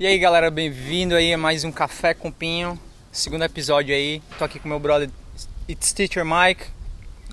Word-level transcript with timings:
E 0.00 0.06
aí 0.06 0.18
galera, 0.18 0.50
bem-vindo 0.50 1.14
aí 1.14 1.30
a 1.30 1.36
mais 1.36 1.62
um 1.62 1.70
Café 1.70 2.14
com 2.14 2.32
Pinho, 2.32 2.80
segundo 3.12 3.44
episódio 3.44 3.94
aí. 3.94 4.22
Tô 4.38 4.44
aqui 4.46 4.58
com 4.58 4.66
meu 4.66 4.78
brother 4.78 5.10
It's 5.68 5.92
Teacher 5.92 6.24
Mike. 6.24 6.64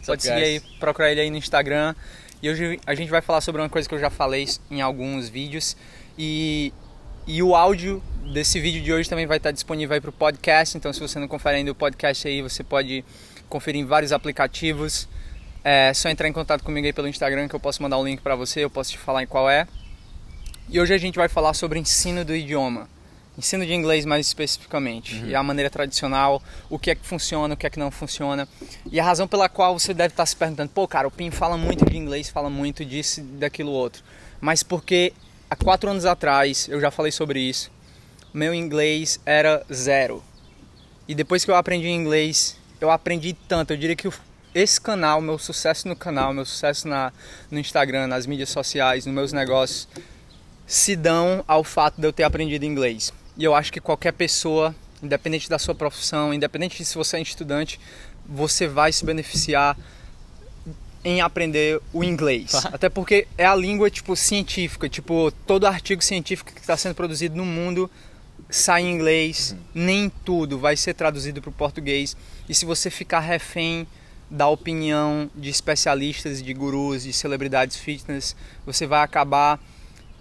Pode 0.05 0.21
seguir 0.21 0.43
aí, 0.43 0.59
procurar 0.77 1.09
ele 1.09 1.21
aí 1.21 1.29
no 1.29 1.37
Instagram. 1.37 1.95
E 2.43 2.49
hoje 2.49 2.77
a 2.85 2.93
gente 2.93 3.07
vai 3.09 3.21
falar 3.21 3.39
sobre 3.39 3.61
uma 3.61 3.69
coisa 3.69 3.87
que 3.87 3.95
eu 3.95 3.99
já 3.99 4.09
falei 4.09 4.45
em 4.69 4.81
alguns 4.81 5.29
vídeos. 5.29 5.77
E, 6.17 6.73
e 7.25 7.41
o 7.41 7.55
áudio 7.55 8.03
desse 8.33 8.59
vídeo 8.59 8.83
de 8.83 8.91
hoje 8.91 9.09
também 9.09 9.25
vai 9.25 9.37
estar 9.37 9.51
disponível 9.51 9.93
aí 9.93 10.01
pro 10.01 10.11
podcast. 10.11 10.75
Então 10.77 10.91
se 10.91 10.99
você 10.99 11.17
não 11.19 11.27
confere 11.29 11.55
ainda 11.55 11.71
o 11.71 11.75
podcast 11.75 12.27
aí, 12.27 12.41
você 12.41 12.65
pode 12.65 13.01
conferir 13.47 13.79
em 13.79 13.85
vários 13.85 14.11
aplicativos. 14.11 15.07
É 15.63 15.93
só 15.93 16.09
entrar 16.09 16.27
em 16.27 16.33
contato 16.33 16.65
comigo 16.65 16.85
aí 16.85 16.91
pelo 16.91 17.07
Instagram 17.07 17.47
que 17.47 17.55
eu 17.55 17.61
posso 17.61 17.81
mandar 17.81 17.95
o 17.95 18.01
um 18.01 18.05
link 18.05 18.19
para 18.19 18.35
você, 18.35 18.61
eu 18.61 18.69
posso 18.69 18.91
te 18.91 18.97
falar 18.97 19.23
em 19.23 19.25
qual 19.25 19.49
é. 19.49 19.65
E 20.69 20.81
hoje 20.81 20.93
a 20.93 20.97
gente 20.97 21.15
vai 21.15 21.29
falar 21.29 21.53
sobre 21.53 21.79
ensino 21.79 22.25
do 22.25 22.35
idioma. 22.35 22.89
Ensino 23.37 23.65
de 23.65 23.73
inglês 23.73 24.03
mais 24.03 24.27
especificamente. 24.27 25.15
Uhum. 25.15 25.29
E 25.29 25.35
a 25.35 25.41
maneira 25.41 25.69
tradicional, 25.69 26.43
o 26.69 26.77
que 26.77 26.91
é 26.91 26.95
que 26.95 27.05
funciona, 27.05 27.53
o 27.53 27.57
que 27.57 27.65
é 27.65 27.69
que 27.69 27.79
não 27.79 27.89
funciona. 27.89 28.45
E 28.91 28.99
a 28.99 29.03
razão 29.03 29.27
pela 29.29 29.47
qual 29.47 29.79
você 29.79 29.93
deve 29.93 30.11
estar 30.11 30.25
se 30.25 30.35
perguntando, 30.35 30.69
pô, 30.69 30.85
cara, 30.85 31.07
o 31.07 31.11
Pim 31.11 31.31
fala 31.31 31.57
muito 31.57 31.85
de 31.85 31.95
inglês, 31.95 32.29
fala 32.29 32.49
muito 32.49 32.83
disso, 32.83 33.21
daquilo 33.21 33.71
outro. 33.71 34.03
Mas 34.41 34.61
porque 34.61 35.13
há 35.49 35.55
quatro 35.55 35.89
anos 35.89 36.03
atrás, 36.03 36.67
eu 36.67 36.81
já 36.81 36.91
falei 36.91 37.13
sobre 37.13 37.39
isso, 37.39 37.71
meu 38.33 38.53
inglês 38.53 39.21
era 39.25 39.65
zero. 39.71 40.21
E 41.07 41.15
depois 41.15 41.45
que 41.45 41.51
eu 41.51 41.55
aprendi 41.55 41.87
inglês, 41.87 42.57
eu 42.81 42.91
aprendi 42.91 43.31
tanto. 43.47 43.71
Eu 43.71 43.77
diria 43.77 43.95
que 43.95 44.09
esse 44.53 44.81
canal, 44.81 45.21
meu 45.21 45.39
sucesso 45.39 45.87
no 45.87 45.95
canal, 45.95 46.33
meu 46.33 46.43
sucesso 46.43 46.87
na, 46.87 47.13
no 47.49 47.57
Instagram, 47.57 48.07
nas 48.07 48.25
mídias 48.25 48.49
sociais, 48.49 49.05
nos 49.05 49.15
meus 49.15 49.31
negócios, 49.31 49.87
se 50.67 50.95
dão 50.97 51.43
ao 51.47 51.63
fato 51.63 51.99
de 51.99 52.05
eu 52.05 52.11
ter 52.13 52.23
aprendido 52.23 52.65
inglês. 52.65 53.13
E 53.37 53.43
eu 53.43 53.55
acho 53.55 53.71
que 53.71 53.79
qualquer 53.79 54.11
pessoa, 54.11 54.75
independente 55.01 55.49
da 55.49 55.57
sua 55.57 55.73
profissão, 55.73 56.33
independente 56.33 56.77
de 56.77 56.85
se 56.85 56.95
você 56.95 57.17
é 57.17 57.21
estudante, 57.21 57.79
você 58.27 58.67
vai 58.67 58.91
se 58.91 59.05
beneficiar 59.05 59.77
em 61.05 61.21
aprender 61.21 61.79
o 61.93 62.03
inglês. 62.03 62.53
Até 62.65 62.89
porque 62.89 63.27
é 63.37 63.45
a 63.45 63.55
língua 63.55 63.89
tipo 63.89 64.13
científica, 64.13 64.89
tipo 64.89 65.31
todo 65.45 65.65
artigo 65.65 66.03
científico 66.03 66.51
que 66.51 66.59
está 66.59 66.75
sendo 66.75 66.95
produzido 66.95 67.35
no 67.35 67.45
mundo 67.45 67.89
sai 68.49 68.83
em 68.83 68.91
inglês, 68.91 69.51
uhum. 69.51 69.59
nem 69.73 70.09
tudo 70.23 70.57
vai 70.57 70.75
ser 70.75 70.93
traduzido 70.93 71.41
para 71.41 71.49
o 71.49 71.53
português. 71.53 72.15
E 72.47 72.53
se 72.53 72.65
você 72.65 72.89
ficar 72.89 73.19
refém 73.19 73.87
da 74.29 74.47
opinião 74.47 75.29
de 75.33 75.49
especialistas, 75.49 76.41
de 76.41 76.53
gurus, 76.53 77.03
de 77.03 77.13
celebridades 77.13 77.77
fitness, 77.77 78.35
você 78.65 78.85
vai 78.85 79.01
acabar 79.01 79.59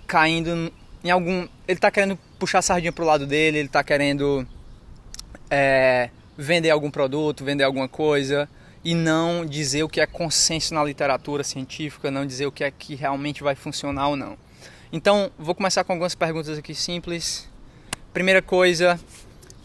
caindo 0.07 0.73
em 1.05 1.11
algum. 1.11 1.41
Ele 1.67 1.79
está 1.79 1.91
querendo 1.91 2.19
puxar 2.39 2.59
a 2.59 2.63
sardinha 2.63 2.93
pro 2.93 3.05
lado 3.05 3.27
dele, 3.27 3.59
ele 3.59 3.67
está 3.67 3.83
querendo 3.83 4.47
é, 5.51 6.11
vender 6.37 6.71
algum 6.71 6.91
produto, 6.91 7.45
vender 7.45 7.65
alguma 7.65 7.89
coisa 7.89 8.49
e 8.85 8.95
não 8.95 9.45
dizer 9.45 9.83
o 9.83 9.89
que 9.89 10.01
é 10.01 10.07
consenso 10.07 10.73
na 10.73 10.85
literatura 10.85 11.43
científica, 11.43 12.11
não 12.11 12.25
dizer 12.25 12.47
o 12.47 12.53
que 12.53 12.63
é 12.63 12.71
que 12.71 12.95
realmente 12.95 13.43
vai 13.43 13.55
funcionar 13.55 14.09
ou 14.09 14.17
não. 14.17 14.39
Então, 14.93 15.31
vou 15.37 15.55
começar 15.55 15.83
com 15.83 15.93
algumas 15.93 16.15
perguntas 16.15 16.57
aqui 16.57 16.75
simples. 16.75 17.49
Primeira 18.13 18.41
coisa, 18.41 18.99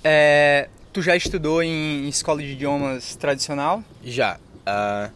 é, 0.03 0.67
tu 0.91 1.01
já 1.01 1.15
estudou 1.15 1.61
em 1.61 2.07
escola 2.09 2.41
de 2.41 2.53
idiomas 2.53 3.15
tradicional? 3.15 3.83
Já. 4.03 4.37
Uh, 4.61 5.11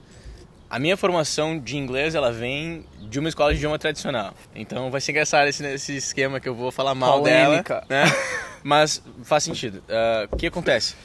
a 0.70 0.80
minha 0.80 0.98
formação 0.98 1.60
de 1.60 1.78
inglês 1.78 2.16
ela 2.16 2.32
vem 2.32 2.86
de 3.02 3.20
uma 3.20 3.30
escola 3.30 3.52
de 3.52 3.58
idioma 3.58 3.78
tradicional. 3.78 4.34
Então 4.54 4.90
vai 4.90 5.00
ser 5.00 5.12
engraçado 5.12 5.48
esse, 5.48 5.64
esse 5.66 5.96
esquema 5.96 6.40
que 6.40 6.50
eu 6.50 6.56
vou 6.56 6.72
falar 6.72 6.96
mal 6.96 7.20
Polêmica. 7.20 7.86
dela. 7.88 8.06
Né? 8.06 8.12
Mas 8.64 9.02
faz 9.24 9.44
sentido. 9.44 9.84
Uh, 9.90 10.34
o 10.34 10.38
que 10.38 10.48
acontece? 10.48 10.96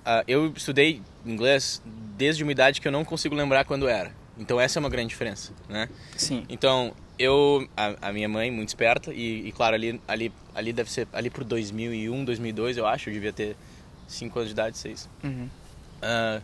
Uh, 0.00 0.22
eu 0.26 0.52
estudei 0.56 1.02
inglês 1.26 1.82
desde 2.16 2.42
uma 2.42 2.52
idade 2.52 2.80
que 2.80 2.86
eu 2.86 2.92
não 2.92 3.04
consigo 3.04 3.34
lembrar 3.34 3.64
quando 3.64 3.88
era. 3.88 4.12
Então 4.38 4.60
essa 4.60 4.78
é 4.78 4.80
uma 4.80 4.88
grande 4.88 5.08
diferença, 5.08 5.52
né? 5.68 5.88
Sim. 6.16 6.44
Então 6.48 6.94
eu, 7.18 7.68
a, 7.76 8.08
a 8.08 8.12
minha 8.12 8.28
mãe 8.28 8.50
muito 8.50 8.68
esperta 8.68 9.12
e, 9.12 9.48
e, 9.48 9.52
claro 9.52 9.74
ali, 9.74 10.00
ali, 10.08 10.32
ali 10.54 10.72
deve 10.72 10.90
ser 10.90 11.06
ali 11.12 11.28
por 11.28 11.44
2001, 11.44 12.24
2002 12.24 12.76
eu 12.76 12.86
acho, 12.86 13.10
eu 13.10 13.14
devia 13.14 13.32
ter 13.32 13.56
5 14.08 14.38
anos 14.38 14.48
de 14.48 14.52
idade, 14.52 14.78
6. 14.78 15.08
Uhum. 15.22 15.48
Uh, 16.02 16.42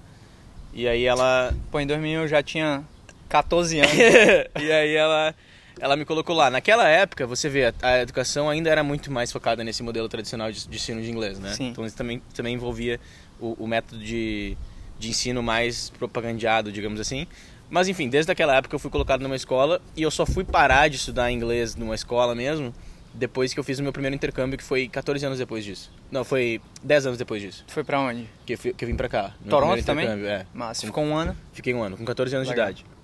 e 0.73 0.87
aí 0.87 1.05
ela. 1.05 1.55
Pô, 1.71 1.81
em 1.81 1.87
2000 1.87 2.23
eu 2.23 2.29
já 2.29 2.43
tinha 2.43 2.85
14 3.29 3.81
anos. 3.81 3.93
e 4.61 4.73
aí 4.73 4.95
ela, 4.95 5.35
ela 5.81 5.97
me 5.97 6.05
colocou 6.05 6.35
lá. 6.35 6.51
Naquela 6.51 6.89
época, 6.89 7.27
você 7.27 7.49
vê, 7.49 7.73
a, 7.83 8.01
educação 8.01 8.49
ainda 8.49 8.71
era 8.71 8.83
muito 8.83 9.11
mais 9.11 9.31
focada 9.33 9.63
nesse 9.65 9.83
modelo 9.83 10.09
tradicional 10.09 10.51
de, 10.51 10.69
de 10.69 10.77
ensino 10.77 11.03
de 11.03 11.11
inglês, 11.11 11.39
né? 11.39 11.53
Sim. 11.53 11.69
Então 11.69 11.85
isso 11.85 11.97
também, 11.97 12.23
também 12.35 12.55
envolvia 12.55 13.01
o, 13.41 13.65
o 13.65 13.67
método 13.67 14.03
de, 14.03 14.57
de 14.99 15.09
ensino 15.11 15.43
mais 15.43 15.91
propagandeado, 15.91 16.73
digamos 16.73 17.01
assim. 17.01 17.27
Mas 17.71 17.87
enfim, 17.87 18.09
desde 18.09 18.33
aquela 18.33 18.57
época 18.57 18.75
eu 18.75 18.79
fui 18.79 18.91
colocado 18.91 19.21
numa 19.21 19.37
escola 19.37 19.81
e 19.95 20.03
eu 20.03 20.11
só 20.11 20.25
fui 20.25 20.43
parar 20.43 20.89
de 20.89 20.97
estudar 20.97 21.31
inglês 21.31 21.77
numa 21.77 21.95
escola 21.95 22.35
mesmo 22.35 22.73
depois 23.19 23.53
que 23.53 23.59
eu 23.59 23.65
fiz 23.65 23.79
o 23.79 23.83
meu 23.83 23.93
primeiro 23.93 24.15
intercâmbio, 24.15 24.57
que 24.57 24.65
foi 24.65 24.89
14 24.89 25.27
anos 25.27 25.39
depois 25.39 25.65
disso. 25.65 25.91
Não, 26.11 26.25
foi 26.25 26.61
10 26.83 27.07
anos 27.07 27.19
depois 27.19 27.43
disso. 27.43 27.65
Foi 27.67 27.83
pra 27.83 28.01
onde? 28.01 28.29
Que 28.47 28.57
fui, 28.57 28.73
que 28.73 28.85
eu 28.85 28.89
vim 28.89 28.95
pra 28.95 29.09
cá. 29.09 29.35
Toronto 29.49 29.85
também? 29.85 30.07
É. 30.07 30.47
Mas 30.55 30.81
ficou 30.81 31.05
um 31.05 31.17
ano? 31.17 31.37
Fiquei 31.53 31.75
um 31.75 31.83
ano, 31.83 31.97
com 31.97 32.05
14 32.05 32.37
anos 32.37 32.49
Legal. 32.49 32.73
de 32.73 32.83
idade. 32.83 32.99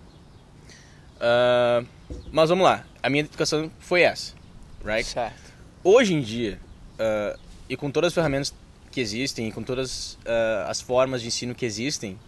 Uh, 1.17 1.87
mas 2.31 2.49
vamos 2.49 2.65
lá, 2.65 2.85
a 3.03 3.11
minha 3.11 3.25
educação 3.25 3.71
foi 3.79 4.03
essa, 4.03 4.35
right? 4.85 5.05
Certo. 5.05 5.53
Hoje 5.83 6.15
em 6.15 6.21
dia, 6.21 6.61
uh, 6.95 7.39
e 7.69 7.77
com 7.77 7.91
todas 7.91 8.09
as 8.09 8.15
ferramentas 8.15 8.55
que 8.91 9.01
existem, 9.01 9.49
e 9.49 9.53
com 9.53 9.63
todas 9.63 10.15
uh, 10.15 10.69
as 10.69 10.81
formas 10.81 11.23
de 11.23 11.29
ensino 11.29 11.55
que 11.55 11.65
existem, 11.67 12.19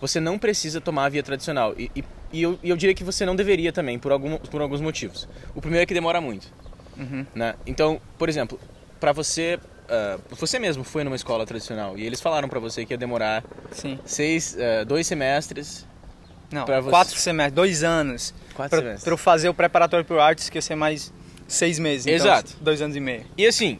você 0.00 0.20
não 0.20 0.38
precisa 0.38 0.80
tomar 0.80 1.06
a 1.06 1.08
via 1.08 1.22
tradicional. 1.22 1.74
E, 1.76 1.90
e, 1.94 2.04
e 2.32 2.42
eu, 2.42 2.58
eu 2.62 2.76
diria 2.76 2.94
que 2.94 3.04
você 3.04 3.26
não 3.26 3.34
deveria 3.34 3.72
também, 3.72 3.98
por, 3.98 4.12
algum, 4.12 4.38
por 4.38 4.60
alguns 4.60 4.80
motivos. 4.80 5.28
O 5.54 5.60
primeiro 5.60 5.82
é 5.82 5.86
que 5.86 5.94
demora 5.94 6.20
muito. 6.20 6.52
Uhum. 6.98 7.26
Né? 7.34 7.54
Então, 7.66 8.00
por 8.18 8.28
exemplo, 8.28 8.58
para 9.00 9.12
você 9.12 9.58
Uh, 9.86 10.20
você 10.34 10.58
mesmo 10.58 10.82
foi 10.82 11.04
numa 11.04 11.14
escola 11.14 11.46
tradicional 11.46 11.96
e 11.96 12.04
eles 12.04 12.20
falaram 12.20 12.48
para 12.48 12.58
você 12.58 12.84
que 12.84 12.92
ia 12.92 12.98
demorar 12.98 13.44
Sim. 13.70 14.00
seis, 14.04 14.56
uh, 14.56 14.84
dois 14.84 15.06
semestres. 15.06 15.86
Não, 16.50 16.64
quatro 16.64 17.14
você... 17.14 17.20
semestres, 17.20 17.54
dois 17.54 17.84
anos. 17.84 18.34
Quatro 18.52 18.70
pra, 18.70 18.78
semestres. 18.80 19.04
Para 19.04 19.12
eu 19.12 19.16
fazer 19.16 19.48
o 19.48 19.54
preparatório 19.54 20.04
para 20.04 20.24
artes 20.24 20.50
que 20.50 20.58
ia 20.58 20.62
ser 20.62 20.74
mais 20.74 21.12
seis 21.46 21.78
meses. 21.78 22.04
Então, 22.04 22.16
Exato. 22.16 22.50
Então, 22.50 22.64
dois 22.64 22.82
anos 22.82 22.96
e 22.96 23.00
meio. 23.00 23.24
E 23.38 23.46
assim, 23.46 23.78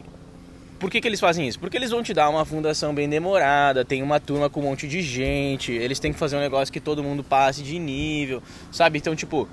por 0.79 0.89
que, 0.89 1.01
que 1.01 1.07
eles 1.07 1.19
fazem 1.19 1.47
isso? 1.47 1.59
Porque 1.59 1.75
eles 1.75 1.91
vão 1.91 2.03
te 2.03 2.13
dar 2.13 2.29
uma 2.29 2.45
fundação 2.45 2.93
bem 2.93 3.09
demorada, 3.09 3.83
tem 3.83 4.01
uma 4.03 4.19
turma 4.19 4.49
com 4.49 4.59
um 4.59 4.63
monte 4.63 4.87
de 4.87 5.01
gente, 5.01 5.71
eles 5.71 5.99
têm 5.99 6.13
que 6.13 6.19
fazer 6.19 6.37
um 6.37 6.39
negócio 6.39 6.71
que 6.71 6.79
todo 6.79 7.03
mundo 7.03 7.23
passe 7.23 7.63
de 7.63 7.77
nível, 7.79 8.41
sabe? 8.71 8.99
Então, 8.99 9.15
tipo, 9.15 9.47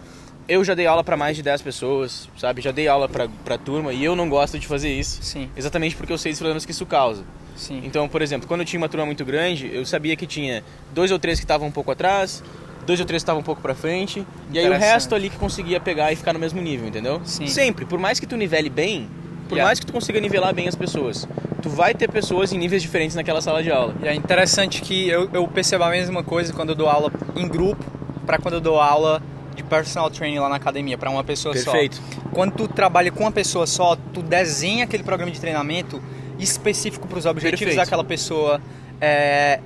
eu 0.49 0.65
já 0.65 0.75
dei 0.75 0.87
aula 0.87 1.03
para 1.03 1.17
mais 1.17 1.37
de 1.37 1.43
10 1.43 1.63
pessoas, 1.63 2.29
sabe? 2.37 2.61
Já 2.61 2.71
dei 2.71 2.89
aula 2.89 3.09
pra, 3.09 3.29
pra 3.45 3.59
turma 3.59 3.93
e 3.93 4.05
eu 4.05 4.15
não 4.15 4.29
gosto 4.29 4.59
de 4.59 4.67
fazer 4.67 4.93
isso. 4.93 5.23
Sim. 5.23 5.49
Exatamente 5.57 5.97
porque 5.97 6.13
eu 6.13 6.19
sei 6.19 6.33
os 6.33 6.39
problemas 6.39 6.65
que 6.65 6.73
isso 6.73 6.87
causa. 6.87 7.25
Sim. 7.57 7.81
Então, 7.85 8.09
por 8.09 8.21
exemplo, 8.21 8.47
quando 8.49 8.61
eu 8.61 8.67
tinha 8.67 8.81
uma 8.81 8.89
turma 8.89 9.07
muito 9.07 9.25
grande, 9.25 9.71
eu 9.73 9.87
sabia 9.87 10.17
que 10.17 10.27
tinha 10.27 10.65
dois 10.93 11.11
ou 11.11 11.19
três 11.19 11.39
que 11.39 11.45
estavam 11.45 11.69
um 11.69 11.71
pouco 11.71 11.91
atrás, 11.91 12.43
dois 12.85 13.01
ou 13.01 13.07
três 13.07 13.23
que 13.23 13.25
estavam 13.25 13.41
um 13.41 13.45
pouco 13.45 13.63
para 13.63 13.75
frente, 13.75 14.27
e 14.53 14.59
aí 14.59 14.69
o 14.69 14.73
resto 14.73 15.15
ali 15.15 15.31
que 15.31 15.37
conseguia 15.37 15.81
pegar 15.81 16.13
e 16.13 16.17
ficar 16.17 16.33
no 16.33 16.39
mesmo 16.39 16.61
nível, 16.61 16.89
entendeu? 16.89 17.21
Sim. 17.25 17.47
Sempre, 17.47 17.85
por 17.85 17.99
mais 17.99 18.19
que 18.21 18.27
tu 18.27 18.37
nivele 18.37 18.69
bem, 18.69 19.09
por 19.49 19.55
yeah. 19.55 19.69
mais 19.69 19.79
que 19.79 19.87
tu 19.87 19.93
consiga 19.93 20.21
nivelar 20.21 20.53
bem 20.53 20.69
as 20.69 20.75
pessoas, 20.75 21.29
tu 21.63 21.71
vai 21.71 21.95
ter 21.95 22.11
pessoas 22.11 22.53
em 22.53 22.59
níveis 22.59 22.83
diferentes 22.83 23.15
naquela 23.15 23.41
sala 23.41 23.63
de 23.63 23.71
aula. 23.71 23.95
E 24.03 24.09
é 24.09 24.15
interessante 24.15 24.83
que 24.83 25.09
eu, 25.09 25.31
eu 25.33 25.47
percebo 25.47 25.85
a 25.85 25.91
mesma 25.91 26.23
coisa 26.23 26.53
quando 26.53 26.71
eu 26.71 26.75
dou 26.75 26.89
aula 26.89 27.13
em 27.37 27.47
grupo, 27.47 27.85
para 28.27 28.39
quando 28.39 28.55
eu 28.55 28.61
dou 28.61 28.81
aula 28.81 29.23
de 29.55 29.63
personal 29.63 30.11
training 30.11 30.39
lá 30.39 30.49
na 30.49 30.57
academia 30.57 30.99
para 30.99 31.11
uma 31.11 31.25
pessoa 31.25 31.55
Perfeito. 31.55 31.97
só. 31.97 32.03
Perfeito. 32.03 32.31
Quando 32.33 32.53
tu 32.53 32.69
trabalha 32.69 33.11
com 33.11 33.21
uma 33.25 33.33
pessoa 33.33 33.67
só, 33.67 33.97
tu 34.13 34.23
desenha 34.23 34.85
aquele 34.85 35.03
programa 35.03 35.31
de 35.31 35.41
treinamento 35.41 36.03
específico 36.39 37.07
para 37.07 37.19
os 37.19 37.27
objetivos 37.27 37.61
Perfeito. 37.61 37.85
daquela 37.85 38.05
pessoa. 38.05 38.61
É, 39.01 39.61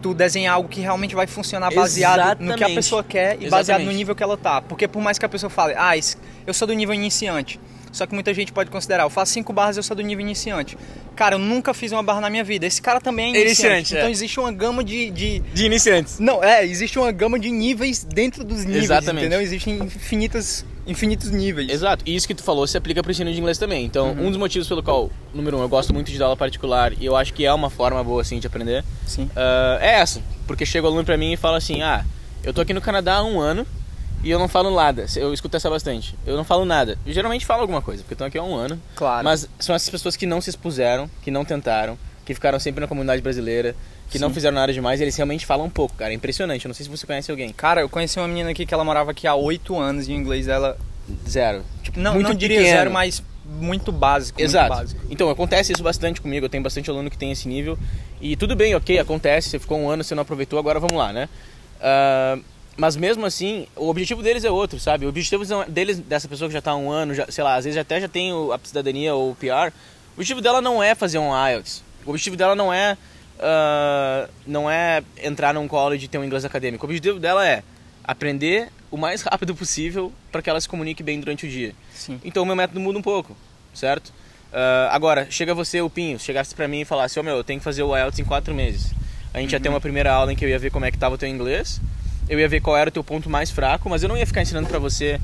tu 0.00 0.12
desenhar 0.12 0.54
algo 0.54 0.68
que 0.68 0.80
realmente 0.80 1.14
vai 1.14 1.26
funcionar 1.26 1.72
baseado 1.74 2.18
Exatamente. 2.18 2.50
no 2.50 2.56
que 2.58 2.64
a 2.64 2.68
pessoa 2.74 3.02
quer 3.02 3.20
e 3.20 3.46
Exatamente. 3.46 3.50
baseado 3.50 3.82
no 3.84 3.92
nível 3.92 4.14
que 4.14 4.22
ela 4.22 4.36
tá. 4.36 4.60
Porque 4.60 4.86
por 4.86 5.00
mais 5.00 5.18
que 5.18 5.24
a 5.24 5.28
pessoa 5.28 5.48
fale, 5.48 5.74
ah, 5.76 5.92
eu 6.46 6.52
sou 6.52 6.68
do 6.68 6.74
nível 6.74 6.94
iniciante, 6.94 7.58
só 7.94 8.06
que 8.06 8.12
muita 8.12 8.34
gente 8.34 8.50
pode 8.50 8.70
considerar, 8.70 9.04
eu 9.04 9.10
faço 9.10 9.32
5 9.34 9.52
barras, 9.52 9.76
eu 9.76 9.82
sou 9.82 9.96
do 9.96 10.02
nível 10.02 10.20
iniciante. 10.20 10.76
Cara, 11.14 11.36
eu 11.36 11.38
nunca 11.38 11.72
fiz 11.72 11.92
uma 11.92 12.02
barra 12.02 12.22
na 12.22 12.28
minha 12.28 12.42
vida. 12.42 12.66
Esse 12.66 12.82
cara 12.82 13.00
também 13.00 13.26
é 13.26 13.40
iniciante. 13.40 13.66
iniciante 13.66 13.94
então 13.94 14.08
é. 14.08 14.10
existe 14.10 14.40
uma 14.40 14.50
gama 14.50 14.82
de, 14.82 15.10
de. 15.12 15.38
De 15.38 15.64
iniciantes. 15.64 16.18
Não, 16.18 16.42
é, 16.42 16.66
existe 16.66 16.98
uma 16.98 17.12
gama 17.12 17.38
de 17.38 17.52
níveis 17.52 18.02
dentro 18.02 18.42
dos 18.42 18.64
níveis. 18.64 18.84
Exatamente. 18.84 19.26
Entendeu? 19.26 19.40
Existem 19.40 19.76
infinitas, 19.76 20.66
infinitos 20.84 21.30
níveis. 21.30 21.70
Exato. 21.70 22.02
E 22.04 22.16
isso 22.16 22.26
que 22.26 22.34
tu 22.34 22.42
falou 22.42 22.66
se 22.66 22.76
aplica 22.76 23.00
para 23.00 23.10
o 23.10 23.12
ensino 23.12 23.32
de 23.32 23.38
inglês 23.38 23.58
também. 23.58 23.84
Então, 23.84 24.08
uhum. 24.08 24.26
um 24.26 24.28
dos 24.28 24.38
motivos 24.38 24.66
pelo 24.66 24.82
qual, 24.82 25.08
número 25.32 25.56
um, 25.56 25.62
eu 25.62 25.68
gosto 25.68 25.94
muito 25.94 26.10
de 26.10 26.18
dar 26.18 26.24
aula 26.24 26.36
particular 26.36 26.92
e 27.00 27.06
eu 27.06 27.14
acho 27.14 27.32
que 27.32 27.46
é 27.46 27.54
uma 27.54 27.70
forma 27.70 28.02
boa 28.02 28.22
assim 28.22 28.40
de 28.40 28.46
aprender. 28.48 28.84
Sim. 29.06 29.26
Uh, 29.26 29.78
é 29.80 30.00
essa. 30.00 30.20
Porque 30.48 30.66
chega 30.66 30.84
o 30.84 30.90
aluno 30.90 31.04
para 31.04 31.16
mim 31.16 31.32
e 31.32 31.36
fala 31.36 31.58
assim: 31.58 31.80
ah, 31.80 32.04
eu 32.42 32.52
tô 32.52 32.60
aqui 32.60 32.74
no 32.74 32.80
Canadá 32.80 33.18
há 33.18 33.24
um 33.24 33.38
ano 33.38 33.64
e 34.24 34.30
eu 34.30 34.38
não 34.38 34.48
falo 34.48 34.74
nada. 34.74 35.06
Eu 35.16 35.32
escuto 35.32 35.56
essa 35.56 35.68
bastante. 35.70 36.16
Eu 36.26 36.36
não 36.36 36.44
falo 36.44 36.64
nada. 36.64 36.98
Eu 37.06 37.12
geralmente 37.12 37.44
falo 37.46 37.60
alguma 37.60 37.82
coisa, 37.82 38.02
porque 38.02 38.14
estão 38.14 38.26
aqui 38.26 38.38
há 38.38 38.42
um 38.42 38.54
ano. 38.56 38.80
Claro. 38.96 39.22
Mas 39.22 39.48
são 39.58 39.74
essas 39.74 39.88
pessoas 39.90 40.16
que 40.16 40.26
não 40.26 40.40
se 40.40 40.50
expuseram, 40.50 41.08
que 41.22 41.30
não 41.30 41.44
tentaram, 41.44 41.98
que 42.24 42.32
ficaram 42.34 42.58
sempre 42.58 42.80
na 42.80 42.88
comunidade 42.88 43.20
brasileira, 43.22 43.76
que 44.10 44.18
não 44.18 44.28
Sim. 44.28 44.34
fizeram 44.34 44.54
nada 44.54 44.72
demais, 44.72 45.00
eles 45.00 45.14
realmente 45.14 45.44
falam 45.44 45.66
um 45.66 45.70
pouco, 45.70 45.94
cara. 45.96 46.10
É 46.12 46.14
impressionante. 46.14 46.64
Eu 46.64 46.68
não 46.70 46.74
sei 46.74 46.84
se 46.84 46.90
você 46.90 47.06
conhece 47.06 47.30
alguém. 47.30 47.52
Cara, 47.52 47.82
eu 47.82 47.88
conheci 47.88 48.18
uma 48.18 48.26
menina 48.26 48.50
aqui 48.50 48.64
que 48.64 48.72
ela 48.72 48.84
morava 48.84 49.10
aqui 49.10 49.26
há 49.26 49.34
oito 49.34 49.78
anos 49.78 50.08
e 50.08 50.12
o 50.12 50.14
inglês 50.14 50.46
dela. 50.46 50.76
Zero. 51.28 51.62
Tipo, 51.82 52.00
Não, 52.00 52.14
muito 52.14 52.28
não 52.28 52.34
diria 52.34 52.58
pequeno. 52.58 52.76
zero, 52.78 52.90
mas 52.90 53.22
muito 53.44 53.92
básico. 53.92 54.40
Exato. 54.40 54.68
Muito 54.68 54.80
básico. 54.80 55.00
Então, 55.10 55.28
acontece 55.28 55.72
isso 55.72 55.82
bastante 55.82 56.20
comigo. 56.20 56.46
Eu 56.46 56.50
tenho 56.50 56.62
bastante 56.62 56.88
aluno 56.88 57.10
que 57.10 57.18
tem 57.18 57.30
esse 57.30 57.46
nível. 57.46 57.78
E 58.22 58.36
tudo 58.36 58.56
bem, 58.56 58.74
ok, 58.74 58.98
acontece. 58.98 59.50
Você 59.50 59.58
ficou 59.58 59.78
um 59.78 59.88
ano, 59.90 60.02
você 60.02 60.14
não 60.14 60.22
aproveitou, 60.22 60.58
agora 60.58 60.80
vamos 60.80 60.96
lá, 60.96 61.12
né? 61.12 61.28
Ah, 61.80 62.38
mas 62.76 62.96
mesmo 62.96 63.24
assim, 63.24 63.66
o 63.76 63.88
objetivo 63.88 64.22
deles 64.22 64.44
é 64.44 64.50
outro, 64.50 64.80
sabe? 64.80 65.06
O 65.06 65.08
objetivo 65.08 65.44
deles, 65.68 65.98
dessa 65.98 66.28
pessoa 66.28 66.48
que 66.48 66.52
já 66.52 66.58
está 66.58 66.72
há 66.72 66.76
um 66.76 66.90
ano, 66.90 67.14
já, 67.14 67.26
sei 67.30 67.44
lá, 67.44 67.54
às 67.54 67.64
vezes 67.64 67.78
até 67.78 68.00
já 68.00 68.08
tem 68.08 68.32
a 68.32 68.58
cidadania 68.62 69.14
ou 69.14 69.30
o 69.30 69.34
PR, 69.34 69.72
o 70.16 70.16
objetivo 70.16 70.40
dela 70.40 70.60
não 70.60 70.82
é 70.82 70.94
fazer 70.94 71.18
um 71.18 71.30
IELTS. 71.48 71.82
O 72.04 72.10
objetivo 72.10 72.36
dela 72.36 72.54
não 72.54 72.72
é, 72.72 72.96
ah, 73.38 74.28
não 74.46 74.70
é 74.70 75.02
entrar 75.22 75.54
num 75.54 75.68
college 75.68 76.04
e 76.04 76.08
ter 76.08 76.18
um 76.18 76.24
inglês 76.24 76.44
acadêmico. 76.44 76.84
O 76.84 76.88
objetivo 76.88 77.18
dela 77.18 77.46
é 77.46 77.62
aprender 78.02 78.68
o 78.90 78.96
mais 78.96 79.22
rápido 79.22 79.54
possível 79.54 80.12
para 80.30 80.42
que 80.42 80.50
ela 80.50 80.60
se 80.60 80.68
comunique 80.68 81.02
bem 81.02 81.20
durante 81.20 81.46
o 81.46 81.48
dia. 81.48 81.74
Sim. 81.94 82.20
Então 82.24 82.42
o 82.42 82.46
meu 82.46 82.56
método 82.56 82.80
muda 82.80 82.98
um 82.98 83.02
pouco, 83.02 83.36
certo? 83.72 84.12
Ah, 84.54 84.88
agora, 84.92 85.26
chega 85.30 85.52
você, 85.52 85.80
o 85.80 85.90
Pinho, 85.90 86.18
chegasse 86.18 86.54
pra 86.54 86.68
mim 86.68 86.82
e 86.82 86.84
falasse, 86.84 87.18
ô 87.18 87.22
meu, 87.22 87.36
eu 87.36 87.44
tenho 87.44 87.58
que 87.58 87.64
fazer 87.64 87.82
o 87.82 87.96
IELTS 87.96 88.20
em 88.20 88.24
quatro 88.24 88.54
meses. 88.54 88.92
A 89.32 89.40
gente 89.40 89.52
ia 89.52 89.58
ter 89.58 89.68
uma 89.68 89.80
primeira 89.80 90.12
aula 90.12 90.32
em 90.32 90.36
que 90.36 90.44
eu 90.44 90.48
ia 90.48 90.58
ver 90.60 90.70
como 90.70 90.84
é 90.84 90.92
que 90.92 90.96
tava 90.96 91.16
o 91.16 91.18
teu 91.18 91.28
inglês, 91.28 91.80
eu 92.28 92.38
ia 92.38 92.48
ver 92.48 92.60
qual 92.60 92.76
era 92.76 92.88
o 92.88 92.92
teu 92.92 93.04
ponto 93.04 93.28
mais 93.28 93.50
fraco, 93.50 93.88
mas 93.88 94.02
eu 94.02 94.08
não 94.08 94.16
ia 94.16 94.26
ficar 94.26 94.42
ensinando 94.42 94.68
pra 94.68 94.78
você 94.78 95.20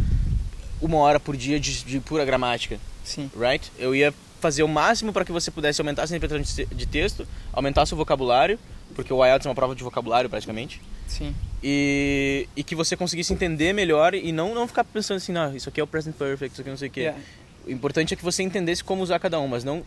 uma 0.80 0.96
hora 0.98 1.20
por 1.20 1.36
dia 1.36 1.58
de, 1.60 1.84
de 1.84 2.00
pura 2.00 2.24
gramática, 2.24 2.78
Sim. 3.04 3.30
right? 3.38 3.70
Eu 3.78 3.94
ia 3.94 4.12
fazer 4.40 4.62
o 4.62 4.68
máximo 4.68 5.12
para 5.12 5.24
que 5.24 5.32
você 5.32 5.50
pudesse 5.50 5.80
aumentar 5.80 6.04
a 6.04 6.06
sua 6.06 6.16
interpretação 6.16 6.66
de 6.72 6.86
texto, 6.86 7.26
aumentar 7.52 7.84
seu 7.86 7.96
vocabulário, 7.96 8.58
porque 8.94 9.12
o 9.12 9.24
IELTS 9.24 9.46
é 9.46 9.48
uma 9.48 9.54
prova 9.54 9.74
de 9.74 9.84
vocabulário 9.84 10.30
praticamente, 10.30 10.80
Sim. 11.06 11.34
e, 11.62 12.48
e 12.56 12.64
que 12.64 12.74
você 12.74 12.96
conseguisse 12.96 13.32
entender 13.32 13.72
melhor 13.72 14.14
e 14.14 14.32
não, 14.32 14.54
não 14.54 14.66
ficar 14.66 14.84
pensando 14.84 15.18
assim, 15.18 15.32
não, 15.32 15.54
isso 15.54 15.68
aqui 15.68 15.80
é 15.80 15.84
o 15.84 15.86
present 15.86 16.14
perfect, 16.14 16.52
isso 16.52 16.60
aqui 16.62 16.70
não 16.70 16.76
sei 16.76 16.88
o 16.88 16.90
quê. 16.90 17.00
Yeah. 17.00 17.20
O 17.66 17.70
importante 17.70 18.14
é 18.14 18.16
que 18.16 18.24
você 18.24 18.42
entendesse 18.42 18.82
como 18.82 19.02
usar 19.02 19.18
cada 19.18 19.38
um, 19.38 19.46
mas 19.46 19.62
não. 19.62 19.82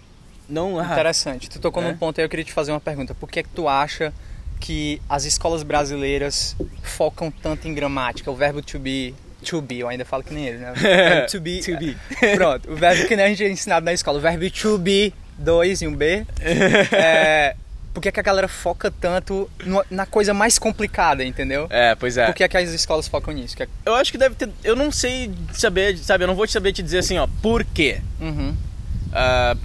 não 0.47 0.79
ah, 0.79 0.85
Interessante. 0.93 1.49
Tu 1.49 1.59
tocou 1.59 1.81
É? 1.81 1.87
num 1.91 1.97
ponto 1.97 2.19
aí, 2.19 2.25
eu 2.25 2.29
queria 2.29 2.45
te 2.45 2.53
fazer 2.53 2.71
uma 2.71 2.79
pergunta. 2.79 3.15
Por 3.15 3.27
que 3.29 3.39
é 3.39 3.43
que 3.43 3.49
tu 3.49 3.67
acha 3.67 4.13
que 4.65 5.01
as 5.09 5.25
escolas 5.25 5.61
brasileiras 5.61 6.55
focam 6.81 7.29
tanto 7.29 7.67
em 7.67 7.73
gramática? 7.73 8.31
O 8.31 8.35
verbo 8.35 8.61
to 8.61 8.79
be, 8.79 9.13
to 9.43 9.61
be, 9.61 9.79
eu 9.79 9.89
ainda 9.89 10.05
falo 10.05 10.23
que 10.23 10.33
nem 10.33 10.45
ele, 10.47 10.57
né? 10.59 10.71
Verbo 10.73 11.27
to 11.31 11.41
be. 11.41 11.59
To 11.59 11.77
be. 11.77 11.97
Pronto, 12.37 12.71
o 12.71 12.75
verbo 12.77 13.05
que 13.05 13.15
nem 13.15 13.25
a 13.25 13.27
gente 13.27 13.43
é 13.43 13.49
ensinado 13.49 13.83
na 13.85 13.91
escola. 13.91 14.17
O 14.19 14.21
verbo 14.21 14.49
to 14.49 14.77
be, 14.77 15.13
dois 15.37 15.81
e 15.81 15.87
um 15.87 15.93
B. 15.93 16.25
É, 16.93 17.55
por 17.93 18.01
que, 18.01 18.07
é 18.07 18.11
que 18.11 18.19
a 18.19 18.23
galera 18.23 18.47
foca 18.47 18.89
tanto 18.89 19.49
no- 19.65 19.83
na 19.91 20.05
coisa 20.05 20.33
mais 20.33 20.57
complicada, 20.57 21.23
entendeu? 21.25 21.67
É, 21.69 21.93
pois 21.93 22.15
é. 22.17 22.25
Por 22.25 22.33
que, 22.33 22.43
é 22.43 22.47
que 22.47 22.57
as 22.57 22.69
escolas 22.69 23.07
focam 23.07 23.33
nisso? 23.33 23.55
Que 23.57 23.63
é- 23.63 23.67
Eu 23.85 23.93
acho 23.95 24.11
que 24.11 24.17
deve 24.17 24.33
ter. 24.35 24.49
Eu 24.63 24.75
não 24.77 24.91
sei 24.91 25.29
saber, 25.53 25.97
sabe? 25.97 26.23
Eu 26.23 26.27
não 26.29 26.35
vou 26.35 26.47
te 26.47 26.53
saber 26.53 26.71
te 26.71 26.81
dizer 26.81 26.99
assim, 26.99 27.17
ó, 27.17 27.27
por 27.41 27.63
quê. 27.65 27.99
Uhum. 28.19 28.55
Ah, 29.11 29.55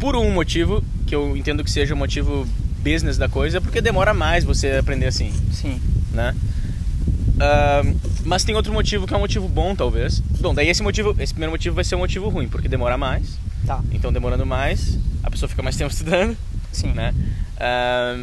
por 0.00 0.16
um 0.16 0.30
motivo, 0.32 0.82
que 1.06 1.14
eu 1.14 1.34
entendo 1.36 1.62
que 1.64 1.70
seja 1.70 1.94
o 1.94 1.96
motivo 1.96 2.46
business 2.78 3.18
da 3.18 3.28
coisa, 3.28 3.60
porque 3.60 3.80
demora 3.80 4.14
mais 4.14 4.44
você 4.44 4.72
aprender 4.72 5.06
assim, 5.06 5.32
Sim. 5.52 5.80
né? 6.12 6.34
Ah, 7.40 7.82
mas 8.24 8.44
tem 8.44 8.54
outro 8.54 8.72
motivo 8.72 9.06
que 9.06 9.14
é 9.14 9.16
um 9.16 9.20
motivo 9.20 9.48
bom, 9.48 9.74
talvez. 9.74 10.20
Bom, 10.40 10.54
daí 10.54 10.68
esse 10.68 10.82
motivo, 10.82 11.14
esse 11.18 11.32
primeiro 11.32 11.52
motivo 11.52 11.74
vai 11.74 11.84
ser 11.84 11.94
um 11.94 12.00
motivo 12.00 12.28
ruim, 12.28 12.48
porque 12.48 12.68
demora 12.68 12.98
mais. 12.98 13.38
Tá. 13.66 13.82
Então, 13.92 14.12
demorando 14.12 14.44
mais, 14.46 14.98
a 15.22 15.30
pessoa 15.30 15.48
fica 15.48 15.62
mais 15.62 15.76
tempo 15.76 15.90
estudando. 15.92 16.36
Sim. 16.72 16.92
né? 16.92 17.14
Ah, 17.58 18.22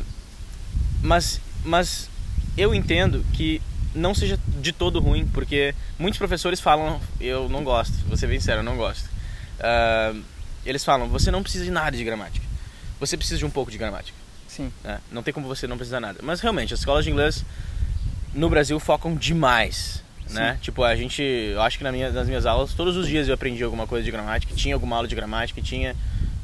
mas, 1.02 1.40
mas 1.64 2.10
eu 2.58 2.74
entendo 2.74 3.24
que 3.34 3.62
não 3.94 4.14
seja 4.14 4.38
de 4.62 4.72
todo 4.72 5.00
ruim, 5.00 5.26
porque 5.28 5.74
muitos 5.98 6.18
professores 6.18 6.60
falam, 6.60 7.00
eu 7.20 7.48
não 7.48 7.64
gosto, 7.64 7.94
vou 8.08 8.18
ser 8.18 8.28
bem 8.28 8.40
sério, 8.40 8.60
eu 8.60 8.64
não 8.64 8.76
gosto. 8.76 9.10
Ah, 9.60 10.14
eles 10.66 10.84
falam, 10.84 11.08
você 11.08 11.32
não 11.32 11.42
precisa 11.44 11.64
de 11.64 11.72
nada 11.72 11.96
de 11.96 12.04
gramática, 12.04 12.46
você 13.00 13.16
precisa 13.16 13.38
de 13.38 13.46
um 13.46 13.50
pouco 13.50 13.72
de 13.72 13.78
gramática. 13.78 14.25
Sim. 14.56 14.72
né? 14.84 15.00
Não 15.12 15.22
tem 15.24 15.34
como 15.34 15.48
você 15.48 15.68
não 15.68 15.76
precisar 15.78 16.00
nada. 16.00 16.20
Mas 16.24 16.40
realmente, 16.42 16.74
as 16.74 16.80
escolas 16.80 17.04
de 17.04 17.12
inglês 17.12 17.44
no 18.34 18.50
Brasil 18.50 18.80
focam 18.80 19.16
demais. 19.16 20.04
Né? 20.30 20.58
Tipo, 20.62 20.84
a 20.84 20.96
gente, 20.96 21.22
eu 21.22 21.62
acho 21.62 21.78
que 21.78 21.84
na 21.84 21.92
minha, 21.92 22.12
nas 22.12 22.28
minhas 22.28 22.46
aulas, 22.46 22.74
todos 22.74 22.96
os 22.98 23.08
dias 23.08 23.28
eu 23.28 23.34
aprendi 23.36 23.64
alguma 23.64 23.86
coisa 23.86 24.04
de 24.04 24.10
gramática, 24.12 24.56
tinha 24.56 24.74
alguma 24.74 24.96
aula 24.96 25.08
de 25.08 25.14
gramática, 25.16 25.62
tinha 25.62 25.96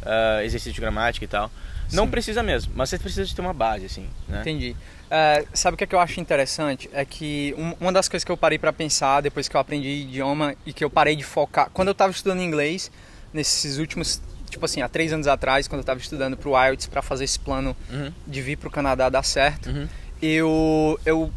ah, 0.05 0.43
exercício 0.43 0.73
de 0.73 0.79
gramática 0.81 1.25
e 1.25 1.27
tal. 1.27 1.51
Não 1.91 2.05
Sim. 2.05 2.11
precisa 2.11 2.43
mesmo, 2.43 2.71
mas 2.75 2.89
você 2.89 2.97
precisa 2.99 3.25
de 3.25 3.35
ter 3.35 3.41
uma 3.41 3.53
base, 3.53 3.85
assim, 3.85 4.07
né? 4.27 4.41
Entendi. 4.41 4.75
É, 5.09 5.43
sabe 5.53 5.73
o 5.73 5.77
que, 5.77 5.83
é 5.83 5.87
que 5.87 5.93
eu 5.95 5.99
acho 5.99 6.21
interessante? 6.21 6.89
É 6.93 7.03
que 7.03 7.53
um- 7.57 7.73
uma 7.81 7.91
das 7.91 8.07
coisas 8.07 8.23
que 8.23 8.31
eu 8.31 8.37
parei 8.37 8.57
pra 8.57 8.71
pensar 8.71 9.19
depois 9.19 9.49
que 9.49 9.55
eu 9.55 9.59
aprendi 9.59 9.89
idioma 9.89 10.55
e 10.65 10.71
que 10.71 10.83
eu 10.85 10.89
parei 10.89 11.15
de 11.17 11.23
focar. 11.23 11.69
Quando 11.73 11.89
eu 11.89 11.95
tava 11.95 12.11
estudando 12.11 12.39
inglês, 12.41 12.89
nesses 13.33 13.77
últimos, 13.77 14.21
tipo 14.51 14.63
assim, 14.65 14.81
há 14.81 14.87
três 14.89 15.11
anos 15.11 15.25
atrás, 15.27 15.67
quando 15.67 15.79
eu 15.79 15.85
tava 15.85 15.99
estudando 15.99 16.37
pro 16.37 16.51
IELTS 16.51 16.85
pra 16.87 17.01
fazer 17.01 17.23
esse 17.23 17.39
plano 17.39 17.75
Uhum. 17.91 18.11
de 18.27 18.41
vir 18.41 18.57
pro 18.57 18.69
Canadá 18.69 19.09
dar 19.09 19.23
certo, 19.23 19.69
Uhum. 19.69 19.87
eu, 20.21 20.99
eu 21.05 21.31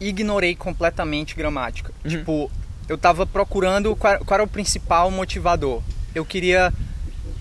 ignorei 0.00 0.54
completamente 0.54 1.34
gramática. 1.34 1.92
Uhum. 2.04 2.10
Tipo, 2.10 2.50
eu 2.88 2.96
tava 2.96 3.26
procurando 3.26 3.94
qual, 3.96 4.18
qual 4.24 4.36
era 4.36 4.44
o 4.44 4.48
principal 4.48 5.10
motivador. 5.10 5.82
Eu 6.14 6.24
queria 6.24 6.72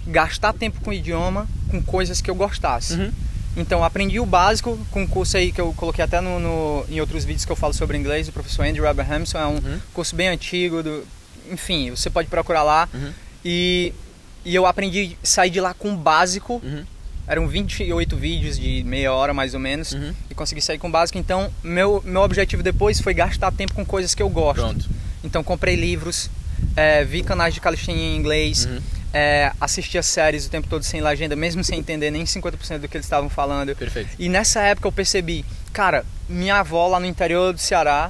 gastar 0.07 0.53
tempo 0.53 0.81
com 0.81 0.89
o 0.89 0.93
idioma 0.93 1.47
com 1.69 1.81
coisas 1.81 2.19
que 2.21 2.29
eu 2.29 2.35
gostasse. 2.35 2.93
Uhum. 2.95 3.11
Então, 3.57 3.83
aprendi 3.83 4.19
o 4.19 4.25
básico 4.25 4.77
com 4.91 5.01
um 5.03 5.07
curso 5.07 5.35
aí 5.37 5.51
que 5.51 5.59
eu 5.59 5.73
coloquei 5.73 6.03
até 6.03 6.21
no, 6.21 6.39
no- 6.39 6.85
em 6.89 6.99
outros 7.01 7.25
vídeos 7.25 7.43
que 7.45 7.51
eu 7.51 7.55
falo 7.55 7.73
sobre 7.73 7.97
inglês, 7.97 8.27
do 8.27 8.33
professor 8.33 8.65
Andrew 8.65 8.87
Abrahamson. 8.87 9.37
É 9.37 9.45
um 9.45 9.55
Uhum. 9.55 9.79
curso 9.93 10.15
bem 10.15 10.29
antigo, 10.29 10.81
do, 10.81 11.03
enfim, 11.51 11.89
você 11.91 12.09
pode 12.09 12.27
procurar 12.29 12.63
lá. 12.63 12.87
Uhum. 12.93 13.11
E, 13.43 13.93
e 14.43 14.55
eu 14.55 14.65
aprendi 14.65 15.17
a 15.21 15.25
sair 15.25 15.49
de 15.49 15.59
lá 15.61 15.73
com 15.73 15.93
o 15.93 15.97
básico. 15.97 16.61
Uhum. 16.63 16.83
Eram 17.27 17.47
28 17.47 18.17
vídeos 18.17 18.59
de 18.59 18.83
meia 18.83 19.13
hora 19.13 19.33
mais 19.33 19.53
ou 19.53 19.59
menos. 19.59 19.93
Uhum. 19.93 20.13
E 20.29 20.33
consegui 20.35 20.61
sair 20.61 20.77
com 20.77 20.87
o 20.87 20.91
básico. 20.91 21.17
Então, 21.17 21.51
meu, 21.63 22.01
meu 22.05 22.21
objetivo 22.21 22.61
depois 22.63 22.99
foi 22.99 23.13
gastar 23.13 23.51
tempo 23.51 23.73
com 23.73 23.85
coisas 23.85 24.13
que 24.15 24.21
eu 24.21 24.29
gosto. 24.29 24.59
Pronto. 24.61 24.89
Então, 25.23 25.43
comprei 25.43 25.75
livros, 25.75 26.29
é, 26.75 27.03
vi 27.03 27.23
canais 27.23 27.53
de 27.53 27.61
calistenia 27.61 28.03
em 28.03 28.17
inglês. 28.17 28.65
Uhum. 28.65 28.79
é, 29.13 29.51
assistia 29.59 30.01
séries 30.01 30.45
o 30.45 30.49
tempo 30.49 30.67
todo 30.67 30.83
sem 30.83 31.01
legenda, 31.01 31.35
mesmo 31.35 31.63
sem 31.63 31.77
entender 31.79 32.09
nem 32.11 32.23
50% 32.23 32.79
do 32.79 32.87
que 32.87 32.97
eles 32.97 33.05
estavam 33.05 33.29
falando. 33.29 33.75
Perfeito. 33.75 34.09
E 34.17 34.27
nessa 34.29 34.61
época 34.61 34.87
eu 34.87 34.91
percebi, 34.91 35.45
cara, 35.73 36.05
minha 36.29 36.55
avó 36.57 36.87
lá 36.87 36.99
no 36.99 37.05
interior 37.05 37.53
do 37.53 37.59
Ceará, 37.59 38.09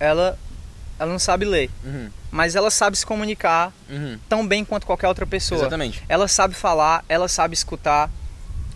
ela, 0.00 0.38
ela 0.98 1.10
não 1.10 1.18
sabe 1.18 1.44
ler, 1.44 1.70
Uhum. 1.84 2.08
Mas 2.30 2.54
ela 2.54 2.70
sabe 2.70 2.96
se 2.96 3.04
comunicar 3.06 3.72
Uhum. 3.88 4.18
tão 4.28 4.46
bem 4.46 4.64
quanto 4.64 4.86
qualquer 4.86 5.08
outra 5.08 5.26
pessoa. 5.26 5.60
Exatamente. 5.60 6.02
Ela 6.08 6.28
sabe 6.28 6.54
falar, 6.54 7.04
ela 7.08 7.28
sabe 7.28 7.54
escutar, 7.54 8.10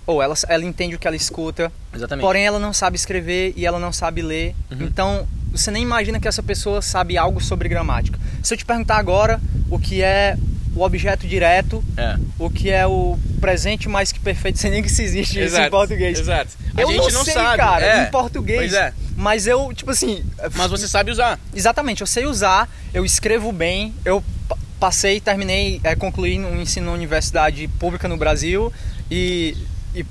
ou 0.07 0.23
ela, 0.23 0.35
ela 0.49 0.65
entende 0.65 0.97
o 0.97 0.99
que 0.99 1.07
ela 1.07 1.17
escuta, 1.17 1.71
Exatamente. 1.95 2.25
porém 2.25 2.45
ela 2.47 2.59
não 2.59 2.73
sabe 2.73 2.97
escrever 2.97 3.53
e 3.57 3.65
ela 3.67 3.79
não 3.79 3.93
sabe 3.93 4.23
ler. 4.23 4.55
Uhum. 4.71 4.83
Então 4.83 5.29
você 5.53 5.71
nem 5.71 5.83
imagina 5.83 6.19
que 6.19 6.27
essa 6.27 6.43
pessoa 6.43 6.81
sabe 6.81 7.19
algo 7.19 7.41
sobre 7.41 7.69
gramática. 7.69 8.19
Se 8.43 8.55
eu 8.55 8.59
te 8.59 8.65
perguntar 8.65 8.97
agora 8.97 9.39
o 9.71 9.79
que 9.79 10.03
é 10.03 10.37
o 10.75 10.81
objeto 10.83 11.27
direto, 11.27 11.85
É. 11.99 12.17
o 12.39 12.49
que 12.49 12.71
é 12.71 12.87
o 12.87 13.19
presente 13.41 13.87
mais 13.91 14.11
que 14.11 14.19
perfeito, 14.19 14.57
sem 14.61 14.71
nem 14.71 14.83
que 14.83 14.89
se 14.89 15.03
existe 15.03 15.39
isso 15.45 15.57
em 15.61 15.69
português. 15.71 16.19
Exato. 16.19 16.51
A 16.75 16.81
Eu 16.81 16.89
gente 16.89 17.13
não, 17.13 17.23
sei, 17.25 17.35
sabe. 17.35 17.59
cara, 17.59 17.85
é. 17.85 18.03
em 18.05 18.11
português. 18.11 18.59
Pois 18.59 18.73
é. 18.73 18.95
Mas 19.23 19.47
eu, 19.47 19.73
tipo 19.73 19.91
assim. 19.93 20.25
Mas 20.57 20.69
você 20.71 20.89
sabe 20.89 21.13
usar. 21.13 21.39
Exatamente, 21.55 22.01
eu 22.01 22.07
sei 22.09 22.27
usar, 22.27 22.69
eu 22.93 23.05
escrevo 23.05 23.53
bem, 23.53 23.95
eu 24.05 24.23
pa- 24.49 24.59
passei, 24.81 25.21
terminei, 25.21 25.81
é, 25.85 25.95
concluí 25.95 26.39
no 26.39 26.61
ensino 26.61 26.87
na 26.87 26.93
universidade 26.93 27.69
pública 27.79 28.09
no 28.09 28.17
Brasil 28.17 28.73
e, 29.09 29.57
e 29.95 30.05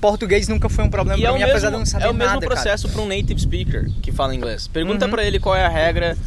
português 0.00 0.48
nunca 0.48 0.68
foi 0.68 0.82
um 0.84 0.90
problema 0.90 1.20
E 1.20 1.24
é 1.24 1.28
mim, 1.28 1.38
mesmo, 1.38 1.50
apesar 1.52 1.68
de 1.68 1.74
eu 1.74 1.78
não 1.78 1.86
saber 1.86 2.04
é 2.06 2.10
o 2.10 2.14
mesmo 2.14 2.34
nada, 2.34 2.44
processo 2.46 2.88
para 2.88 3.00
um 3.02 3.06
native 3.06 3.40
speaker 3.40 3.88
que 4.02 4.10
fala 4.10 4.34
inglês. 4.34 4.66
Pergunta 4.66 5.04
Uhum. 5.04 5.10
pra 5.12 5.22
ele 5.24 5.38
qual 5.38 5.54
é 5.54 5.64
a 5.64 5.68
regra 5.68 6.18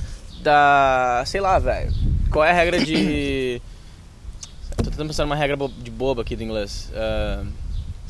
da. 0.41 1.23
sei 1.25 1.41
lá, 1.41 1.59
velho. 1.59 1.91
Qual 2.31 2.43
é 2.45 2.51
a 2.51 2.53
regra 2.53 2.79
de. 2.79 3.61
Tô 4.77 4.83
tentando 4.89 5.07
pensar 5.07 5.23
numa 5.23 5.35
regra 5.35 5.57
de 5.83 5.91
boba 5.91 6.21
aqui 6.21 6.35
do 6.37 6.43
inglês. 6.43 6.89
Ah, 6.95 7.43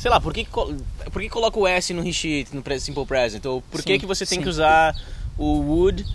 sei 0.04 0.12
lá, 0.12 0.20
por 0.20 0.34
que, 0.34 0.46
por 0.46 1.22
que 1.22 1.30
coloca 1.30 1.58
o 1.58 1.66
S 1.66 1.94
no 1.94 2.06
he 2.06 2.12
sheet, 2.12 2.54
no 2.54 2.62
simple 2.78 3.06
present? 3.06 3.46
Ou 3.46 3.62
por 3.62 3.82
que, 3.82 3.98
que 3.98 4.06
você 4.06 4.26
tem 4.26 4.40
sim. 4.40 4.44
que 4.44 4.50
usar 4.50 4.94
o 5.38 5.62
would 5.62 6.06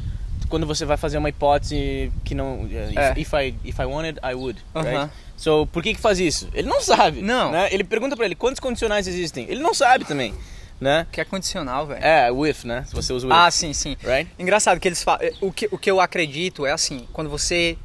quando 0.50 0.66
você 0.66 0.84
vai 0.84 0.98
fazer 0.98 1.16
uma 1.16 1.30
hipótese 1.30 2.12
que 2.22 2.34
não. 2.34 2.66
If, 2.66 2.96
É. 2.98 3.14
if, 3.16 3.32
I, 3.32 3.54
if 3.64 3.78
I 3.78 3.86
wanted, 3.86 4.20
I 4.22 4.34
would. 4.34 4.62
Aham. 4.74 5.04
Right? 5.04 5.12
So, 5.38 5.66
por 5.68 5.82
que 5.82 5.94
que 5.94 6.00
faz 6.00 6.18
isso? 6.20 6.50
Ele 6.52 6.68
não 6.68 6.82
sabe. 6.82 7.22
Não. 7.22 7.50
né? 7.50 7.68
Ele 7.72 7.82
pergunta 7.82 8.14
pra 8.14 8.26
ele 8.26 8.34
quantos 8.34 8.60
condicionais 8.60 9.06
existem. 9.08 9.46
Ele 9.48 9.62
não 9.62 9.72
sabe 9.72 10.04
também. 10.04 10.34
né? 10.78 11.06
Que 11.10 11.22
é 11.22 11.24
condicional, 11.24 11.86
velho. 11.86 12.04
É, 12.04 12.30
with, 12.30 12.56
né? 12.64 12.84
Se 12.86 12.94
você 12.94 13.14
usa 13.14 13.26
with. 13.26 13.32
Ah, 13.32 13.50
sim, 13.50 13.72
sim. 13.72 13.96
Right? 14.04 14.30
Engraçado 14.38 14.78
que 14.78 14.86
eles 14.86 15.02
falam. 15.02 15.22
O 15.40 15.50
que, 15.50 15.66
o 15.72 15.78
que 15.78 15.90
eu 15.90 15.98
acredito 15.98 16.66
é 16.66 16.72
assim, 16.72 17.08
quando 17.10 17.30
você 17.30 17.78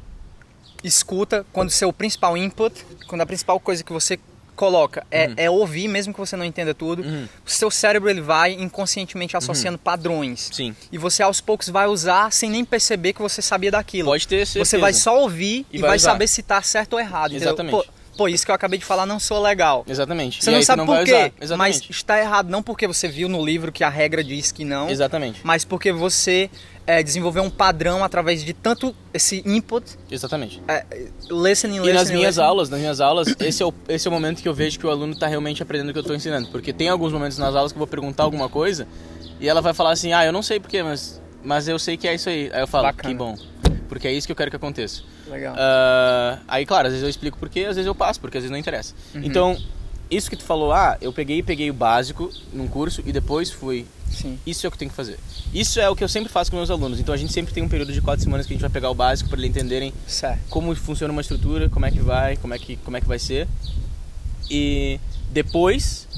escuta, 0.82 1.46
quando 1.50 1.68
o 1.68 1.72
seu 1.72 1.90
principal 1.94 2.36
input, 2.36 2.84
quando 3.06 3.22
a 3.22 3.26
principal 3.26 3.58
coisa 3.58 3.82
que 3.82 3.92
você 3.92 4.18
coloca 4.54 5.04
é, 5.10 5.26
Uhum. 5.26 5.34
é 5.36 5.50
ouvir, 5.50 5.88
mesmo 5.88 6.12
que 6.12 6.18
você 6.20 6.36
não 6.36 6.44
entenda 6.44 6.74
tudo, 6.74 7.02
o 7.44 7.50
seu 7.50 7.70
cérebro 7.70 8.08
ele 8.08 8.20
vai 8.20 8.52
inconscientemente 8.52 9.36
associando 9.36 9.78
padrões. 9.78 10.48
Uhum. 10.48 10.54
Sim. 10.54 10.76
E 10.90 10.98
você 10.98 11.22
aos 11.22 11.40
poucos 11.40 11.68
vai 11.68 11.86
usar 11.86 12.32
sem 12.32 12.50
nem 12.50 12.64
perceber 12.64 13.12
que 13.12 13.22
você 13.22 13.42
sabia 13.42 13.70
daquilo. 13.70 14.08
Pode 14.08 14.26
ter 14.26 14.46
certeza. 14.46 14.64
Você 14.64 14.78
vai 14.78 14.92
só 14.92 15.20
ouvir 15.20 15.66
E 15.72 15.78
e, 15.78 15.80
vai 15.80 15.90
vai, 15.90 15.98
saber 15.98 16.26
se 16.28 16.42
tá 16.42 16.60
certo 16.62 16.94
ou 16.94 17.00
errado. 17.00 17.34
Exatamente. 17.34 17.72
Pô, 17.72 17.84
pô, 18.16 18.28
isso 18.28 18.44
que 18.44 18.50
eu 18.50 18.54
acabei 18.54 18.78
de 18.78 18.84
falar 18.84 19.06
não 19.06 19.18
sou 19.18 19.40
legal. 19.42 19.84
Exatamente. 19.88 20.42
Você 20.42 20.50
E 20.50 20.54
não 20.54 20.62
sabe 20.62 20.78
não 20.78 20.86
por 20.86 21.04
quê, 21.04 21.32
mas 21.56 21.82
está 21.88 22.18
errado 22.20 22.48
não 22.50 22.62
porque 22.62 22.86
você 22.86 23.08
viu 23.08 23.28
no 23.28 23.44
livro 23.44 23.70
que 23.72 23.82
a 23.84 23.88
regra 23.88 24.22
diz 24.22 24.52
que 24.52 24.64
não, 24.64 24.88
Exatamente. 24.88 25.40
mas 25.42 25.64
porque 25.64 25.92
você 25.92 26.50
é, 26.86 27.02
desenvolveu 27.02 27.42
um 27.42 27.50
padrão 27.50 28.04
através 28.04 28.44
de 28.44 28.52
tanto 28.52 28.94
esse 29.12 29.42
input, 29.46 29.84
Exatamente. 30.10 30.62
é, 30.68 30.84
listening, 31.30 31.76
E 31.76 31.80
listening, 31.80 31.92
nas 31.92 32.10
minhas 32.10 32.26
listening. 32.26 32.46
aulas, 32.46 32.68
nas 32.70 32.80
minhas 32.80 33.00
aulas, 33.00 33.34
esse 33.40 33.62
é, 33.62 33.66
o, 33.66 33.72
esse 33.88 34.06
é 34.06 34.10
o 34.10 34.12
momento 34.12 34.42
que 34.42 34.48
eu 34.48 34.54
vejo 34.54 34.78
que 34.78 34.86
o 34.86 34.90
aluno 34.90 35.12
está 35.14 35.26
realmente 35.26 35.62
aprendendo 35.62 35.88
o 35.88 35.92
que 35.92 35.98
eu 35.98 36.02
estou 36.02 36.14
ensinando. 36.16 36.48
Porque 36.48 36.72
tem 36.72 36.88
alguns 36.88 37.12
momentos 37.12 37.38
nas 37.38 37.54
aulas 37.54 37.72
que 37.72 37.76
eu 37.76 37.80
vou 37.80 37.86
perguntar 37.86 38.22
alguma 38.24 38.48
coisa 38.48 38.86
e 39.40 39.48
ela 39.48 39.60
vai 39.62 39.72
falar 39.74 39.92
assim, 39.92 40.12
ah, 40.12 40.24
eu 40.24 40.32
não 40.32 40.42
sei 40.42 40.60
porquê, 40.60 40.82
mas, 40.82 41.20
mas 41.42 41.66
eu 41.68 41.78
sei 41.78 41.96
que 41.96 42.06
é 42.06 42.14
isso 42.14 42.28
aí. 42.28 42.50
Aí 42.52 42.60
eu 42.60 42.66
falo, 42.66 42.84
Bacana. 42.84 43.08
que 43.08 43.14
bom. 43.18 43.36
Porque 43.94 44.08
é 44.08 44.12
isso 44.12 44.26
que 44.26 44.32
eu 44.32 44.36
quero 44.36 44.50
que 44.50 44.56
aconteça. 44.56 45.02
Legal. 45.30 45.54
Ah, 45.56 46.40
aí, 46.48 46.66
claro, 46.66 46.88
às 46.88 46.92
vezes 46.92 47.04
eu 47.04 47.08
explico 47.08 47.38
porquê, 47.38 47.60
às 47.60 47.76
vezes 47.76 47.86
eu 47.86 47.94
passo, 47.94 48.20
porque 48.20 48.36
às 48.36 48.42
vezes 48.42 48.50
não 48.50 48.58
interessa. 48.58 48.92
Uhum. 49.14 49.20
Então, 49.22 49.56
isso 50.10 50.28
que 50.28 50.34
tu 50.34 50.42
falou, 50.42 50.72
ah, 50.72 50.98
eu 51.00 51.12
peguei 51.12 51.44
peguei 51.44 51.70
o 51.70 51.72
básico 51.72 52.28
num 52.52 52.66
curso 52.66 53.04
e 53.06 53.12
depois 53.12 53.52
fui. 53.52 53.86
Sim. 54.10 54.36
Isso 54.44 54.66
é 54.66 54.68
o 54.68 54.72
que 54.72 54.74
eu 54.74 54.78
tenho 54.80 54.90
que 54.90 54.96
fazer. 54.96 55.16
Isso 55.54 55.78
é 55.78 55.88
o 55.88 55.94
que 55.94 56.02
eu 56.02 56.08
sempre 56.08 56.28
faço 56.28 56.50
com 56.50 56.56
meus 56.56 56.72
alunos. 56.72 56.98
Então 56.98 57.14
a 57.14 57.16
gente 57.16 57.32
sempre 57.32 57.54
tem 57.54 57.62
um 57.62 57.68
período 57.68 57.92
de 57.92 58.00
quatro 58.00 58.24
semanas 58.24 58.46
que 58.48 58.52
a 58.52 58.54
gente 58.56 58.62
vai 58.62 58.70
pegar 58.70 58.90
o 58.90 58.94
básico 58.96 59.30
para 59.30 59.38
eles 59.38 59.50
entenderem 59.50 59.94
Certo. 60.08 60.40
como 60.50 60.74
funciona 60.74 61.12
uma 61.12 61.20
estrutura, 61.20 61.68
como 61.68 61.86
é 61.86 61.92
que 61.92 62.00
vai, 62.00 62.36
como 62.36 62.52
é 62.52 62.58
que, 62.58 62.76
como 62.78 62.96
é 62.96 63.00
que 63.00 63.06
vai 63.06 63.20
ser. 63.20 63.46
E 64.50 64.98
depois 65.30 66.08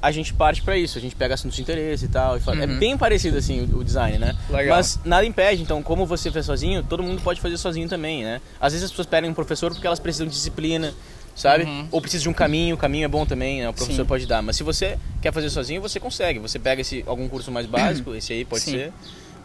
a 0.00 0.10
gente 0.12 0.32
parte 0.32 0.62
para 0.62 0.76
isso, 0.76 0.96
a 0.96 1.00
gente 1.00 1.16
pega 1.16 1.34
assuntos 1.34 1.56
de 1.56 1.62
interesse 1.62 2.04
e 2.04 2.08
tal. 2.08 2.36
E 2.36 2.40
fala- 2.40 2.62
É 2.62 2.66
Uhum. 2.66 2.78
bem 2.78 2.96
parecido 2.96 3.36
assim 3.38 3.62
o, 3.72 3.78
o 3.78 3.84
design, 3.84 4.18
né? 4.18 4.34
Legal. 4.48 4.76
Mas 4.76 4.98
nada 5.04 5.26
impede, 5.26 5.62
então, 5.62 5.82
como 5.82 6.06
você 6.06 6.30
fez 6.30 6.46
sozinho, 6.46 6.82
todo 6.82 7.02
mundo 7.02 7.20
pode 7.22 7.40
fazer 7.40 7.56
sozinho 7.56 7.88
também, 7.88 8.22
né? 8.22 8.40
Às 8.60 8.72
vezes 8.72 8.84
as 8.84 8.90
pessoas 8.90 9.06
pedem 9.06 9.28
um 9.30 9.34
professor 9.34 9.72
porque 9.72 9.86
elas 9.86 9.98
precisam 9.98 10.26
de 10.26 10.32
disciplina, 10.32 10.94
sabe? 11.34 11.64
Uhum. 11.64 11.88
Ou 11.90 12.00
precisam 12.00 12.22
de 12.24 12.28
um 12.28 12.32
caminho, 12.32 12.74
o 12.74 12.78
caminho 12.78 13.04
é 13.04 13.08
bom 13.08 13.26
também, 13.26 13.60
né? 13.60 13.68
O 13.68 13.72
professor 13.74 14.02
Sim. 14.02 14.08
pode 14.08 14.26
dar. 14.26 14.42
Mas 14.42 14.56
se 14.56 14.62
você 14.62 14.98
quer 15.20 15.32
fazer 15.32 15.50
sozinho, 15.50 15.80
você 15.80 15.98
consegue. 15.98 16.38
Você 16.38 16.58
pega 16.58 16.80
esse, 16.80 17.02
algum 17.06 17.28
curso 17.28 17.50
mais 17.50 17.66
básico, 17.66 18.14
esse 18.16 18.32
aí 18.32 18.44
pode 18.44 18.62
Sim. 18.62 18.70
ser. 18.72 18.92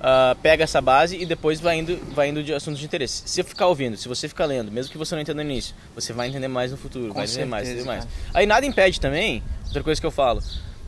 Ah, 0.04 0.36
pega 0.44 0.64
essa 0.66 0.82
base 0.82 1.16
e 1.18 1.26
depois 1.26 1.60
vai 1.62 1.80
indo, 1.80 1.98
vai 2.14 2.28
indo 2.30 2.44
de 2.44 2.54
assuntos 2.54 2.80
de 2.80 2.86
interesse. 2.86 3.24
Se 3.26 3.36
você 3.36 3.44
ficar 3.44 3.68
ouvindo, 3.68 3.96
se 3.98 4.08
você 4.08 4.28
ficar 4.28 4.46
lendo, 4.46 4.70
mesmo 4.72 4.92
que 4.92 4.98
você 4.98 5.16
não 5.16 5.22
entenda 5.22 5.42
no 5.44 5.50
início, 5.50 5.74
você 5.96 6.12
vai 6.12 6.28
entender 6.28 6.48
mais 6.50 6.72
no 6.72 6.78
futuro, 6.78 7.08
Com 7.08 7.14
vai 7.16 7.26
entender 7.26 7.46
mais, 7.46 7.68
entender 7.70 7.86
mais. 7.86 8.08
Aí 8.34 8.46
nada 8.46 8.66
impede 8.66 9.00
também, 9.00 9.42
outra 9.66 9.82
coisa 9.82 10.00
que 10.02 10.06
eu 10.06 10.12
falo, 10.12 10.44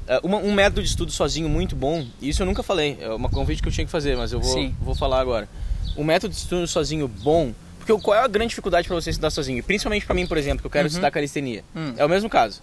ah, 0.07 0.19
uma- 0.21 0.37
um 0.39 0.53
método 0.53 0.81
de 0.83 0.89
estudo 0.89 1.11
sozinho 1.11 1.47
muito 1.47 1.75
bom, 1.75 2.05
e 2.21 2.29
isso 2.29 2.41
eu 2.41 2.45
nunca 2.45 2.61
falei, 2.61 2.97
é 2.99 3.09
uma 3.09 3.29
convite 3.29 3.61
que 3.61 3.67
eu 3.69 3.71
tinha 3.73 3.85
que 3.85 3.91
fazer, 3.91 4.17
mas 4.17 4.31
eu 4.33 4.39
vou, 4.41 4.53
Sim. 4.53 4.75
vou 4.81 4.93
falar 4.93 5.21
agora. 5.21 5.47
Um 5.95 6.03
método 6.03 6.33
de 6.33 6.39
estudo 6.39 6.67
sozinho 6.67 7.07
bom, 7.07 7.53
porque 7.79 7.93
qual 8.03 8.17
é 8.17 8.19
a 8.21 8.27
grande 8.27 8.49
dificuldade 8.49 8.85
para 8.87 8.95
você 8.95 9.11
estudar 9.11 9.29
sozinho? 9.29 9.63
Principalmente 9.63 10.05
para 10.05 10.13
mim, 10.15 10.27
por 10.27 10.37
exemplo, 10.37 10.59
que 10.59 10.67
eu 10.67 10.71
quero 10.71 10.87
estudar 10.87 11.09
calistenia. 11.09 11.63
Hum. 11.73 11.93
É 11.95 12.03
o 12.03 12.09
mesmo 12.09 12.29
caso. 12.29 12.61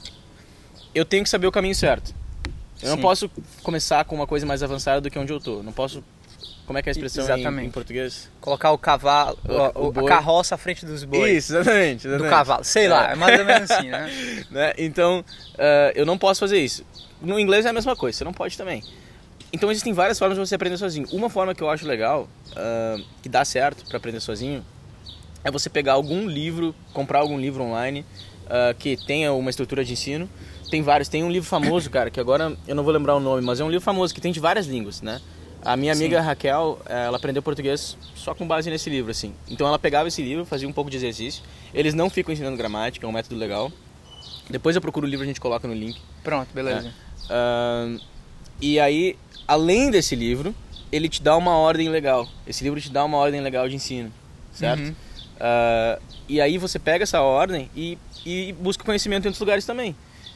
Eu 0.94 1.04
tenho 1.06 1.22
que 1.24 1.30
saber 1.30 1.46
o 1.46 1.52
caminho 1.52 1.74
certo. 1.74 2.14
Eu 2.82 2.90
não 2.90 2.96
Sim. 2.96 3.02
posso 3.02 3.30
começar 3.62 4.04
com 4.04 4.14
uma 4.16 4.26
coisa 4.26 4.44
mais 4.44 4.62
avançada 4.62 5.00
do 5.00 5.08
que 5.10 5.18
onde 5.18 5.32
eu 5.32 5.40
tô. 5.40 5.62
Não 5.62 5.72
posso. 5.72 6.02
Como 6.66 6.78
é 6.78 6.82
que 6.82 6.88
é 6.88 6.90
a 6.90 6.92
expressão 6.92 7.36
em- 7.36 7.64
em, 7.66 7.70
português? 7.70 8.30
Colocar 8.40 8.70
o 8.70 8.78
cavalo, 8.78 9.36
O- 9.46 9.88
o- 9.88 9.92
o 9.94 10.06
a 10.06 10.08
carroça 10.08 10.54
à 10.54 10.58
frente 10.58 10.86
dos 10.86 11.04
bois. 11.04 11.44
Isso, 11.44 11.56
exatamente. 11.56 12.02
Do 12.06 12.14
exatamente. 12.14 12.30
cavalo. 12.30 12.64
Sei 12.64 12.88
lá, 12.88 13.10
é 13.12 13.14
mais 13.16 13.38
ou 13.38 13.44
menos 13.44 13.70
assim, 13.70 13.88
né? 13.90 14.10
né? 14.50 14.72
Então, 14.78 15.24
ah, 15.58 15.92
eu 15.94 16.06
não 16.06 16.16
posso 16.16 16.40
fazer 16.40 16.58
isso. 16.58 16.84
No 17.20 17.38
inglês 17.38 17.66
é 17.66 17.68
a 17.68 17.72
mesma 17.72 17.94
coisa, 17.96 18.16
você 18.18 18.24
não 18.24 18.32
pode 18.32 18.56
também. 18.56 18.82
Então 19.52 19.70
existem 19.70 19.92
várias 19.92 20.18
formas 20.18 20.38
de 20.38 20.46
você 20.46 20.54
aprender 20.54 20.76
sozinho. 20.78 21.06
Uma 21.12 21.28
forma 21.28 21.54
que 21.54 21.62
eu 21.62 21.68
acho 21.68 21.86
legal, 21.86 22.28
ah, 22.56 22.96
que 23.22 23.28
dá 23.28 23.44
certo 23.44 23.84
para 23.86 23.96
aprender 23.96 24.20
sozinho, 24.20 24.64
é 25.44 25.50
você 25.50 25.68
pegar 25.68 25.94
algum 25.94 26.26
livro, 26.28 26.74
comprar 26.92 27.18
algum 27.18 27.38
livro 27.38 27.62
online 27.64 28.06
ah, 28.48 28.72
que 28.78 28.96
tenha 29.04 29.32
uma 29.32 29.50
estrutura 29.50 29.84
de 29.84 29.92
ensino. 29.92 30.28
Tem 30.70 30.80
vários, 30.80 31.06
tem 31.08 31.22
um 31.22 31.30
livro 31.30 31.46
famoso, 31.48 31.90
cara, 31.90 32.08
que 32.10 32.18
agora 32.18 32.56
eu 32.66 32.74
não 32.74 32.82
vou 32.82 32.92
lembrar 32.94 33.14
o 33.14 33.20
nome, 33.20 33.42
mas 33.42 33.60
é 33.60 33.64
um 33.64 33.68
livro 33.68 33.84
famoso 33.84 34.14
que 34.14 34.20
tem 34.22 34.32
de 34.32 34.40
várias 34.40 34.66
línguas, 34.66 35.02
né? 35.02 35.20
A 35.64 35.76
minha 35.76 35.92
amiga 35.92 36.20
Raquel, 36.20 36.80
eh, 36.86 37.06
ela 37.06 37.16
aprendeu 37.16 37.42
português 37.42 37.96
só 38.14 38.34
com 38.34 38.46
base 38.46 38.68
nesse 38.68 38.90
livro, 38.90 39.10
assim. 39.10 39.32
Então 39.48 39.66
ela 39.66 39.78
pegava 39.78 40.08
esse 40.08 40.22
livro, 40.22 40.44
fazia 40.44 40.68
um 40.68 40.72
pouco 40.72 40.90
de 40.90 40.96
exercício. 40.96 41.42
Eles 41.72 41.94
não 41.94 42.10
ficam 42.10 42.32
ensinando 42.32 42.56
gramática, 42.56 43.06
é 43.06 43.08
um 43.08 43.12
método 43.12 43.36
legal. 43.36 43.70
Depois 44.50 44.74
eu 44.74 44.82
procuro 44.82 45.06
o 45.06 45.08
livro, 45.08 45.24
a 45.24 45.26
gente 45.26 45.40
coloca 45.40 45.68
no 45.68 45.74
link. 45.74 46.00
Pronto, 46.24 46.48
beleza. 46.52 46.92
Ahn, 47.30 47.98
e 48.60 48.78
aí, 48.80 49.16
além 49.46 49.90
desse 49.90 50.16
livro, 50.16 50.54
ele 50.90 51.08
te 51.08 51.22
dá 51.22 51.36
uma 51.36 51.56
ordem 51.56 51.88
legal. 51.88 52.28
Esse 52.46 52.64
livro 52.64 52.80
te 52.80 52.90
dá 52.90 53.04
uma 53.04 53.16
ordem 53.16 53.40
legal 53.40 53.68
de 53.68 53.76
ensino, 53.76 54.12
certo? 54.52 54.80
Uhum. 54.80 54.94
Ah, 55.44 55.98
e 56.28 56.40
aí 56.40 56.56
você 56.56 56.78
pega 56.78 57.02
essa 57.02 57.20
ordem 57.20 57.68
e, 57.74 57.98
e 58.24 58.52
busca 58.52 58.84
conhecimento 58.84 59.24
em 59.24 59.28
outros 59.28 59.40
lugares 59.40 59.66
também. 59.66 59.94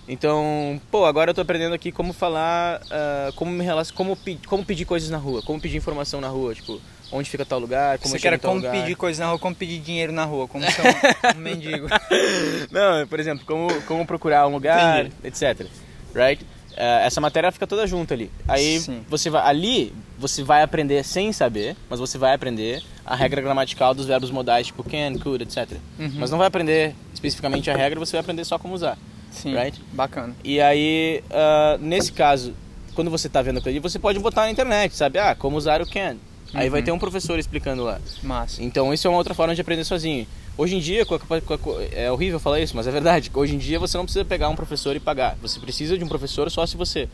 Então, 0.08 0.80
pô, 0.90 1.04
agora 1.04 1.30
eu 1.30 1.34
tô 1.34 1.40
aprendendo 1.40 1.74
aqui 1.74 1.90
como 1.90 2.12
falar, 2.12 2.80
ah, 2.90 3.32
como 3.34 3.50
me 3.50 3.64
relacion... 3.64 3.94
como, 3.94 4.14
pe- 4.16 4.38
como 4.46 4.64
pedir 4.64 4.84
coisas 4.84 5.10
na 5.10 5.18
rua, 5.18 5.42
como 5.42 5.60
pedir 5.60 5.76
informação 5.76 6.20
na 6.20 6.28
rua, 6.28 6.54
tipo, 6.54 6.80
onde 7.10 7.28
fica 7.28 7.44
tal 7.44 7.58
lugar, 7.58 7.98
como 7.98 8.12
Você 8.12 8.20
quer 8.20 8.38
como 8.38 8.56
lugar. 8.56 8.70
pedir 8.72 8.94
coisa 8.96 9.24
na 9.24 9.30
rua, 9.30 9.38
como 9.38 9.54
pedir 9.54 9.80
dinheiro 9.80 10.12
na 10.12 10.24
rua, 10.24 10.46
como 10.46 10.64
ser 10.70 10.82
um, 10.82 11.38
mendigo. 11.40 11.88
Não, 12.70 13.06
por 13.08 13.18
exemplo, 13.18 13.44
como, 13.44 13.82
como 13.82 14.06
procurar 14.06 14.46
um 14.46 14.52
lugar, 14.52 15.06
etc. 15.24 15.66
Right? 16.14 16.46
Eh, 16.76 17.06
essa 17.06 17.20
matéria 17.20 17.50
fica 17.50 17.66
toda 17.66 17.84
junta 17.86 18.14
ali. 18.14 18.30
Aí 18.46 18.78
Sim. 18.80 19.04
você 19.08 19.28
vai 19.28 19.42
ali, 19.48 19.92
você 20.18 20.42
vai 20.44 20.62
aprender 20.62 21.02
sem 21.04 21.32
saber, 21.32 21.74
mas 21.90 21.98
você 21.98 22.16
vai 22.16 22.32
aprender 22.34 22.82
a 23.04 23.16
regra 23.16 23.40
gramatical 23.40 23.92
dos 23.94 24.06
verbos 24.06 24.30
modais, 24.30 24.66
tipo 24.68 24.84
can, 24.84 25.18
could, 25.18 25.42
etc. 25.42 25.78
Uhum. 25.98 26.12
Mas 26.16 26.30
não 26.30 26.38
vai 26.38 26.46
aprender 26.46 26.94
especificamente 27.12 27.70
a 27.70 27.74
regra, 27.76 27.98
você 27.98 28.12
vai 28.12 28.20
aprender 28.20 28.44
só 28.44 28.56
como 28.58 28.74
usar. 28.74 28.96
Sim, 29.36 29.54
Right? 29.54 29.80
bacana. 29.92 30.34
E 30.42 30.60
aí, 30.60 31.22
ah, 31.30 31.76
nesse 31.80 32.12
caso, 32.12 32.54
quando 32.94 33.10
você 33.10 33.26
está 33.26 33.42
vendo 33.42 33.58
aquilo 33.58 33.70
ali, 33.70 33.78
você 33.80 33.98
pode 33.98 34.18
botar 34.18 34.42
na 34.42 34.50
internet, 34.50 34.94
sabe? 34.96 35.18
Ah, 35.18 35.34
como 35.34 35.56
usar 35.56 35.80
o 35.82 35.86
can. 35.86 36.16
Aí 36.54 36.66
Uhum. 36.66 36.70
vai 36.72 36.82
ter 36.82 36.92
um 36.92 36.98
professor 36.98 37.38
explicando 37.38 37.82
lá. 37.84 38.00
Massa. 38.22 38.62
Então 38.62 38.94
isso 38.94 39.06
é 39.06 39.10
uma 39.10 39.18
outra 39.18 39.34
forma 39.34 39.54
de 39.54 39.60
aprender 39.60 39.84
sozinho. 39.84 40.26
Hoje 40.56 40.74
em 40.76 40.78
dia, 40.80 41.04
com 41.04 41.14
a 41.14 41.18
capa- 41.18 41.40
com 41.42 41.52
a 41.54 41.58
co- 41.58 41.76
é 41.92 42.10
horrível 42.10 42.40
falar 42.40 42.60
isso, 42.60 42.74
mas 42.74 42.86
é 42.86 42.90
verdade. 42.90 43.30
Hoje 43.34 43.54
em 43.54 43.58
dia 43.58 43.78
você 43.78 43.96
não 43.98 44.04
precisa 44.04 44.24
pegar 44.24 44.48
um 44.48 44.56
professor 44.56 44.96
e 44.96 45.00
pagar. 45.00 45.36
Você 45.42 45.60
precisa 45.60 45.98
de 45.98 46.04
um 46.04 46.08
professor 46.08 46.50
só 46.50 46.64
se 46.64 46.76
você 46.76 47.08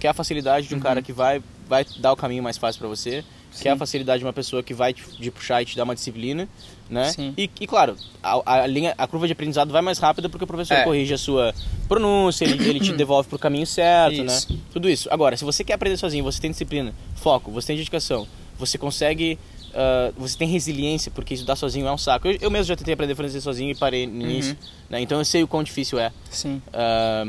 quer 0.00 0.08
a 0.08 0.14
facilidade 0.14 0.66
de 0.66 0.74
um 0.74 0.80
cara 0.80 1.00
que 1.02 1.12
vai, 1.12 1.40
vai 1.68 1.86
dar 1.98 2.12
o 2.12 2.16
caminho 2.16 2.42
mais 2.42 2.56
fácil 2.58 2.80
para 2.80 2.88
você, 2.88 3.22
quer 3.60 3.70
a 3.70 3.72
Sim. 3.74 3.78
facilidade 3.78 4.18
de 4.20 4.24
uma 4.24 4.32
pessoa 4.32 4.62
que 4.64 4.74
vai 4.74 4.92
te, 4.92 5.04
de 5.20 5.30
puxar 5.30 5.62
e 5.62 5.64
te 5.66 5.76
dar 5.76 5.84
uma 5.84 5.94
disciplina, 5.94 6.48
né? 6.88 7.10
Sim. 7.12 7.34
E, 7.36 7.50
e, 7.60 7.66
claro, 7.66 7.96
a, 8.22 8.62
a 8.62 8.66
linha, 8.66 8.94
a 8.96 9.06
curva 9.06 9.26
de 9.26 9.32
aprendizado 9.32 9.70
vai 9.72 9.82
mais 9.82 9.98
rápida 9.98 10.28
porque 10.28 10.44
o 10.44 10.46
professor 10.46 10.74
É. 10.74 10.84
corrige 10.84 11.12
a 11.14 11.18
sua 11.18 11.54
pronúncia, 11.88 12.44
ele, 12.44 12.68
ele 12.68 12.80
te 12.80 12.92
devolve 12.96 13.28
pro 13.28 13.38
caminho 13.38 13.66
certo, 13.66 14.22
Isso. 14.24 14.52
né? 14.52 14.58
Tudo 14.72 14.88
isso. 14.88 15.08
Agora, 15.10 15.36
se 15.36 15.44
você 15.44 15.62
quer 15.64 15.74
aprender 15.74 15.96
sozinho, 15.96 16.24
você 16.24 16.40
tem 16.40 16.50
disciplina, 16.50 16.94
foco, 17.16 17.50
você 17.50 17.68
tem 17.68 17.76
dedicação, 17.76 18.26
você 18.58 18.76
consegue. 18.78 19.38
ah, 19.74 20.12
você 20.16 20.36
tem 20.36 20.48
resiliência, 20.48 21.10
porque 21.14 21.34
estudar 21.34 21.56
sozinho 21.56 21.86
é 21.86 21.92
um 21.92 21.98
saco. 21.98 22.26
Eu, 22.28 22.38
eu 22.40 22.50
mesmo 22.50 22.64
já 22.66 22.76
tentei 22.76 22.94
aprender 22.94 23.14
francês 23.14 23.42
sozinho 23.44 23.70
e 23.70 23.74
parei 23.74 24.06
no 24.06 24.22
início, 24.22 24.56
né? 24.88 25.00
Então 25.00 25.18
eu 25.18 25.24
sei 25.24 25.42
o 25.42 25.48
quão 25.48 25.62
difícil 25.62 25.98
é. 25.98 26.10
Sim. 26.30 26.60
Ah, 26.72 27.24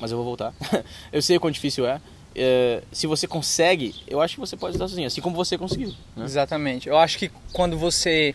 mas 0.00 0.10
eu 0.10 0.16
vou 0.18 0.26
voltar. 0.26 0.52
eu 1.12 1.22
sei 1.22 1.36
o 1.36 1.40
quão 1.40 1.50
difícil 1.50 1.86
é. 1.86 2.00
Eh, 2.38 2.82
se 2.92 3.06
você 3.06 3.26
consegue, 3.26 3.94
eu 4.06 4.20
acho 4.20 4.34
que 4.34 4.40
você 4.40 4.58
pode 4.58 4.72
estudar 4.72 4.88
sozinho, 4.88 5.06
assim 5.06 5.22
como 5.22 5.34
você 5.34 5.56
conseguiu. 5.56 5.94
Né? 6.14 6.22
Exatamente. 6.26 6.86
Eu 6.86 6.98
acho 6.98 7.18
que 7.18 7.30
quando 7.50 7.78
você 7.78 8.34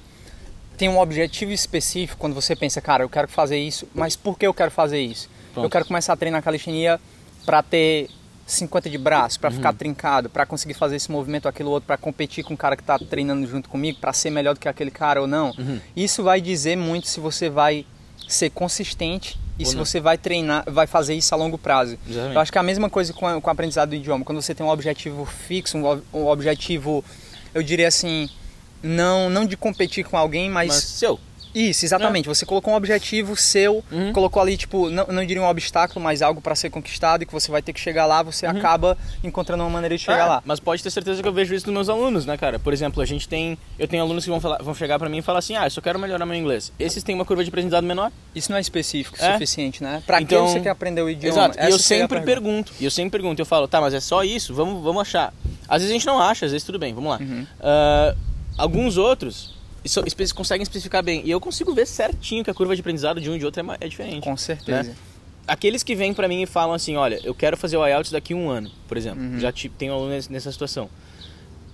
tem 0.78 0.90
um 0.90 1.00
objetivo 1.00 1.51
específico, 1.51 2.18
quando 2.20 2.34
você 2.34 2.56
pensa, 2.56 2.82
cara, 2.82 3.04
eu 3.04 3.10
quero 3.10 3.28
fazer 3.28 3.58
isso, 3.60 3.88
mas 3.94 4.16
por 4.16 4.38
que 4.38 4.48
eu 4.48 4.54
quero 4.54 4.72
fazer 4.72 5.00
isso? 5.00 5.30
Pronto. 5.54 5.66
Eu 5.66 5.70
quero 5.70 5.86
começar 5.86 6.13
a 6.13 6.16
treinar 6.16 6.42
calistenia 6.42 7.00
para 7.46 7.62
ter 7.62 8.10
50 8.48 8.90
de 8.90 8.98
braço, 8.98 9.40
para 9.40 9.51
ficar 9.51 9.74
trincado, 9.74 10.30
para 10.30 10.46
conseguir 10.46 10.74
fazer 10.74 10.96
esse 10.96 11.12
movimento, 11.12 11.48
aquilo 11.48 11.70
outro, 11.70 11.88
para 11.88 11.98
competir 11.98 12.44
com 12.44 12.54
o 12.54 12.58
cara 12.58 12.75
que 12.75 12.82
está 12.84 12.98
treinando 13.00 13.46
junto 13.48 13.70
comigo, 13.70 14.00
para 14.00 14.12
ser 14.13 14.30
melhor 14.30 14.54
do 14.54 14.60
que 14.60 14.68
aquele 14.68 14.92
cara 14.92 15.22
ou 15.22 15.28
não. 15.28 15.54
Isso 15.96 16.24
vai 16.24 16.42
dizer 16.42 16.75
muito 16.75 17.08
se 17.08 17.20
você 17.20 17.50
vai 17.50 17.86
ser 18.28 18.50
consistente 18.50 19.38
e 19.60 19.63
Ou 19.63 19.70
se 19.70 19.75
não. 19.75 19.86
você 19.86 20.00
vai 20.00 20.18
treinar, 20.18 20.63
vai 20.68 20.88
fazer 20.88 21.13
isso 21.13 21.34
a 21.34 21.38
longo 21.38 21.58
prazo. 21.58 21.98
Exatamente. 22.08 22.36
Eu 22.36 22.42
acho 22.42 22.51
que 22.51 22.58
é 22.58 22.62
a 22.62 22.63
mesma 22.63 22.90
coisa 22.90 23.13
com, 23.13 23.28
a- 23.28 23.40
com 23.40 23.48
o 23.48 23.51
aprendizado 23.51 23.90
do 23.90 23.96
idioma. 23.96 24.24
Quando 24.25 24.42
você 24.42 24.56
tem 24.56 24.66
um 24.66 24.70
objetivo 24.70 25.25
fixo, 25.25 25.78
um, 25.78 26.01
um 26.13 26.28
objetivo, 26.28 27.04
eu 27.54 27.62
diria 27.62 27.88
assim, 27.88 28.30
não, 28.84 29.30
não 29.30 29.46
de 29.46 29.56
competir 29.58 30.04
com 30.04 30.18
alguém, 30.18 30.50
mas, 30.50 30.68
Mas 30.70 30.84
seu. 30.84 31.20
Isso, 31.54 31.84
exatamente. 31.84 32.30
Você 32.30 32.46
colocou 32.46 32.74
um 32.74 32.78
objetivo 32.78 33.36
seu, 33.36 33.84
Uhum. 33.92 34.14
colocou 34.14 34.42
ali, 34.42 34.56
tipo, 34.56 34.90
não, 34.90 35.06
não 35.08 35.26
diria 35.26 35.44
um 35.44 35.46
obstáculo, 35.50 36.00
mas 36.00 36.22
algo 36.22 36.40
para 36.40 36.56
ser 36.56 36.70
conquistado 36.70 37.24
e 37.24 37.26
que 37.26 37.34
você 37.34 37.52
vai 37.52 37.62
ter 37.62 37.74
que 37.74 37.80
chegar 37.82 38.06
lá, 38.06 38.24
você 38.24 38.46
acaba 38.46 38.98
encontrando 39.22 39.62
uma 39.62 39.70
maneira 39.70 39.98
de 39.98 40.02
chegar 40.02 40.20
É, 40.20 40.30
lá. 40.30 40.42
Mas 40.46 40.62
pode 40.62 40.82
ter 40.82 40.90
certeza 40.90 41.22
que 41.22 41.28
eu 41.28 41.34
vejo 41.34 41.54
isso 41.54 41.66
nos 41.68 41.74
meus 41.74 41.90
alunos, 41.90 42.26
né, 42.26 42.38
cara? 42.38 42.58
Por 42.58 42.72
exemplo, 42.72 43.04
a 43.04 43.06
gente 43.06 43.28
tem. 43.28 43.58
Eu 43.78 43.86
tenho 43.86 44.02
alunos 44.02 44.24
que 44.24 44.30
vão, 44.30 44.40
falar, 44.40 44.64
vão 44.64 44.74
chegar 44.74 44.98
pra 44.98 45.10
mim 45.10 45.18
e 45.18 45.22
falar 45.22 45.40
assim: 45.40 45.58
ah, 45.58 45.66
eu 45.66 45.70
só 45.72 45.82
quero 45.82 46.00
melhorar 46.00 46.26
meu 46.26 46.36
inglês. 46.38 46.72
Esses 46.80 47.04
têm 47.04 47.16
uma 47.16 47.26
curva 47.26 47.44
de 47.44 47.50
aprendizado 47.50 47.84
menor. 47.84 48.14
Isso 48.34 48.50
não 48.50 48.58
é 48.58 48.62
específico 48.62 49.18
o 49.20 49.22
É. 49.22 49.34
suficiente, 49.34 49.84
né? 49.84 50.02
Pra 50.08 50.22
Então- 50.22 50.46
que 50.46 50.52
você 50.54 50.62
quer 50.62 50.70
aprender 50.70 51.02
o 51.02 51.10
idioma? 51.10 51.34
Exato. 51.36 51.60
Essa 51.60 51.70
E 51.70 51.74
eu 51.74 51.80
sempre 51.80 52.22
pergunto. 52.22 52.72
E 52.80 52.86
eu 52.86 52.92
sempre 52.92 53.10
pergunto. 53.12 53.42
Eu 53.42 53.46
falo, 53.46 53.68
tá, 53.68 53.82
mas 53.82 53.94
é 53.94 54.00
só 54.00 54.24
isso? 54.24 54.54
Vamos, 54.54 54.82
vamos 54.82 55.02
achar. 55.02 55.34
Às 55.68 55.82
vezes 55.82 55.90
a 55.90 55.94
gente 55.94 56.06
não 56.08 56.18
acha, 56.18 56.46
às 56.46 56.54
vezes 56.54 56.66
tudo 56.66 56.80
bem, 56.80 56.94
vamos 56.94 57.10
lá. 57.12 57.18
Uhum. 57.20 57.46
Ah, 57.60 58.16
alguns 58.58 58.98
outros 58.98 59.55
isso- 59.84 60.01
conseguem 60.36 60.63
especificar 60.63 61.03
bem. 61.03 61.22
E 61.25 61.31
eu 61.31 61.39
consigo 61.39 61.74
ver 61.74 61.86
certinho 61.88 62.43
que 62.43 62.50
a 62.50 62.53
curva 62.53 62.75
de 62.75 62.81
aprendizado 62.81 63.20
de 63.20 63.29
um 63.29 63.36
e 63.36 63.39
de 63.39 63.46
outro 63.46 63.62
é, 63.72 63.77
é 63.86 63.88
diferente. 63.88 64.24
Com 64.24 64.38
certeza. 64.38 64.84
Né? 64.89 64.96
Aqueles 65.48 65.81
que 65.84 65.96
vêm 65.96 66.13
pra 66.13 66.27
mim 66.27 66.43
e 66.43 66.46
falam 66.46 66.74
assim, 66.74 66.96
olha, 66.96 67.20
eu 67.24 67.34
quero 67.34 67.58
fazer 67.58 67.75
o 67.77 67.86
IELTS 67.86 68.12
daqui 68.12 68.34
a 68.34 68.38
um 68.38 68.50
ano, 68.50 68.70
por 68.88 68.96
exemplo. 68.96 69.22
Uhum. 69.24 69.39
Já 69.39 69.51
tenho 69.77 69.93
aluno 69.93 70.10
nesse- 70.12 70.31
nessa 70.31 70.51
situação. 70.51 70.89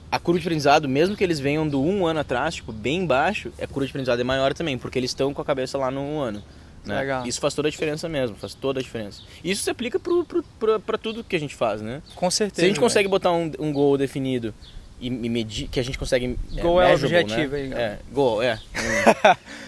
A 0.10 0.18
curva 0.20 0.40
de 0.40 0.48
aprendizado, 0.48 0.88
mesmo 0.88 1.18
que 1.18 1.24
eles 1.24 1.38
venham 1.38 1.68
do 1.68 1.82
um 1.82 2.08
ano 2.08 2.22
atrás, 2.22 2.56
tipo, 2.56 2.72
bem 2.72 3.06
baixo, 3.06 3.52
a 3.62 3.68
curva 3.68 3.86
de 3.86 3.92
aprendizado 3.92 4.20
é 4.22 4.24
maior 4.24 4.54
também, 4.54 4.78
porque 4.78 4.98
eles 4.98 5.12
estão 5.12 5.34
com 5.34 5.42
a 5.42 5.46
cabeça 5.46 5.78
lá 5.78 5.92
no 5.92 6.00
um 6.00 6.20
ano. 6.20 6.42
Né? 6.86 6.98
Legal. 7.02 7.28
Isso 7.28 7.42
faz 7.42 7.54
toda 7.54 7.68
a 7.68 7.72
diferença 7.72 8.08
mesmo, 8.08 8.38
faz 8.38 8.54
toda 8.54 8.80
a 8.80 8.84
diferença. 8.84 9.22
Isso 9.44 9.62
se 9.62 9.70
aplica 9.70 10.00
pra 10.00 10.98
tudo 10.98 11.26
que 11.26 11.36
a 11.36 11.40
gente 11.40 11.54
faz, 11.54 11.82
né? 11.82 12.02
Com 12.16 12.32
certeza. 12.32 12.62
Se 12.62 12.66
a 12.66 12.68
gente 12.70 12.80
consegue 12.80 13.10
botar 13.10 13.34
um, 13.34 13.52
um 13.60 13.74
goal 13.74 13.98
definido 13.98 14.54
e, 15.00 15.08
e 15.08 15.30
medir, 15.30 15.68
que 15.68 15.80
a 15.80 15.84
gente 15.84 15.98
consegue... 15.98 16.38
Goal 16.62 16.82
é 16.82 16.88
measurable, 16.88 17.24
objetivo 17.34 17.56
né? 17.56 17.62
aí, 17.62 17.74
É, 17.74 18.00
goal, 18.12 18.42
é. 18.42 18.60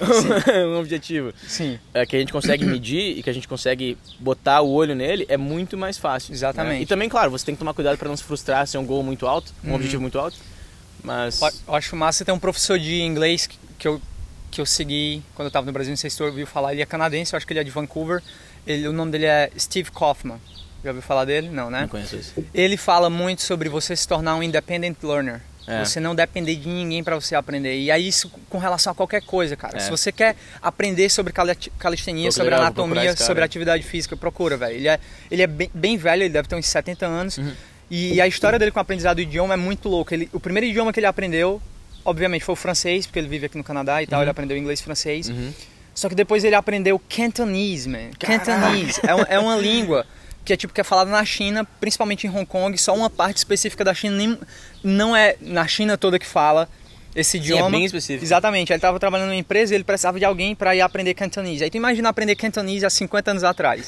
Um, 0.01 0.75
um 0.75 0.79
objetivo 0.79 1.33
Sim. 1.47 1.79
é, 1.93 2.05
que 2.05 2.15
a 2.15 2.19
gente 2.19 2.31
consegue 2.31 2.65
medir 2.65 3.17
e 3.17 3.23
que 3.23 3.29
a 3.29 3.33
gente 3.33 3.47
consegue 3.47 3.97
botar 4.19 4.61
o 4.61 4.71
olho 4.71 4.95
nele 4.95 5.25
é 5.29 5.37
muito 5.37 5.77
mais 5.77 5.97
fácil. 5.97 6.33
Exatamente. 6.33 6.75
né? 6.77 6.81
E 6.81 6.85
também, 6.85 7.07
claro, 7.09 7.29
você 7.31 7.45
tem 7.45 7.55
que 7.55 7.59
tomar 7.59 7.73
cuidado 7.73 7.97
para 7.97 8.07
não 8.09 8.17
se 8.17 8.23
frustrar 8.23 8.65
se 8.67 8.77
é 8.77 8.79
um 8.79 8.85
gol 8.85 9.03
muito 9.03 9.27
alto, 9.27 9.53
um 9.63 9.69
Uhum. 9.69 9.75
objetivo 9.75 10.01
muito 10.01 10.17
alto. 10.17 10.37
Mas. 11.03 11.39
Eu 11.67 11.75
acho 11.75 11.95
massa 11.95 12.25
ter 12.25 12.31
um 12.31 12.39
professor 12.39 12.77
de 12.79 13.01
inglês 13.01 13.47
que- 13.47 13.57
que 13.77 13.87
eu, 13.87 14.01
que 14.51 14.59
eu 14.59 14.65
segui 14.65 15.21
quando 15.35 15.45
eu 15.47 15.51
tava 15.51 15.65
no 15.65 15.71
Brasil, 15.71 15.91
não 15.91 15.97
sei 15.97 16.09
se 16.09 16.17
tu 16.17 16.23
ouviu 16.25 16.45
falar, 16.47 16.73
ele 16.73 16.81
é 16.81 16.85
canadense, 16.85 17.33
eu 17.33 17.37
acho 17.37 17.45
que 17.47 17.53
ele 17.53 17.59
é 17.59 17.63
de 17.63 17.71
Vancouver. 17.71 18.21
Ele, 18.67 18.87
o 18.87 18.91
nome 18.93 19.11
dele 19.11 19.25
é 19.25 19.49
Steve 19.57 19.89
Kaufman. 19.91 20.37
Já 20.83 20.89
ouviu 20.91 21.01
falar 21.01 21.25
dele? 21.25 21.49
Não, 21.49 21.69
né? 21.69 21.81
Não 21.81 21.87
conheço 21.89 22.15
isso. 22.15 22.33
Ele 22.53 22.77
fala 22.77 23.09
muito 23.09 23.41
sobre 23.41 23.67
você 23.69 23.95
se 23.95 24.07
tornar 24.07 24.35
um 24.35 24.43
independent 24.43 24.97
learner. 25.03 25.41
É. 25.67 25.85
Você 25.85 25.99
não 25.99 26.15
depender 26.15 26.55
de 26.55 26.67
ninguém 26.67 27.03
para 27.03 27.15
você 27.15 27.35
aprender. 27.35 27.77
E 27.79 27.91
aí 27.91 28.07
isso 28.07 28.31
com 28.49 28.57
relação 28.57 28.91
a 28.91 28.95
qualquer 28.95 29.21
coisa, 29.21 29.55
cara. 29.55 29.77
É. 29.77 29.79
Se 29.81 29.91
você 29.91 30.11
quer 30.11 30.35
aprender 30.61 31.09
sobre 31.09 31.31
cali- 31.31 31.55
calistenia, 31.77 32.31
sobre 32.31 32.49
legal, 32.49 32.61
anatomia, 32.61 33.15
sobre 33.15 33.43
atividade 33.43 33.83
física, 33.83 34.17
procura, 34.17 34.57
velho. 34.57 34.75
Ele 34.75 34.87
é, 34.87 34.99
ele 35.29 35.41
é 35.43 35.47
bem, 35.47 35.69
bem 35.73 35.95
velho, 35.97 36.23
ele 36.23 36.33
deve 36.33 36.47
ter 36.47 36.55
uns 36.55 36.65
70 36.65 37.05
anos. 37.05 37.37
Uhum. 37.37 37.53
E 37.91 38.19
a 38.21 38.27
história 38.27 38.57
dele 38.57 38.71
com 38.71 38.79
o 38.79 38.81
aprendizado 38.81 39.17
do 39.17 39.21
idioma 39.21 39.53
é 39.53 39.57
muito 39.57 39.89
louca. 39.89 40.15
Ele, 40.15 40.27
o 40.33 40.39
primeiro 40.39 40.65
idioma 40.65 40.91
que 40.93 40.99
ele 40.99 41.07
aprendeu, 41.07 41.61
obviamente, 42.03 42.43
foi 42.45 42.53
o 42.53 42.55
francês, 42.55 43.05
porque 43.05 43.19
ele 43.19 43.27
vive 43.27 43.45
aqui 43.47 43.57
no 43.57 43.63
Canadá 43.63 44.01
e 44.01 44.07
tal. 44.07 44.21
Ele 44.21 44.29
aprendeu 44.31 44.57
inglês 44.57 44.79
e 44.79 44.83
francês. 44.83 45.29
Uhum. 45.29 45.53
Só 45.93 46.07
que 46.09 46.15
depois 46.15 46.43
ele 46.43 46.55
aprendeu 46.55 46.99
Cantonese, 47.09 47.89
man. 47.89 48.09
Cantonese 48.17 49.01
é, 49.03 49.35
é 49.35 49.39
uma 49.39 49.55
língua 49.59 50.05
que 50.49 50.53
é 50.53 50.57
tipo 50.57 50.73
que 50.73 50.81
é 50.81 50.83
falada 50.83 51.11
na 51.11 51.23
China, 51.23 51.63
principalmente 51.79 52.25
em 52.25 52.29
Hong 52.31 52.43
Kong, 52.45 52.75
só 52.75 52.95
uma 52.95 53.07
parte 53.07 53.37
específica 53.37 53.83
da 53.85 53.93
China, 53.93 54.15
nem, 54.17 54.39
não 54.83 55.15
é 55.15 55.35
na 55.41 55.67
China 55.67 55.95
toda 55.95 56.17
que 56.17 56.25
fala 56.25 56.67
esse 57.15 57.37
idioma. 57.37 57.69
bem 57.69 57.85
específico. 57.85 58.25
Exatamente. 58.25 58.71
Ele 58.71 58.77
estava 58.77 58.99
trabalhando 58.99 59.27
numa 59.27 59.35
empresa 59.35 59.73
e 59.73 59.77
ele 59.77 59.83
precisava 59.83 60.17
de 60.17 60.25
alguém 60.25 60.55
para 60.55 60.75
ir 60.75 60.81
aprender 60.81 61.13
Cantonese. 61.13 61.63
Aí 61.63 61.69
tu 61.69 61.77
imagina 61.77 62.09
aprender 62.09 62.35
Cantonese 62.35 62.83
há 62.83 62.89
50 62.89 63.29
anos 63.31 63.43
atrás. 63.43 63.87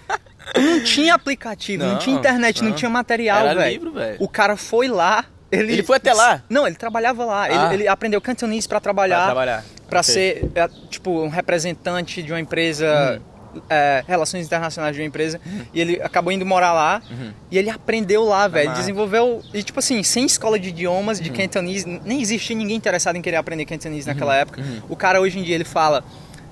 não 0.56 0.82
tinha 0.82 1.12
aplicativo, 1.14 1.84
não, 1.84 1.92
Não, 1.92 1.98
tinha 1.98 2.16
internet, 2.16 2.62
não, 2.62 2.70
não. 2.70 2.76
tinha 2.76 2.88
material, 2.90 3.54
velho. 3.54 3.82
O 4.18 4.28
cara 4.28 4.56
foi 4.56 4.88
lá, 4.88 5.26
ele 5.52 5.74
Ele 5.74 5.82
foi 5.82 5.98
até 5.98 6.14
lá? 6.14 6.42
Não, 6.48 6.66
ele 6.66 6.76
trabalhava 6.76 7.22
lá. 7.24 7.42
Ah. 7.42 7.66
Ele, 7.74 7.82
ele 7.82 7.88
aprendeu 7.88 8.18
Cantonese 8.20 8.66
para 8.66 8.80
trabalhar 8.80 9.16
Pra 9.18 9.26
trabalhar. 9.26 9.64
para 9.90 10.00
Ok. 10.00 10.14
ser 10.14 10.50
é, 10.54 10.68
tipo 10.88 11.10
um 11.22 11.28
representante 11.28 12.22
de 12.22 12.32
uma 12.32 12.40
empresa 12.40 13.20
é, 13.68 14.04
relações 14.06 14.46
internacionais 14.46 14.94
de 14.94 15.02
uma 15.02 15.06
empresa 15.06 15.40
e 15.72 15.80
ele 15.80 16.02
acabou 16.02 16.32
indo 16.32 16.44
morar 16.44 16.72
lá 16.72 17.02
e 17.50 17.58
ele 17.58 17.70
aprendeu 17.70 18.24
lá 18.24 18.48
velho 18.48 18.68
massa. 18.68 18.80
desenvolveu 18.80 19.42
e 19.52 19.62
tipo 19.62 19.78
assim 19.78 20.02
sem 20.02 20.26
escola 20.26 20.58
de 20.58 20.68
idiomas 20.68 21.20
de 21.20 21.30
Cantonese 21.30 22.00
nem 22.04 22.20
existia 22.20 22.56
ninguém 22.56 22.76
interessado 22.76 23.16
em 23.16 23.22
querer 23.22 23.36
aprender 23.36 23.64
Cantonese 23.64 24.06
naquela 24.06 24.34
época 24.34 24.62
o 24.88 24.96
cara 24.96 25.20
hoje 25.20 25.38
em 25.38 25.42
dia 25.42 25.54
ele 25.54 25.64
fala 25.64 26.04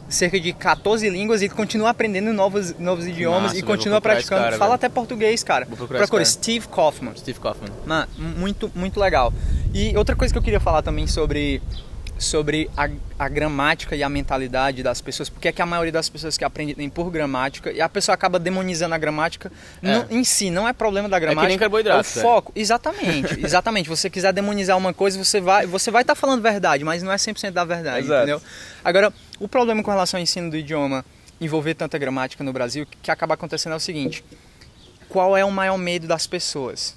cerca 0.09 0.39
de 0.39 0.53
14 0.53 1.09
línguas 1.09 1.43
e 1.43 1.49
continua 1.49 1.91
aprendendo 1.91 2.33
novos 2.33 2.79
novos 2.79 3.07
idiomas 3.07 3.43
Massa, 3.43 3.57
e 3.57 3.61
velho, 3.61 3.67
continua 3.67 4.01
praticando 4.01 4.43
cara, 4.43 4.57
fala 4.57 4.71
velho. 4.71 4.75
até 4.75 4.89
português 4.89 5.43
cara 5.43 5.67
procura 5.67 6.07
cara. 6.07 6.25
Steve 6.25 6.69
Kaufman 6.69 7.17
Steve 7.17 7.41
Kaufman. 7.41 7.71
Mano, 7.85 8.09
muito, 8.17 8.71
muito 8.75 9.01
legal. 9.01 9.33
E 9.75 9.97
outra 9.97 10.15
coisa 10.17 10.33
que 10.33 10.39
eu 10.39 10.43
queria 10.43 10.61
falar 10.61 10.81
também 10.81 11.07
sobre, 11.07 11.61
sobre 12.19 12.71
a, 12.77 12.89
a 13.19 13.29
gramática 13.29 13.95
e 13.95 14.03
a 14.03 14.09
mentalidade 14.09 14.83
das 14.83 15.01
pessoas, 15.03 15.29
porque 15.29 15.49
é 15.49 15.53
que 15.53 15.61
a 15.61 15.67
maioria 15.67 15.93
das 15.93 16.09
pessoas 16.09 16.37
que 16.39 16.45
aprendem 16.45 16.89
por 16.89 17.11
gramática, 17.11 17.71
e 17.71 17.81
a 17.81 17.89
pessoa 17.89 18.15
acaba 18.15 18.39
demonizando 18.39 18.95
a 18.95 18.99
gramática, 18.99 19.53
não- 19.83 20.07
em 20.11 20.25
si, 20.25 20.49
não 20.51 20.67
é 20.67 20.73
problema 20.73 21.09
da 21.09 21.19
gramática. 21.19 21.49
nem 21.49 21.59
carboidrato, 21.59 21.99
É 21.99 22.19
o 22.19 22.23
foco. 22.23 22.53
Exatamente, 22.57 23.39
exatamente. 23.45 23.85
Se 23.85 23.91
você 23.97 24.09
quiser 24.11 24.33
demonizar 24.33 24.77
uma 24.79 24.95
coisa, 24.95 25.23
você 25.23 25.41
vai 25.41 25.67
você 25.67 25.91
vai 25.91 26.03
estar 26.03 26.15
falando 26.15 26.41
verdade, 26.43 26.85
mas 26.85 27.03
não 27.03 27.13
é 27.13 27.17
100% 27.17 27.51
da 27.51 27.65
verdade, 27.65 28.07
Exato. 28.07 28.17
entendeu? 28.23 28.43
Agora, 28.85 29.13
o 29.39 29.47
problema 29.47 29.83
com 29.83 29.91
relação 29.91 30.19
ao 30.19 30.23
ensino 30.23 30.51
do 30.51 30.57
idioma 30.57 31.05
envolver 31.39 31.75
tanta 31.75 31.99
gramática 31.99 32.43
no 32.43 32.53
Brasil, 32.53 32.87
que 33.03 33.11
acaba 33.11 33.35
acontecendo 33.35 33.75
é 33.75 33.77
o 33.77 33.81
seguinte, 33.81 34.25
qual 35.09 35.37
é 35.37 35.45
o 35.45 35.51
maior 35.51 35.77
medo 35.77 36.07
das 36.07 36.27
pessoas? 36.27 36.97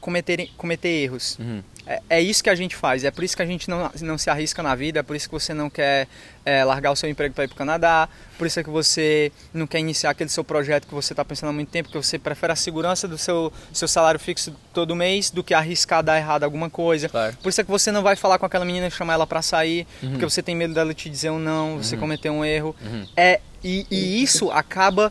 Cometerem, 0.00 0.50
cometer 0.56 0.88
erros. 0.88 1.36
Uhum. 1.38 1.62
É, 1.88 2.02
é 2.10 2.20
isso 2.20 2.44
que 2.44 2.50
a 2.50 2.54
gente 2.54 2.76
faz, 2.76 3.02
é 3.02 3.10
por 3.10 3.24
isso 3.24 3.34
que 3.34 3.40
a 3.40 3.46
gente 3.46 3.70
não, 3.70 3.90
não 4.02 4.18
se 4.18 4.28
arrisca 4.28 4.62
na 4.62 4.74
vida, 4.74 5.00
é 5.00 5.02
por 5.02 5.16
isso 5.16 5.26
que 5.26 5.32
você 5.32 5.54
não 5.54 5.70
quer 5.70 6.06
é, 6.44 6.62
largar 6.62 6.92
o 6.92 6.96
seu 6.96 7.08
emprego 7.08 7.34
para 7.34 7.44
ir 7.44 7.48
para 7.48 7.54
o 7.54 7.56
Canadá, 7.56 8.10
por 8.36 8.46
isso 8.46 8.60
é 8.60 8.62
que 8.62 8.68
você 8.68 9.32
não 9.54 9.66
quer 9.66 9.78
iniciar 9.78 10.10
aquele 10.10 10.28
seu 10.28 10.44
projeto 10.44 10.86
que 10.86 10.92
você 10.92 11.14
está 11.14 11.24
pensando 11.24 11.48
há 11.48 11.52
muito 11.54 11.70
tempo, 11.70 11.88
que 11.88 11.96
você 11.96 12.18
prefere 12.18 12.52
a 12.52 12.56
segurança 12.56 13.08
do 13.08 13.16
seu, 13.16 13.50
seu 13.72 13.88
salário 13.88 14.20
fixo 14.20 14.54
todo 14.74 14.94
mês 14.94 15.30
do 15.30 15.42
que 15.42 15.54
arriscar 15.54 16.02
dar 16.02 16.18
errado 16.18 16.44
alguma 16.44 16.68
coisa. 16.68 17.08
Claro. 17.08 17.34
Por 17.42 17.48
isso 17.48 17.62
é 17.62 17.64
que 17.64 17.70
você 17.70 17.90
não 17.90 18.02
vai 18.02 18.16
falar 18.16 18.38
com 18.38 18.44
aquela 18.44 18.66
menina 18.66 18.86
e 18.86 18.90
chamar 18.90 19.14
ela 19.14 19.26
para 19.26 19.40
sair, 19.40 19.86
porque 20.00 20.24
você 20.24 20.42
tem 20.42 20.54
medo 20.54 20.74
dela 20.74 20.92
te 20.92 21.08
dizer 21.08 21.30
um 21.30 21.38
não, 21.38 21.78
você 21.78 21.96
cometer 21.96 22.28
um 22.28 22.44
erro. 22.44 22.76
É, 23.16 23.40
e, 23.64 23.86
e 23.90 24.22
isso 24.22 24.50
acaba 24.50 25.10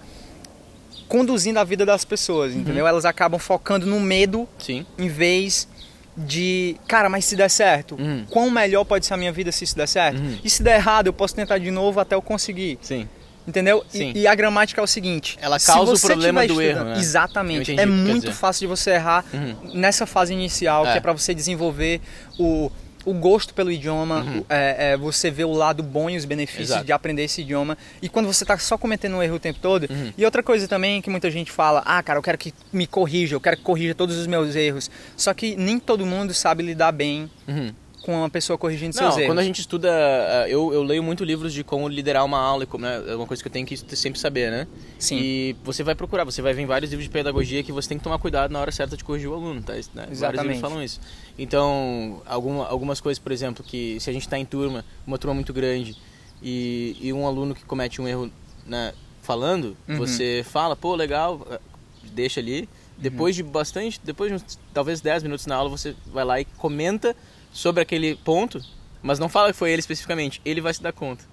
conduzindo 1.08 1.58
a 1.58 1.64
vida 1.64 1.86
das 1.86 2.06
pessoas, 2.06 2.54
entendeu? 2.54 2.86
Elas 2.86 3.06
acabam 3.06 3.40
focando 3.40 3.86
no 3.86 4.00
medo 4.00 4.48
Sim. 4.60 4.86
em 4.98 5.08
vez 5.08 5.68
de, 6.18 6.76
cara, 6.88 7.10
mas 7.10 7.26
se 7.26 7.36
der 7.36 7.50
certo, 7.50 7.96
Uhum. 7.96 8.26
quão 8.30 8.50
melhor 8.50 8.84
pode 8.84 9.06
ser 9.06 9.14
a 9.14 9.18
minha 9.18 9.32
vida 9.32 9.52
se 9.52 9.64
isso 9.64 9.76
der 9.76 9.88
certo? 9.88 10.20
Uhum. 10.20 10.40
E 10.44 10.50
se 10.50 10.64
der 10.64 10.76
errado, 10.78 11.08
eu 11.08 11.14
posso 11.14 11.36
tentar 11.36 11.60
de 11.60 11.70
novo 11.70 12.00
até 12.00 12.16
eu 12.16 12.22
conseguir. 12.22 12.80
Sim. 12.82 13.08
Entendeu? 13.48 13.86
E- 13.94 13.98
Sim. 13.98 14.12
E, 14.14 14.28
a 14.28 14.36
gramática 14.36 14.82
é 14.82 14.84
o 14.84 14.88
seguinte: 14.88 15.38
Ela 15.42 15.58
se 15.58 15.68
causa 15.68 15.94
o 15.94 16.00
problema 16.00 16.46
do 16.46 16.62
erro, 16.62 16.84
né? 16.84 16.98
Exatamente. 16.98 17.72
Entendi 17.72 17.82
É 17.82 17.86
muito 17.86 18.32
fácil 18.34 18.62
de 18.62 18.68
você 18.68 18.92
errar 18.92 19.24
Uhum. 19.34 19.56
nessa 19.76 20.06
fase 20.06 20.34
inicial, 20.34 20.84
que 20.84 20.90
É. 20.90 20.98
é 20.98 21.00
para 21.00 21.14
você 21.14 21.34
desenvolver 21.34 22.02
o, 22.38 22.70
o 23.10 23.14
gosto 23.14 23.54
pelo 23.54 23.72
idioma, 23.72 24.24
o- 24.24 24.46
é, 24.50 24.92
é, 24.92 24.98
você 24.98 25.32
ver 25.32 25.46
o 25.46 25.54
lado 25.54 25.82
bom 25.82 26.10
e 26.10 26.18
os 26.18 26.26
benefícios 26.26 26.70
Uhum. 26.70 26.76
Exato. 26.76 26.86
de 26.86 26.92
aprender 26.92 27.24
esse 27.24 27.42
idioma. 27.42 27.78
E 28.02 28.10
quando 28.10 28.26
você 28.26 28.44
tá 28.46 28.58
só 28.58 28.78
cometendo 28.78 29.16
um 29.16 29.24
erro 29.24 29.36
o 29.36 29.40
tempo 29.40 29.60
todo. 29.62 29.88
Uhum. 29.90 30.12
E 30.18 30.26
outra 30.26 30.44
coisa 30.44 30.68
também 30.68 31.02
que 31.02 31.10
muita 31.10 31.32
gente 31.32 31.52
fala: 31.52 31.82
ah, 31.86 32.02
cara, 32.04 32.20
eu 32.20 32.24
quero 32.24 32.38
que 32.38 32.54
me 32.74 32.86
corrija, 32.86 33.36
eu 33.36 33.40
quero 33.42 33.58
que 33.58 33.64
corrija 33.64 33.96
todos 33.96 34.18
os 34.18 34.28
meus 34.28 34.56
erros. 34.56 34.92
Só 35.16 35.34
que 35.34 35.56
nem 35.56 35.80
todo 35.80 36.06
mundo 36.06 36.34
sabe 36.34 36.64
lidar 36.64 36.92
bem 36.92 37.30
Uhum. 37.48 37.72
Com 38.08 38.14
uma 38.20 38.30
pessoa 38.30 38.58
corrigindo 38.58 38.96
Não, 38.96 39.04
seus 39.04 39.18
erros. 39.18 39.28
quando 39.28 39.40
a 39.40 39.44
gente 39.44 39.60
estuda, 39.60 39.90
uh, 39.92 40.48
eu, 40.48 40.74
eu 40.74 40.82
leio 40.82 41.04
muito 41.04 41.26
livros 41.26 41.52
de 41.54 41.62
como 41.62 41.90
liderar 41.90 42.24
uma 42.24 42.40
aula, 42.40 42.66
como, 42.66 42.86
né, 42.86 43.04
é 43.06 43.14
uma 43.14 43.28
coisa 43.28 43.44
que 43.44 43.50
eu 43.50 43.52
tenho 43.52 43.68
que 43.68 43.76
sempre 43.76 44.18
saber, 44.18 44.50
né? 44.50 44.66
Sim. 44.98 45.18
E 45.20 45.56
você 45.62 45.84
vai 45.84 45.94
procurar, 45.94 46.24
você 46.24 46.42
vai 46.42 46.54
ver 46.54 46.62
em 46.62 46.66
vários 46.66 46.90
livros 46.90 47.04
de 47.04 47.12
pedagogia 47.12 47.62
que 47.64 47.72
você 47.74 47.90
tem 47.90 47.98
que 47.98 48.04
tomar 48.06 48.18
cuidado 48.18 48.50
na 48.50 48.62
hora 48.62 48.72
certa 48.72 48.96
de 48.96 49.04
corrigir 49.04 49.28
o 49.30 49.34
aluno, 49.34 49.62
tá? 49.62 49.74
Né? 49.74 49.82
Vários 49.94 50.12
Exatamente. 50.14 50.44
livros 50.54 50.62
falam 50.62 50.82
isso. 50.82 51.02
Então, 51.38 52.22
alguma, 52.26 52.66
algumas 52.68 53.02
coisas, 53.02 53.20
por 53.20 53.34
exemplo, 53.34 53.62
que 53.62 54.00
se 54.00 54.10
a 54.10 54.14
gente 54.14 54.22
está 54.22 54.40
em 54.40 54.46
turma, 54.46 54.86
uma 55.06 55.18
turma 55.18 55.34
muito 55.34 55.52
grande, 55.52 55.94
e, 56.42 56.96
e 57.02 57.12
um 57.12 57.28
aluno 57.28 57.54
que 57.54 57.66
comete 57.66 58.02
um 58.02 58.08
erro 58.08 58.32
né, 58.66 58.94
falando, 59.22 59.76
Uhum. 59.86 59.98
você 59.98 60.46
fala, 60.50 60.78
pô, 60.78 60.96
legal, 60.96 61.46
eh, 61.52 61.60
deixa 62.04 62.40
ali. 62.40 62.70
Depois 62.98 63.36
de 63.36 63.44
bastante, 63.44 64.00
depois 64.04 64.32
de 64.32 64.36
uns, 64.38 64.58
talvez 64.74 65.02
10 65.02 65.24
minutos 65.24 65.46
na 65.46 65.56
aula, 65.56 65.70
você 65.70 65.94
vai 66.08 66.24
lá 66.24 66.40
e 66.40 66.46
comenta 66.46 67.16
sobre 67.58 67.82
aquele 67.82 68.16
ponto, 68.18 68.64
mas 69.02 69.18
não 69.18 69.28
fala 69.28 69.52
que 69.52 69.58
foi 69.58 69.72
ele 69.72 69.80
especificamente, 69.80 70.40
ele 70.46 70.62
vai 70.62 70.72
se 70.72 70.82
dar 70.82 70.94
conta. 70.94 71.26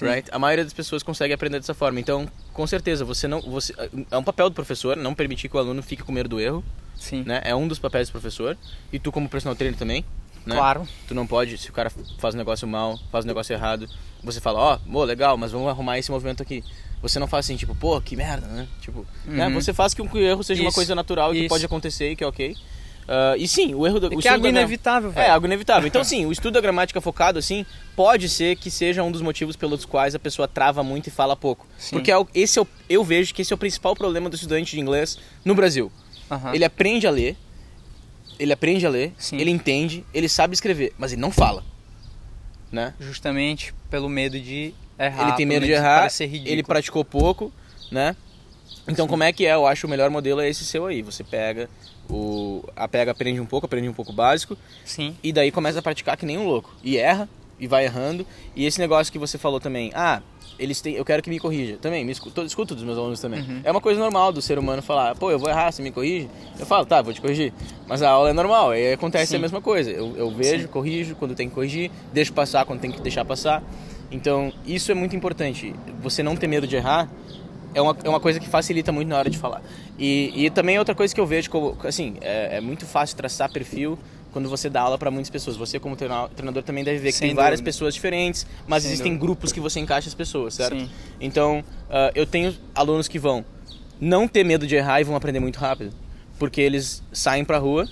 Right? 0.00 0.28
A 0.32 0.38
maioria 0.38 0.64
das 0.64 0.72
pessoas 0.72 1.02
consegue 1.02 1.32
aprender 1.32 1.58
dessa 1.58 1.74
forma. 1.74 1.98
Então, 1.98 2.28
com 2.52 2.66
certeza, 2.66 3.04
você 3.04 3.26
não, 3.26 3.40
você 3.40 3.74
é 4.10 4.16
um 4.16 4.22
papel 4.22 4.48
do 4.48 4.54
professor 4.54 4.96
não 4.96 5.14
permitir 5.14 5.48
que 5.48 5.56
o 5.56 5.58
aluno 5.58 5.82
fique 5.82 6.02
com 6.02 6.12
medo 6.12 6.28
do 6.28 6.40
erro, 6.40 6.64
Sim. 6.94 7.24
né? 7.24 7.40
É 7.44 7.54
um 7.54 7.66
dos 7.66 7.78
papéis 7.80 8.08
do 8.08 8.12
professor 8.12 8.56
e 8.92 8.98
tu 8.98 9.10
como 9.10 9.28
personal 9.28 9.56
trainer 9.56 9.78
também. 9.78 10.04
Né? 10.44 10.54
Claro. 10.54 10.86
Tu 11.08 11.14
não 11.14 11.26
pode, 11.26 11.58
se 11.58 11.68
o 11.68 11.72
cara 11.72 11.90
faz 12.18 12.34
um 12.34 12.38
negócio 12.38 12.66
mal, 12.68 12.98
faz 13.10 13.24
um 13.24 13.28
negócio 13.28 13.52
errado, 13.52 13.88
você 14.22 14.40
fala, 14.40 14.58
ó, 14.60 14.78
oh, 14.92 15.04
legal, 15.04 15.36
mas 15.36 15.50
vamos 15.50 15.68
arrumar 15.68 15.98
esse 15.98 16.10
movimento 16.10 16.42
aqui. 16.42 16.62
Você 17.02 17.18
não 17.18 17.26
faz 17.26 17.46
assim, 17.46 17.56
tipo, 17.56 17.74
pô, 17.74 18.00
que 18.00 18.14
merda, 18.14 18.46
né? 18.46 18.68
Tipo, 18.80 19.04
né? 19.24 19.48
Uhum. 19.48 19.54
Você 19.54 19.72
faz 19.72 19.94
que 19.94 20.02
um 20.02 20.16
erro 20.16 20.44
seja 20.44 20.62
uma 20.62 20.68
Isso. 20.68 20.76
coisa 20.76 20.94
natural 20.94 21.34
e 21.34 21.42
que 21.42 21.48
pode 21.48 21.64
acontecer 21.64 22.12
e 22.12 22.16
que 22.16 22.22
é 22.22 22.26
ok. 22.26 22.56
Ah, 23.08 23.34
e 23.38 23.46
sim, 23.46 23.72
o 23.74 23.86
erro 23.86 24.00
do. 24.00 24.08
o 24.08 24.18
É 24.18 24.22
que 24.22 24.26
é 24.28 24.32
algo 24.32 24.46
inevitável, 24.48 25.10
É, 25.10 25.14
velho. 25.14 25.32
algo 25.32 25.46
inevitável. 25.46 25.86
Então, 25.86 26.02
sim, 26.02 26.26
o 26.26 26.32
estudo 26.32 26.54
da 26.54 26.60
gramática 26.60 27.00
focado, 27.00 27.38
assim, 27.38 27.64
pode 27.94 28.28
ser 28.28 28.56
que 28.56 28.70
seja 28.70 29.02
um 29.02 29.12
dos 29.12 29.22
motivos 29.22 29.54
pelos 29.54 29.84
quais 29.84 30.14
a 30.14 30.18
pessoa 30.18 30.48
trava 30.48 30.82
muito 30.82 31.06
e 31.06 31.10
fala 31.10 31.36
pouco. 31.36 31.66
Sim. 31.78 31.96
Porque 31.96 32.10
é 32.10 32.18
o- 32.18 32.26
esse 32.34 32.58
é 32.58 32.62
o- 32.62 32.66
eu 32.88 33.04
vejo 33.04 33.32
que 33.32 33.42
esse 33.42 33.52
é 33.52 33.54
o 33.54 33.58
principal 33.58 33.94
problema 33.94 34.28
do 34.28 34.34
estudante 34.34 34.72
de 34.72 34.80
inglês 34.80 35.18
no 35.44 35.54
Brasil. 35.54 35.90
Ele 36.52 36.64
aprende 36.64 37.06
a 37.06 37.10
ler, 37.10 37.36
ele 38.38 38.52
aprende 38.52 38.84
a 38.84 38.90
ler, 38.90 39.12
Sim. 39.16 39.38
ele 39.38 39.50
entende, 39.50 40.04
ele 40.12 40.28
sabe 40.28 40.54
escrever, 40.54 40.92
mas 40.98 41.12
ele 41.12 41.20
não 41.20 41.30
fala. 41.30 41.62
Né? 42.72 42.92
Justamente 42.98 43.72
pelo 43.88 44.08
medo 44.08 44.38
de 44.40 44.74
errar. 44.98 45.28
ele 45.28 45.36
tem 45.36 45.46
medo 45.46 45.64
de 45.64 45.70
errar, 45.72 46.08
ele 46.20 46.62
praticou 46.64 47.04
pouco, 47.04 47.52
né? 47.92 48.16
Então 48.88 49.06
como 49.06 49.22
é 49.22 49.32
que 49.32 49.46
é? 49.46 49.54
Eu 49.54 49.64
acho 49.66 49.86
o 49.86 49.90
melhor 49.90 50.10
modelo 50.10 50.40
é 50.40 50.48
esse 50.48 50.64
seu 50.64 50.86
aí. 50.86 51.00
Você 51.02 51.22
pega 51.22 51.70
o 52.08 52.64
a 52.74 52.86
pega 52.86 53.10
aprende 53.10 53.40
um 53.40 53.46
pouco, 53.46 53.66
aprende 53.66 53.88
um 53.88 53.92
pouco 53.92 54.12
básico 54.12 54.56
Sim. 54.84 55.16
e 55.22 55.32
daí 55.32 55.50
começa 55.50 55.78
a 55.78 55.82
praticar 55.82 56.16
que 56.16 56.26
nem 56.26 56.38
um 56.38 56.46
louco. 56.46 56.74
E 56.82 56.96
erra 56.96 57.28
e 57.58 57.66
vai 57.66 57.84
errando. 57.84 58.26
E 58.54 58.64
esse 58.64 58.78
negócio 58.78 59.12
que 59.12 59.18
você 59.18 59.38
falou 59.38 59.58
também, 59.58 59.90
ah, 59.94 60.20
eles 60.58 60.80
têm, 60.80 60.94
eu 60.94 61.04
quero 61.04 61.22
que 61.22 61.30
me 61.30 61.38
corrija. 61.38 61.76
Também, 61.76 62.04
me 62.04 62.12
escuto, 62.12 62.42
escuto 62.42 62.74
dos 62.74 62.84
meus 62.84 62.96
alunos 62.96 63.20
também. 63.20 63.40
Uhum. 63.40 63.60
É 63.64 63.70
uma 63.70 63.80
coisa 63.80 64.00
normal 64.00 64.32
do 64.32 64.40
ser 64.40 64.58
humano 64.58 64.82
falar, 64.82 65.14
pô, 65.14 65.30
eu 65.30 65.38
vou 65.38 65.48
errar, 65.48 65.70
você 65.70 65.82
me 65.82 65.90
corrige? 65.90 66.28
Eu 66.58 66.66
falo, 66.66 66.86
tá, 66.86 67.02
vou 67.02 67.12
te 67.12 67.20
corrigir. 67.20 67.52
Mas 67.86 68.02
a 68.02 68.10
aula 68.10 68.30
é 68.30 68.32
normal, 68.32 68.70
aí 68.70 68.92
acontece 68.92 69.30
Sim. 69.30 69.36
a 69.36 69.40
mesma 69.40 69.60
coisa. 69.60 69.90
Eu, 69.90 70.16
eu 70.16 70.30
vejo, 70.30 70.62
Sim. 70.62 70.68
corrijo 70.68 71.14
quando 71.16 71.34
tem 71.34 71.48
que 71.48 71.54
corrigir, 71.54 71.90
deixo 72.12 72.32
passar 72.32 72.64
quando 72.64 72.80
tem 72.80 72.90
que 72.90 73.00
deixar 73.00 73.24
passar. 73.24 73.62
Então, 74.10 74.52
isso 74.64 74.90
é 74.90 74.94
muito 74.94 75.16
importante. 75.16 75.74
Você 76.00 76.22
não 76.22 76.36
ter 76.36 76.46
medo 76.46 76.66
de 76.66 76.76
errar 76.76 77.08
é 77.74 77.82
uma, 77.82 77.96
é 78.04 78.08
uma 78.08 78.20
coisa 78.20 78.40
que 78.40 78.48
facilita 78.48 78.90
muito 78.90 79.08
na 79.08 79.18
hora 79.18 79.28
de 79.28 79.36
falar. 79.36 79.62
E, 79.98 80.32
e 80.46 80.50
também 80.50 80.78
outra 80.78 80.94
coisa 80.94 81.14
que 81.14 81.20
eu 81.20 81.26
vejo, 81.26 81.48
como, 81.50 81.76
assim, 81.84 82.16
é, 82.20 82.56
é 82.56 82.60
muito 82.60 82.84
fácil 82.86 83.16
traçar 83.16 83.50
perfil 83.50 83.98
quando 84.32 84.48
você 84.50 84.68
dá 84.68 84.82
aula 84.82 84.98
para 84.98 85.10
muitas 85.10 85.30
pessoas. 85.30 85.56
Você, 85.56 85.78
como 85.80 85.96
treina- 85.96 86.28
treinador, 86.28 86.62
também 86.62 86.84
deve 86.84 86.98
ver 86.98 87.12
que 87.12 87.18
Sem 87.18 87.28
tem 87.28 87.34
várias 87.34 87.60
dúvida. 87.60 87.72
pessoas 87.72 87.94
diferentes, 87.94 88.46
mas 88.66 88.82
Sem 88.82 88.92
existem 88.92 89.12
dúvida. 89.12 89.26
grupos 89.26 89.52
que 89.52 89.60
você 89.60 89.80
encaixa 89.80 90.08
as 90.08 90.14
pessoas, 90.14 90.54
certo? 90.54 90.78
Sim. 90.78 90.90
Então, 91.20 91.64
ah, 91.88 92.10
eu 92.14 92.26
tenho 92.26 92.54
alunos 92.74 93.08
que 93.08 93.18
vão 93.18 93.44
não 93.98 94.28
ter 94.28 94.44
medo 94.44 94.66
de 94.66 94.74
errar 94.74 95.00
e 95.00 95.04
vão 95.04 95.16
aprender 95.16 95.40
muito 95.40 95.56
rápido, 95.58 95.90
porque 96.38 96.60
eles 96.60 97.02
saem 97.10 97.44
pra 97.46 97.56
rua 97.56 97.88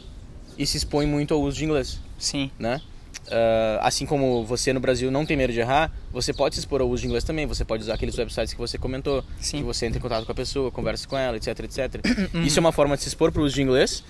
e 0.58 0.66
se 0.66 0.76
expõem 0.76 1.06
muito 1.06 1.32
ao 1.32 1.40
uso 1.40 1.56
de 1.56 1.64
inglês 1.64 1.98
Sim. 2.18 2.50
né? 2.58 2.82
Ah, 3.30 3.80
assim 3.82 4.06
como 4.06 4.44
você 4.44 4.72
no 4.72 4.80
Brasil 4.80 5.10
não 5.10 5.24
tem 5.24 5.36
medo 5.36 5.52
de 5.52 5.60
errar, 5.60 5.90
você 6.12 6.32
pode 6.32 6.54
se 6.54 6.60
expor 6.60 6.80
ao 6.80 6.88
uso 6.88 7.02
de 7.02 7.06
inglês 7.06 7.24
também. 7.24 7.46
Você 7.46 7.64
pode 7.64 7.82
usar 7.82 7.94
aqueles 7.94 8.16
websites 8.16 8.52
que 8.52 8.58
você 8.58 8.78
comentou, 8.78 9.24
Sim. 9.40 9.58
que 9.58 9.62
você 9.62 9.86
entra 9.86 9.98
em 9.98 10.02
contato 10.02 10.24
com 10.26 10.32
a 10.32 10.34
pessoa, 10.34 10.70
conversa 10.70 11.08
com 11.08 11.16
ela, 11.16 11.36
etc, 11.36 11.58
etc. 11.60 12.00
Isso 12.44 12.58
é 12.58 12.60
uma 12.60 12.72
forma 12.72 12.96
de 12.96 13.02
se 13.02 13.08
expor 13.08 13.32
para 13.32 13.42
o 13.42 13.44
uso 13.44 13.54
de 13.54 13.62
inglês, 13.62 14.04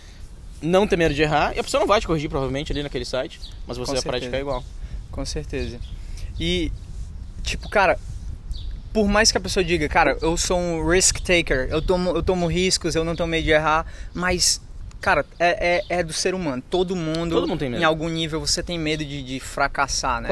não 0.60 0.86
ter 0.86 0.96
medo 0.96 1.14
de 1.14 1.22
errar, 1.22 1.54
e 1.54 1.60
a 1.60 1.64
pessoa 1.64 1.80
não 1.80 1.86
vai 1.86 2.00
te 2.00 2.06
corrigir 2.06 2.28
provavelmente 2.28 2.72
ali 2.72 2.82
naquele 2.82 3.04
site, 3.04 3.40
mas 3.66 3.76
você 3.76 3.86
Com 3.86 3.92
vai 3.92 4.02
certeza. 4.02 4.08
praticar 4.08 4.40
igual. 4.40 4.64
Com 5.10 5.24
certeza. 5.24 5.78
E, 6.40 6.72
tipo, 7.42 7.68
cara, 7.68 7.98
por 8.92 9.06
mais 9.08 9.30
que 9.30 9.38
a 9.38 9.40
pessoa 9.40 9.62
diga, 9.62 9.88
cara, 9.88 10.16
eu 10.22 10.36
sou 10.36 10.58
um 10.58 10.88
risk 10.88 11.18
taker, 11.20 11.68
eu 11.70 11.82
tomo, 11.82 12.10
eu 12.10 12.22
tomo 12.22 12.46
riscos, 12.46 12.94
eu 12.94 13.04
não 13.04 13.14
tenho 13.14 13.28
medo 13.28 13.44
de 13.44 13.50
errar, 13.50 13.86
mas, 14.12 14.60
cara, 15.04 15.26
é, 15.38 15.82
é, 15.90 15.98
é 15.98 16.02
do 16.02 16.14
ser 16.14 16.34
humano. 16.34 16.62
Todo 16.70 16.96
mundo, 16.96 17.34
Todo 17.34 17.46
mundo 17.46 17.58
tem 17.58 17.68
medo. 17.68 17.82
em 17.82 17.84
algum 17.84 18.08
nível, 18.08 18.40
você 18.40 18.62
tem 18.62 18.78
medo 18.78 19.04
de, 19.04 19.22
de 19.22 19.38
fracassar, 19.38 20.22
né? 20.22 20.30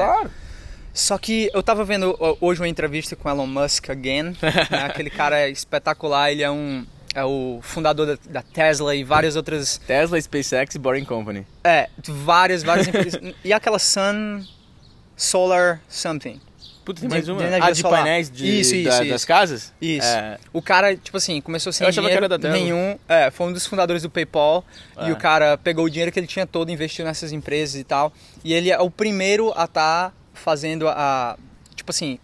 Só 0.91 1.17
que 1.19 1.49
eu 1.53 1.61
tava 1.61 1.85
vendo 1.85 2.17
hoje 2.41 2.59
uma 2.59 2.67
entrevista 2.67 3.15
com 3.15 3.29
Elon 3.29 3.45
Musk 3.45 3.89
again, 3.91 4.35
né? 4.69 4.83
aquele 4.83 5.11
cara 5.11 5.39
é 5.39 5.49
espetacular, 5.49 6.31
ele 6.31 6.41
é 6.41 6.49
um 6.49 6.85
é 7.15 7.23
o 7.23 7.59
fundador 7.61 8.07
da, 8.07 8.17
da 8.27 8.41
Tesla 8.41 8.95
e 8.95 9.03
várias 9.03 9.35
outras 9.35 9.77
Tesla, 9.77 10.19
SpaceX 10.19 10.73
e 10.73 10.79
Boring 10.79 11.05
Company. 11.05 11.45
é, 11.63 11.87
várias 12.07 12.63
várias 12.63 12.87
empresas. 12.87 13.21
E 13.43 13.53
aquela 13.53 13.77
Sun 13.77 14.43
Solar 15.15 15.81
something. 15.87 16.41
Puta, 16.83 16.99
tem 16.99 17.07
De- 17.09 17.15
mais 17.15 17.27
uma. 17.29 17.41
de 17.41 17.53
ah, 17.55 17.71
de 17.71 17.81
solar. 17.81 18.01
painéis 18.03 18.29
de, 18.29 18.59
Isso, 18.59 18.75
isso, 18.75 18.89
da- 18.89 19.01
isso. 19.01 19.09
das 19.11 19.25
casas? 19.25 19.73
Isso. 19.81 20.05
É, 20.07 20.37
O 20.51 20.61
cara, 20.61 20.95
tipo 20.97 21.15
assim, 21.17 21.39
começou 21.41 21.71
sem 21.71 21.85
Eu 21.85 21.89
achava 21.89 22.07
que 22.07 22.11
dinheiro 22.13 22.25
era 22.33 22.37
da 22.37 22.49
nenhum. 22.49 22.97
É, 23.07 23.31
foi 23.31 23.47
um 23.47 23.53
dos 23.53 23.65
fundadores 23.65 24.01
do 24.03 24.09
PayPal. 24.09 24.65
Ah. 24.95 25.07
E 25.07 25.11
o 25.11 25.15
cara 25.15 25.57
pegou 25.57 25.85
o 25.85 25.89
dinheiro 25.89 26.11
que 26.11 26.19
ele 26.19 26.27
tinha 26.27 26.45
todo, 26.45 26.69
investiu 26.71 27.05
nessas 27.05 27.31
empresas 27.31 27.75
e 27.75 27.83
tal. 27.83 28.11
E 28.43 28.53
ele 28.53 28.69
é 28.69 28.79
o 28.79 28.89
primeiro 28.91 29.53
a 29.55 29.63
estar 29.65 30.13
fazendo 30.33 30.87
a. 30.89 31.37
Tipo 31.75 31.91
assim, 31.91 32.19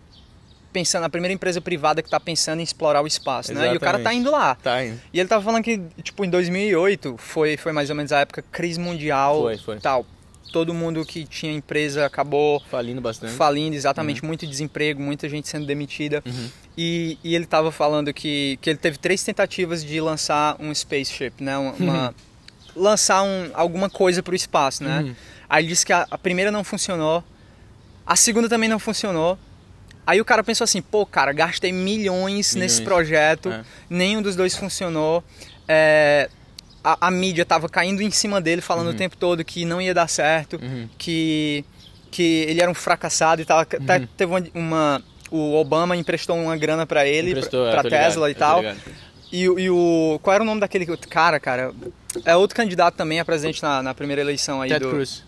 pensando, 0.72 1.04
a 1.06 1.10
primeira 1.10 1.34
empresa 1.34 1.60
privada 1.60 2.02
que 2.02 2.08
está 2.08 2.19
pensando 2.19 2.60
em 2.60 2.63
explorar 2.63 3.02
o 3.02 3.08
espaço, 3.08 3.54
né? 3.54 3.74
E 3.74 3.78
o 3.78 3.80
cara 3.80 3.93
tá 3.93 4.00
Exatamente. 4.13 4.19
indo 4.22 4.32
lá. 4.32 4.56
tá 4.56 4.84
indo. 4.86 5.00
E 5.13 5.19
ele 5.19 5.28
tava 5.28 5.43
falando 5.43 5.63
que, 5.63 5.82
tipo, 6.04 6.24
em 6.24 6.30
2008 6.30 7.15
foi, 7.17 7.58
foi 7.58 7.72
mais 7.72 7.89
ou 7.89 7.95
menos 7.95 8.12
a 8.12 8.19
época 8.19 8.43
crise 8.52 8.80
mundial 8.80 9.41
Foi, 9.41 9.58
foi. 9.58 9.80
tal. 9.80 10.06
Todo 10.52 10.74
mundo 10.74 11.06
que 11.06 11.26
tinha 11.26 11.54
empresa 11.54 12.06
acabou 12.06 12.60
Falindo 12.72 13.00
bastante. 13.02 13.34
falindo, 13.34 13.76
exatamente, 13.76 14.24
muito 14.26 14.48
desemprego, 14.48 15.02
muita 15.02 15.30
gente 15.30 15.48
sendo 15.48 15.66
demitida. 15.66 16.24
Uhum. 16.26 16.50
E, 16.78 17.18
e 17.24 17.36
ele 17.36 17.46
tava 17.46 17.72
falando 17.72 18.12
que, 18.14 18.58
que 18.62 18.70
ele 18.70 18.80
teve 18.80 18.98
três 18.98 19.24
tentativas 19.24 19.84
de 19.84 20.00
lançar 20.02 20.56
um 20.60 20.74
spaceship, 20.74 21.34
né? 21.40 21.58
Uma, 21.58 21.72
uma- 21.74 22.16
lançar 22.76 23.24
um, 23.24 23.50
alguma 23.54 23.90
coisa 23.90 24.24
para 24.24 24.32
o 24.32 24.36
espaço, 24.36 24.84
né? 24.84 25.02
Uhum. 25.02 25.16
Aí 25.50 25.64
ele 25.64 25.70
disse 25.70 25.86
que 25.86 25.92
a, 25.94 26.08
a 26.10 26.18
primeira 26.18 26.52
não 26.52 26.64
funcionou, 26.64 27.24
a 28.06 28.16
segunda 28.16 28.48
também 28.48 28.70
não 28.70 28.80
funcionou. 28.80 29.38
Aí 30.08 30.20
o 30.20 30.26
cara 30.26 30.44
pensou 30.44 30.64
assim, 30.64 30.82
pô, 30.82 31.06
cara, 31.06 31.32
gastei 31.32 31.72
milhões, 31.72 32.56
nesse 32.56 32.82
Milhões. 32.82 32.82
projeto, 32.82 33.50
É. 33.52 33.64
nenhum 33.90 34.22
dos 34.24 34.36
dois 34.36 34.56
funcionou. 34.56 35.24
É, 35.68 36.30
a, 36.84 37.08
a 37.08 37.12
mídia 37.12 37.46
tava 37.46 37.68
caindo 37.70 38.02
em 38.02 38.12
cima 38.12 38.39
dele, 38.42 38.62
falando 38.62 38.89
o 38.89 38.94
tempo 38.94 39.18
todo 39.18 39.44
que 39.44 39.65
não 39.65 39.82
ia 39.82 39.94
dar 39.94 40.08
certo, 40.08 40.60
Uhum. 40.62 40.88
que, 40.98 41.63
que 42.12 42.24
ele 42.48 42.62
era 42.62 42.70
um 42.72 42.74
fracassado 42.76 43.42
e 43.42 43.46
tal. 43.46 43.60
Até 43.60 44.08
teve 44.18 44.32
uma, 44.32 44.44
uma- 44.54 45.04
O 45.32 45.54
Obama 45.56 45.96
emprestou 45.96 46.36
uma 46.38 46.58
grana 46.58 46.86
pra 46.88 47.06
ele, 47.06 47.30
Emprestou, 47.32 47.68
é, 47.68 47.76
tô 47.76 47.82
ligado, 47.84 47.89
Tesla 47.89 48.32
e 48.32 48.36
tal. 48.36 48.63
E, 49.32 49.48
o- 49.48 49.60
e 49.60 49.70
o. 49.70 50.20
Qual 50.24 50.34
era 50.34 50.42
o 50.44 50.46
nome 50.46 50.60
daquele 50.60 50.86
cara, 51.08 51.39
cara? 51.39 51.72
É 52.26 52.36
outro 52.36 52.56
candidato 52.56 52.96
também 52.96 53.20
a 53.20 53.26
presidente 53.26 53.62
na, 53.62 53.84
na 53.84 53.94
primeira 53.94 54.22
eleição 54.22 54.60
aí 54.60 54.70
Ted 54.72 54.84
do. 54.84 54.89
Cruz. 54.89 55.24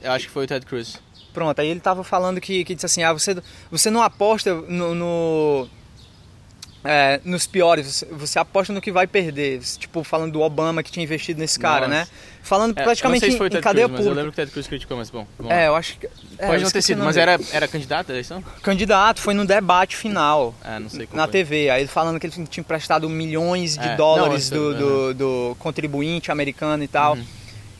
Eu 0.00 0.10
acho 0.12 0.26
que 0.26 0.32
foi 0.32 0.44
o 0.44 0.46
Ted 0.46 0.64
Cruz. 0.64 0.98
Pronto, 1.34 1.58
aí 1.60 1.68
ele 1.68 1.80
tava 1.80 2.02
falando 2.02 2.40
que, 2.40 2.64
que 2.64 2.74
disse 2.74 2.86
assim, 2.86 3.02
ah, 3.02 3.12
você, 3.12 3.36
você 3.70 3.90
não 3.90 4.02
aposta 4.02 4.54
no. 4.54 4.94
no- 4.94 5.68
é, 6.84 7.20
nos 7.24 7.46
piores, 7.46 8.04
você, 8.10 8.38
aposta 8.38 8.72
no 8.72 8.80
que 8.80 8.90
vai 8.90 9.06
perder. 9.06 9.60
Tipo, 9.78 10.02
falando 10.02 10.32
do 10.32 10.40
Obama 10.40 10.82
que 10.82 10.90
tinha 10.90 11.04
investido 11.04 11.38
nesse 11.40 11.58
cara, 11.58 11.86
Nossa. 11.86 12.00
né? 12.00 12.08
Falando 12.42 12.76
É, 12.76 12.82
praticamente 12.82 13.20
se 13.24 13.30
em, 13.30 13.34
em 13.34 13.60
cadeia 13.60 13.86
Cruz, 13.86 13.90
mas 13.90 13.90
eu 13.90 13.96
pública. 13.96 14.14
lembro 14.14 14.32
que 14.32 14.40
o 14.40 14.42
Ted 14.42 14.50
Cruz 14.50 14.66
criticou, 14.66 14.96
mas 14.96 15.10
bom. 15.10 15.24
vamos 15.38 15.52
É, 15.52 15.68
eu 15.68 15.76
acho 15.76 15.96
que. 15.96 16.06
é, 16.38 16.46
Pode 16.48 16.64
não 16.64 16.70
ter 16.72 16.82
sido, 16.82 17.04
mas 17.04 17.16
era, 17.16 17.38
era 17.52 17.68
candidato 17.68 18.10
a 18.10 18.12
eleição? 18.12 18.42
Candidato, 18.62 19.20
foi 19.20 19.32
no 19.32 19.46
debate 19.46 19.96
final. 19.96 20.52
Ah, 20.62 20.80
não 20.80 20.88
sei 20.88 21.08
na 21.12 21.22
foi. 21.24 21.32
TV, 21.32 21.70
aí 21.70 21.82
ele 21.82 21.88
falando 21.88 22.18
que 22.18 22.26
ele 22.26 22.46
tinha 22.46 22.62
emprestado 22.62 23.08
milhões 23.08 23.76
de 23.76 23.86
É, 23.88 23.96
dólares 23.96 24.50
não, 24.50 24.58
do, 24.58 24.64
uhum. 24.64 24.78
do, 24.78 25.14
do 25.14 25.56
contribuinte 25.60 26.32
americano 26.32 26.82
e 26.82 26.88
tal. 26.88 27.16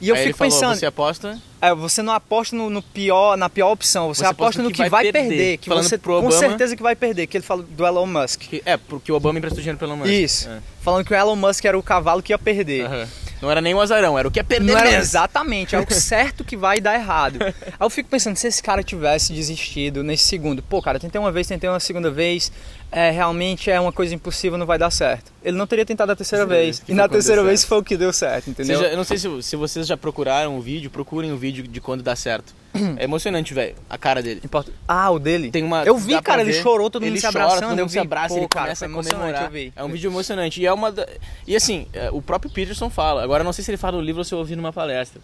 E 0.01 0.09
eu 0.09 0.15
Aí 0.15 0.21
ele 0.21 0.27
fico 0.29 0.39
falou, 0.39 0.53
pensando, 0.53 0.77
você 0.79 0.87
aposta 0.87 1.41
é, 1.63 1.73
você 1.73 2.03
não 2.03 2.13
aposta 2.13 2.57
no, 2.57 2.69
no 2.69 2.83
pior, 2.83 3.37
na 3.37 3.49
pior 3.49 3.71
opção, 3.71 4.09
você, 4.09 4.19
Você 4.19 4.27
aposta 4.27 4.61
aposta 4.61 4.63
no 4.65 4.71
que, 4.73 4.91
vai, 4.91 5.13
perder, 5.13 5.59
que 5.59 5.69
Falando 5.69 5.85
você 5.85 5.97
pro 5.97 6.15
com 6.21 6.27
Obama- 6.27 6.37
certeza 6.37 6.75
que 6.77 6.83
vai 6.83 6.97
perder, 6.97 7.29
que 7.29 7.37
ele 7.37 7.45
falou 7.45 7.65
do 7.65 7.87
Elon 7.87 8.05
Musk. 8.05 8.41
que... 8.41 8.61
É, 8.67 8.77
porque 8.77 9.13
o 9.13 9.15
Obama 9.15 9.39
emprestou 9.39 9.61
dinheiro 9.61 9.79
pelo 9.79 9.97
Musk. 9.97 10.11
Isso. 10.11 10.49
É. 10.49 10.59
Falando 10.81 11.05
que 11.05 11.15
o 11.15 11.17
Elon 11.17 11.37
Musk 11.37 11.65
era 11.65 11.79
o 11.79 11.83
cavalo 11.83 12.21
que 12.21 12.33
ia 12.33 12.39
perder. 12.39 12.85
Aham. 12.87 13.09
Não 13.41 13.51
era 13.51 13.61
nem 13.61 13.75
o 13.75 13.81
azarão, 13.81 14.17
era 14.19 14.27
o 14.27 14.31
que 14.31 14.39
é 14.39 14.43
perder 14.43 14.73
Não 14.73 14.79
era 14.79 14.93
exatamente, 14.93 15.75
é 15.75 15.79
o 15.81 15.87
certo 15.93 16.45
que 16.45 16.57
vai 16.57 16.81
dar 16.81 16.95
errado. 16.95 17.39
Aí 17.43 17.53
eu 17.81 17.91
fico 17.91 18.09
pensando, 18.09 18.37
se 18.37 18.47
esse 18.47 18.63
cara 18.63 18.83
tivesse 18.85 19.33
desistido 19.33 20.03
nesse 20.05 20.25
segundo, 20.25 20.63
pô, 20.63 20.81
cara, 20.83 20.99
tentei 21.01 21.21
uma 21.21 21.33
vez, 21.33 21.47
tentei 21.49 21.69
uma 21.69 21.81
segunda 21.81 22.11
vez, 22.11 22.53
é, 22.93 23.11
realmente 23.11 23.71
é 23.71 23.81
uma 23.81 23.91
coisa 23.91 24.15
impossível, 24.15 24.59
não 24.59 24.67
vai 24.67 24.79
dar 24.79 24.91
certo. 24.91 25.33
Ele 25.43 25.57
não 25.57 25.67
teria 25.67 25.85
tentado 25.87 26.13
a 26.13 26.17
terceira 26.17 26.45
Sim, 26.45 26.51
vez. 26.51 26.83
E 26.87 26.93
na 26.95 27.09
terceira 27.09 27.41
deu 27.41 27.49
vez 27.49 27.65
foi 27.65 27.79
o 27.79 27.83
que 27.83 27.97
deu 27.97 28.13
certo, 28.13 28.51
entendeu? 28.51 28.79
Já- 28.81 28.89
eu 28.89 28.97
não 28.97 29.05
sei 29.05 29.17
se, 29.19 29.43
se 29.43 29.57
vocês 29.57 29.87
já 29.87 29.97
procuraram 29.97 30.57
o 30.59 30.61
vídeo, 30.61 30.91
procurem 30.91 31.33
o 31.33 31.37
vídeo 31.37 31.67
de 31.67 31.81
quando 31.81 32.03
dá 32.03 32.15
certo. 32.15 32.55
É 32.97 33.05
emocionante, 33.05 33.53
velho, 33.53 33.75
a 33.89 33.99
cara 33.99 34.23
dele. 34.23 34.41
Importa- 34.45 34.71
Ah, 34.89 35.11
o 35.11 35.19
dele? 35.19 35.51
Tem 35.51 35.63
uma, 35.63 35.83
Eu 35.85 35.97
vi, 35.99 36.21
cara, 36.23 36.41
ele 36.41 36.55
chorou, 36.55 36.89
todo 36.89 37.03
mundo 37.03 37.13
ele 37.13 37.21
se 37.21 37.27
chora, 37.27 37.39
abraçando, 37.45 37.61
todo 37.61 37.71
mundo 37.71 37.79
eu 37.81 37.89
se 37.89 37.99
abraça, 37.99 38.29
Pô, 38.29 38.37
ele 38.41 38.49
cara, 38.49 38.65
começa 38.67 38.87
a 38.87 38.89
comemorar. 38.89 39.53
É 39.77 39.85
um 39.85 39.89
vídeo 39.89 40.11
emocionante. 40.11 40.61
E 40.61 40.67
é 40.67 40.73
uma 40.73 40.91
da- 40.93 41.07
E 41.47 41.55
assim, 41.57 41.87
é, 41.93 42.11
o 42.11 42.23
próprio 42.23 42.51
Peterson 42.51 42.89
fala, 42.89 43.23
agora 43.23 43.43
não 43.45 43.53
sei 43.53 43.63
se 43.65 43.71
ele 43.71 43.77
fala 43.79 43.99
no 43.99 44.03
livro 44.03 44.21
ou 44.21 44.25
se 44.25 44.33
eu 44.33 44.39
ouvi 44.39 44.57
numa 44.57 44.73
palestra, 44.73 45.21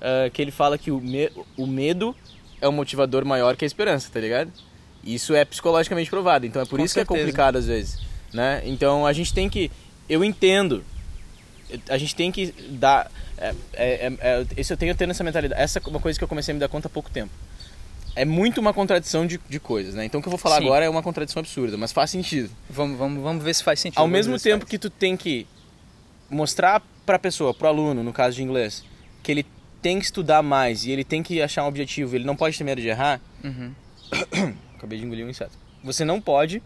é, 0.00 0.30
que 0.30 0.42
ele 0.42 0.50
fala 0.50 0.76
que 0.76 0.90
o, 0.90 1.00
me- 1.00 1.30
o 1.56 1.66
medo 1.66 2.14
é 2.60 2.68
um 2.68 2.72
motivador 2.72 3.24
maior 3.24 3.56
que 3.56 3.64
a 3.64 3.66
esperança, 3.66 4.10
tá 4.12 4.20
ligado? 4.20 4.50
Isso 5.02 5.34
é 5.34 5.44
psicologicamente 5.44 6.10
provado, 6.10 6.46
então 6.46 6.60
é 6.60 6.64
por 6.64 6.78
Com 6.78 6.84
isso 6.84 6.94
que 6.94 7.00
é 7.00 7.04
certeza. 7.04 7.20
complicado 7.20 7.56
às 7.56 7.66
vezes, 7.66 7.98
né? 8.32 8.62
Então 8.64 9.06
a 9.06 9.12
gente 9.12 9.32
tem 9.32 9.48
que... 9.48 9.70
Eu 10.08 10.24
entendo 10.24 10.84
a 11.88 11.98
gente 11.98 12.14
tem 12.14 12.32
que 12.32 12.52
dar. 12.70 13.10
É, 13.36 13.54
é, 13.72 14.06
é, 14.06 14.12
é, 14.20 14.46
esse 14.56 14.72
eu 14.72 14.76
tenho 14.76 14.94
tendo 14.94 15.10
essa 15.10 15.24
mentalidade. 15.24 15.60
Essa 15.60 15.78
é 15.78 15.82
uma 15.88 16.00
coisa 16.00 16.18
que 16.18 16.24
eu 16.24 16.28
comecei 16.28 16.52
a 16.52 16.54
me 16.54 16.60
dar 16.60 16.68
conta 16.68 16.88
há 16.88 16.90
pouco 16.90 17.10
tempo. 17.10 17.32
É 18.16 18.24
muito 18.24 18.60
uma 18.60 18.74
contradição 18.74 19.26
de, 19.26 19.38
de 19.48 19.60
coisas, 19.60 19.94
né? 19.94 20.04
Então 20.04 20.18
o 20.18 20.22
que 20.22 20.28
eu 20.28 20.32
vou 20.32 20.38
falar 20.38 20.58
Sim. 20.58 20.64
agora 20.64 20.84
é 20.84 20.88
uma 20.88 21.02
contradição 21.02 21.40
absurda, 21.40 21.76
mas 21.76 21.92
faz 21.92 22.10
sentido. 22.10 22.50
Vamos, 22.68 22.98
vamos, 22.98 23.22
vamos 23.22 23.44
ver 23.44 23.54
se 23.54 23.62
faz 23.62 23.78
sentido. 23.78 24.00
Ao 24.00 24.08
mesmo 24.08 24.38
tempo 24.38 24.66
que 24.66 24.78
tu 24.78 24.90
tem 24.90 25.16
que 25.16 25.46
mostrar 26.28 26.82
pra 27.06 27.18
pessoa, 27.18 27.54
pro 27.54 27.68
aluno, 27.68 28.02
no 28.02 28.12
caso 28.12 28.36
de 28.36 28.42
inglês, 28.42 28.84
que 29.22 29.30
ele 29.30 29.46
tem 29.80 29.98
que 29.98 30.04
estudar 30.04 30.42
mais 30.42 30.84
e 30.84 30.90
ele 30.90 31.04
tem 31.04 31.22
que 31.22 31.40
achar 31.40 31.64
um 31.64 31.68
objetivo, 31.68 32.16
ele 32.16 32.24
não 32.24 32.36
pode 32.36 32.58
ter 32.58 32.64
medo 32.64 32.80
de 32.80 32.88
errar. 32.88 33.20
Uhum. 33.44 33.72
Acabei 34.80 34.98
de 34.98 35.04
engolir 35.04 35.26
um 35.26 35.28
inseto. 35.28 35.52
Você 35.84 36.04
não 36.04 36.20
pode. 36.20 36.62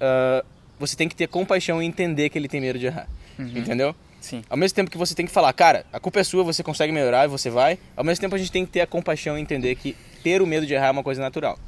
ah, 0.00 0.44
você 0.78 0.96
tem 0.96 1.08
que 1.08 1.14
ter 1.14 1.28
compaixão 1.28 1.82
e 1.82 1.86
entender 1.86 2.28
que 2.28 2.38
ele 2.38 2.48
tem 2.48 2.60
medo 2.60 2.78
de 2.78 2.86
errar. 2.86 3.08
Uhum. 3.38 3.56
Entendeu? 3.56 3.94
Sim. 4.20 4.42
Ao 4.50 4.56
mesmo 4.56 4.74
tempo 4.74 4.90
que 4.90 4.98
você 4.98 5.14
tem 5.14 5.24
que 5.24 5.32
falar, 5.32 5.52
cara, 5.52 5.86
a 5.92 5.98
culpa 5.98 6.20
é 6.20 6.24
sua, 6.24 6.44
você 6.44 6.62
consegue 6.62 6.92
melhorar 6.92 7.24
e 7.24 7.28
você 7.28 7.48
vai. 7.48 7.78
Ao 7.96 8.04
mesmo 8.04 8.20
tempo 8.20 8.34
a 8.34 8.38
gente 8.38 8.52
tem 8.52 8.66
que 8.66 8.72
ter 8.72 8.80
a 8.80 8.86
compaixão 8.86 9.38
e 9.38 9.40
entender 9.40 9.74
que 9.76 9.96
ter 10.22 10.42
o 10.42 10.46
medo 10.46 10.66
de 10.66 10.74
errar 10.74 10.88
é 10.88 10.90
uma 10.90 11.02
coisa 11.02 11.20
natural. 11.20 11.58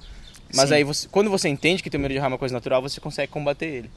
Mas 0.54 0.68
Sim. 0.68 0.76
aí, 0.76 0.84
você, 0.84 1.08
quando 1.10 1.30
você 1.30 1.48
entende 1.48 1.82
que 1.82 1.88
ter 1.88 1.96
o 1.96 2.00
medo 2.00 2.12
de 2.12 2.18
errar 2.18 2.26
é 2.26 2.28
uma 2.28 2.38
coisa 2.38 2.54
natural, 2.54 2.82
você 2.82 3.00
consegue 3.00 3.30
combater 3.30 3.66
ele. 3.66 3.90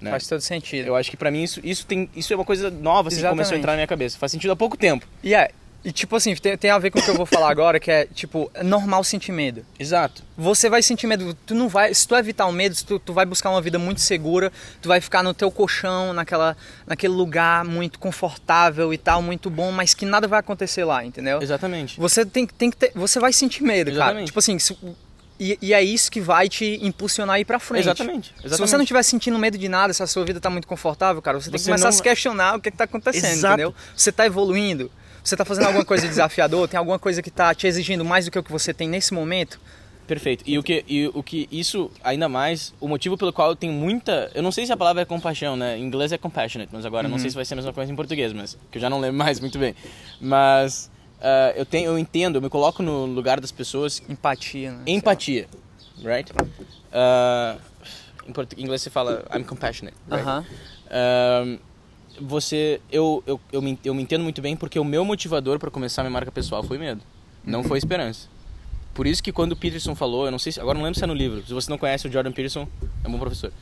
Né? 0.00 0.10
Faz 0.10 0.26
todo 0.26 0.40
sentido. 0.40 0.86
Eu 0.86 0.96
acho 0.96 1.10
que 1.10 1.16
pra 1.16 1.30
mim 1.30 1.42
isso, 1.42 1.60
isso, 1.64 1.86
tem, 1.86 2.10
isso 2.14 2.32
é 2.32 2.36
uma 2.36 2.44
coisa 2.44 2.70
nova 2.70 3.08
assim, 3.08 3.20
que 3.20 3.28
começou 3.28 3.54
a 3.54 3.58
entrar 3.58 3.72
na 3.72 3.76
minha 3.76 3.86
cabeça. 3.86 4.18
Faz 4.18 4.30
sentido 4.30 4.50
há 4.50 4.56
pouco 4.56 4.76
tempo. 4.76 5.06
E 5.22 5.34
é, 5.34 5.50
e 5.84 5.92
tipo 5.92 6.16
assim, 6.16 6.34
tem, 6.34 6.56
tem 6.56 6.70
a 6.70 6.78
ver 6.78 6.90
com 6.90 6.98
o 6.98 7.02
que 7.02 7.08
eu 7.10 7.14
vou 7.14 7.26
falar 7.26 7.48
agora, 7.50 7.78
que 7.78 7.90
é, 7.90 8.06
tipo, 8.06 8.50
é 8.54 8.62
normal 8.64 9.04
sentir 9.04 9.30
medo. 9.32 9.64
Exato. 9.78 10.22
Você 10.36 10.68
vai 10.68 10.82
sentir 10.82 11.06
medo, 11.06 11.32
tu 11.46 11.54
não 11.54 11.68
vai, 11.68 11.94
se 11.94 12.06
tu 12.08 12.16
evitar 12.16 12.46
o 12.46 12.52
medo, 12.52 12.74
se 12.74 12.84
tu, 12.84 12.98
tu 12.98 13.12
vai 13.12 13.24
buscar 13.24 13.50
uma 13.50 13.60
vida 13.62 13.78
muito 13.78 14.00
segura, 14.00 14.52
tu 14.82 14.88
vai 14.88 15.00
ficar 15.00 15.22
no 15.22 15.32
teu 15.32 15.50
colchão, 15.50 16.12
naquela, 16.12 16.56
naquele 16.86 17.12
lugar 17.14 17.64
muito 17.64 17.98
confortável 17.98 18.92
e 18.92 18.98
tal, 18.98 19.22
muito 19.22 19.48
bom, 19.48 19.70
mas 19.70 19.94
que 19.94 20.04
nada 20.04 20.26
vai 20.26 20.40
acontecer 20.40 20.84
lá, 20.84 21.04
entendeu? 21.04 21.40
Exatamente. 21.40 21.98
Você 22.00 22.26
tem, 22.26 22.46
que- 22.46 22.54
tem 22.54 22.70
que 22.70 22.76
ter, 22.76 22.92
você 22.94 23.20
vai 23.20 23.32
sentir 23.32 23.62
medo, 23.62 23.90
cara. 23.92 23.96
Exatamente. 24.04 24.26
Tipo 24.26 24.38
assim, 24.40 24.58
se- 24.58 24.76
e, 25.38 25.58
e 25.60 25.74
é 25.74 25.82
isso 25.82 26.10
que 26.10 26.20
vai 26.20 26.48
te 26.48 26.78
impulsionar 26.82 27.36
a 27.36 27.40
ir 27.40 27.44
pra 27.44 27.58
frente. 27.58 27.82
Exatamente. 27.82 28.28
Se 28.28 28.46
Exatamente. 28.46 28.58
você 28.70 28.76
não 28.76 28.82
estiver 28.84 29.02
sentindo 29.02 29.38
medo 29.38 29.56
de 29.58 29.68
nada, 29.68 29.92
se 29.92 30.02
a 30.02 30.06
sua 30.06 30.24
vida 30.24 30.40
tá 30.40 30.48
muito 30.50 30.66
confortável, 30.66 31.20
cara, 31.22 31.38
você 31.38 31.50
tem 31.50 31.52
que 31.52 31.58
Você 31.60 31.66
começar 31.70 31.88
a 31.88 31.90
não- 31.90 31.96
se 31.96 32.02
questionar 32.02 32.56
o 32.56 32.60
que, 32.60 32.70
é 32.70 32.72
que 32.72 32.78
tá 32.78 32.84
acontecendo, 32.84 33.24
Exato. 33.26 33.54
entendeu? 33.54 33.74
Você 33.94 34.10
tá 34.10 34.24
evoluindo, 34.26 34.90
você 35.28 35.36
tá 35.36 35.44
fazendo 35.44 35.66
alguma 35.66 35.84
coisa 35.84 36.06
desafiador, 36.06 36.68
tem 36.68 36.78
alguma 36.78 36.98
coisa 36.98 37.20
que 37.22 37.30
tá 37.30 37.54
te 37.54 37.66
exigindo 37.66 38.04
mais 38.04 38.24
do 38.24 38.30
que 38.30 38.38
o 38.38 38.42
que 38.42 38.52
você 38.52 38.72
tem 38.72 38.88
nesse 38.88 39.12
momento. 39.12 39.58
Perfeito. 40.06 40.44
E 40.46 40.56
o 40.56 40.62
que, 40.62 40.84
e 40.86 41.10
o 41.12 41.20
que 41.22 41.48
isso, 41.50 41.90
ainda 42.02 42.28
mais, 42.28 42.72
o 42.80 42.86
motivo 42.86 43.18
pelo 43.18 43.32
qual 43.32 43.50
eu 43.50 43.56
tenho 43.56 43.72
muita. 43.72 44.30
Eu 44.34 44.42
não 44.42 44.52
sei 44.52 44.64
se 44.64 44.72
a 44.72 44.76
palavra 44.76 45.02
é 45.02 45.04
compaixão, 45.04 45.56
né? 45.56 45.76
Em 45.76 45.82
inglês 45.82 46.12
é 46.12 46.18
compassionate, 46.18 46.70
mas 46.72 46.86
agora 46.86 47.08
não 47.08 47.18
sei 47.18 47.28
se 47.30 47.34
vai 47.34 47.44
ser 47.44 47.54
a 47.54 47.56
mesma 47.56 47.72
coisa 47.72 47.92
em 47.92 47.96
português, 47.96 48.32
mas 48.32 48.56
que 48.70 48.78
eu 48.78 48.82
já 48.82 48.88
não 48.88 49.00
lembro 49.00 49.18
mais 49.18 49.40
muito 49.40 49.58
bem. 49.58 49.74
Mas 50.20 50.88
ah, 51.20 51.52
eu, 51.56 51.66
tenho, 51.66 51.90
eu 51.90 51.98
entendo, 51.98 52.36
eu 52.36 52.42
me 52.42 52.48
coloco 52.48 52.82
no 52.82 53.04
lugar 53.04 53.40
das 53.40 53.50
pessoas. 53.50 54.00
Empatia, 54.08 54.70
né? 54.70 54.82
Empatia, 54.86 55.48
right? 56.04 56.32
Ah, 56.92 57.56
em 58.26 58.32
em 58.60 58.62
inglês 58.62 58.82
você 58.82 58.90
fala 58.90 59.24
I'm 59.34 59.42
compassionate. 59.42 59.96
right? 60.08 60.22
Aham. 60.22 60.44
Ahn, 60.88 61.58
você 62.20 62.80
eu, 62.90 63.22
eu, 63.26 63.40
eu, 63.52 63.62
me, 63.62 63.78
eu 63.84 63.94
me 63.94 64.02
entendo 64.02 64.22
muito 64.22 64.40
bem 64.42 64.56
porque 64.56 64.78
o 64.78 64.84
meu 64.84 65.04
motivador 65.04 65.58
para 65.58 65.70
começar 65.70 66.02
minha 66.02 66.10
marca 66.10 66.30
pessoal 66.32 66.62
foi 66.62 66.78
medo. 66.78 67.00
Não 67.44 67.62
foi 67.62 67.78
esperança. 67.78 68.28
Por 68.94 69.06
isso 69.06 69.22
que 69.22 69.30
quando 69.30 69.52
o 69.52 69.56
Peterson 69.56 69.94
falou 69.94 70.24
eu 70.24 70.30
não 70.30 70.38
sei 70.38 70.52
se, 70.52 70.60
agora 70.60 70.76
não 70.78 70.84
lembro 70.84 70.98
se 70.98 71.04
é 71.04 71.06
no 71.06 71.14
livro. 71.14 71.44
Se 71.46 71.52
você 71.52 71.70
não 71.70 71.76
conhece 71.78 72.08
o 72.08 72.10
Jordan 72.12 72.32
Peterson 72.32 72.66
é 73.04 73.08
um 73.08 73.12
bom 73.12 73.18
professor. 73.18 73.52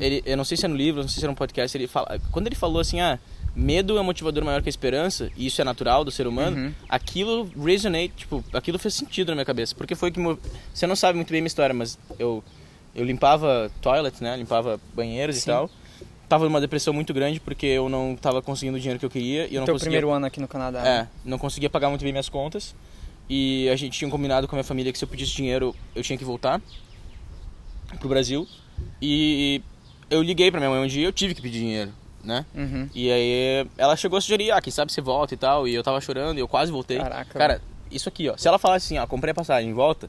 Ele 0.00 0.22
eu 0.26 0.36
não 0.36 0.44
sei 0.44 0.56
se 0.56 0.64
é 0.64 0.68
no 0.68 0.76
livro 0.76 1.00
não 1.02 1.08
sei 1.08 1.20
se 1.20 1.24
é 1.24 1.28
no 1.28 1.34
podcast 1.36 1.76
ele 1.76 1.86
fala 1.86 2.20
quando 2.32 2.46
ele 2.48 2.56
falou 2.56 2.80
assim 2.80 3.00
ah 3.00 3.18
medo 3.54 3.96
é 3.96 4.00
um 4.00 4.04
motivador 4.04 4.44
maior 4.44 4.62
que 4.62 4.68
a 4.68 4.70
esperança 4.70 5.30
e 5.36 5.46
isso 5.46 5.60
é 5.60 5.64
natural 5.64 6.04
do 6.04 6.10
ser 6.10 6.26
humano 6.26 6.56
Uhum. 6.56 6.72
aquilo 6.88 7.50
resonate 7.64 8.12
tipo 8.16 8.44
aquilo 8.52 8.78
fez 8.78 8.94
sentido 8.94 9.28
na 9.30 9.34
minha 9.34 9.44
cabeça 9.44 9.74
porque 9.74 9.94
foi 9.96 10.10
que 10.12 10.20
você 10.72 10.86
não 10.86 10.94
sabe 10.94 11.16
muito 11.16 11.30
bem 11.30 11.38
a 11.38 11.42
minha 11.42 11.48
história 11.48 11.74
mas 11.74 11.98
eu 12.18 12.44
eu 12.94 13.04
limpava 13.04 13.70
toilet 13.80 14.22
né 14.22 14.36
limpava 14.36 14.80
banheiros 14.94 15.36
e 15.36 15.40
Sim. 15.40 15.46
tal 15.50 15.70
tava 16.30 16.44
numa 16.44 16.60
depressão 16.60 16.94
muito 16.94 17.12
grande 17.12 17.40
porque 17.40 17.66
eu 17.66 17.88
não 17.88 18.14
tava 18.14 18.40
conseguindo 18.40 18.76
o 18.76 18.80
dinheiro 18.80 19.00
que 19.00 19.04
eu 19.04 19.10
queria 19.10 19.48
e 19.48 19.56
eu 19.56 19.60
não 19.60 19.66
Teu 19.66 19.74
conseguia 19.74 19.90
primeiro 19.98 20.10
ano 20.10 20.26
aqui 20.26 20.40
no 20.40 20.46
Canadá. 20.46 20.86
é, 20.86 21.08
não 21.24 21.36
conseguia 21.36 21.68
pagar 21.68 21.88
muito 21.88 22.02
bem 22.02 22.12
minhas 22.12 22.28
contas 22.28 22.72
e 23.28 23.68
a 23.68 23.74
gente 23.74 23.98
tinha 23.98 24.08
combinado 24.08 24.46
com 24.46 24.54
a 24.54 24.58
minha 24.58 24.64
família 24.64 24.92
que 24.92 24.98
se 24.98 25.04
eu 25.04 25.08
pedisse 25.08 25.32
dinheiro 25.34 25.74
eu 25.92 26.04
tinha 26.04 26.16
que 26.16 26.24
voltar 26.24 26.62
pro 27.98 28.08
Brasil 28.08 28.46
e 29.02 29.60
eu 30.08 30.22
liguei 30.22 30.52
pra 30.52 30.60
minha 30.60 30.70
mãe 30.70 30.80
um 30.80 30.86
dia 30.86 31.02
e 31.02 31.04
eu 31.04 31.12
tive 31.12 31.34
que 31.34 31.42
pedir 31.42 31.58
dinheiro, 31.58 31.92
né? 32.22 32.46
Uhum. 32.54 32.88
E 32.94 33.10
aí 33.10 33.66
ela 33.76 33.96
chegou 33.96 34.16
a 34.16 34.20
sugerir, 34.20 34.52
ah, 34.52 34.60
quem 34.60 34.72
sabe 34.72 34.92
você 34.92 35.00
volta 35.00 35.34
e 35.34 35.36
tal, 35.36 35.66
e 35.66 35.74
eu 35.74 35.82
tava 35.82 36.00
chorando 36.00 36.38
e 36.38 36.40
eu 36.40 36.46
quase 36.48 36.70
voltei. 36.70 36.98
Caraca, 36.98 37.38
Cara, 37.38 37.60
isso 37.90 38.08
aqui, 38.08 38.28
ó, 38.28 38.36
se 38.36 38.46
ela 38.46 38.58
falasse 38.58 38.86
assim, 38.86 38.98
ó, 38.98 39.06
comprei 39.06 39.32
a 39.32 39.34
passagem, 39.34 39.72
volta, 39.72 40.08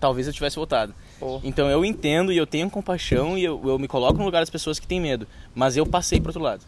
talvez 0.00 0.26
eu 0.26 0.32
tivesse 0.32 0.56
voltado. 0.56 0.94
Então 1.44 1.68
eu 1.70 1.84
entendo 1.84 2.32
e 2.32 2.36
eu 2.36 2.46
tenho 2.46 2.68
compaixão 2.70 3.36
e 3.36 3.44
eu, 3.44 3.60
eu 3.64 3.78
me 3.78 3.86
coloco 3.88 4.18
no 4.18 4.24
lugar 4.24 4.40
das 4.40 4.50
pessoas 4.50 4.78
que 4.78 4.86
têm 4.86 5.00
medo, 5.00 5.26
mas 5.54 5.76
eu 5.76 5.84
passei 5.86 6.18
pro 6.20 6.28
outro 6.30 6.42
lado. 6.42 6.62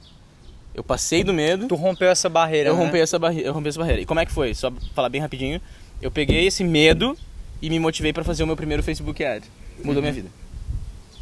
Eu 0.74 0.82
passei 0.82 1.22
do 1.22 1.34
medo, 1.34 1.68
Tu 1.68 1.74
rompeu 1.74 2.08
essa 2.08 2.28
barreira, 2.28 2.70
eu 2.70 2.76
né? 2.76 2.84
rompi 2.84 2.98
essa 2.98 3.18
barreira, 3.18 3.48
eu 3.48 3.52
rompi 3.52 3.68
essa 3.68 3.78
barreira. 3.78 4.00
E 4.02 4.06
como 4.06 4.20
é 4.20 4.26
que 4.26 4.32
foi? 4.32 4.54
Só 4.54 4.70
pra 4.70 4.80
falar 4.94 5.08
bem 5.10 5.20
rapidinho, 5.20 5.60
eu 6.00 6.10
peguei 6.10 6.46
esse 6.46 6.64
medo 6.64 7.16
e 7.60 7.68
me 7.68 7.78
motivei 7.78 8.12
pra 8.12 8.24
fazer 8.24 8.42
o 8.42 8.46
meu 8.46 8.56
primeiro 8.56 8.82
Facebook 8.82 9.22
Ad. 9.24 9.44
Mudou 9.78 9.96
Uhum. 9.96 10.00
minha 10.00 10.12
vida. 10.12 10.28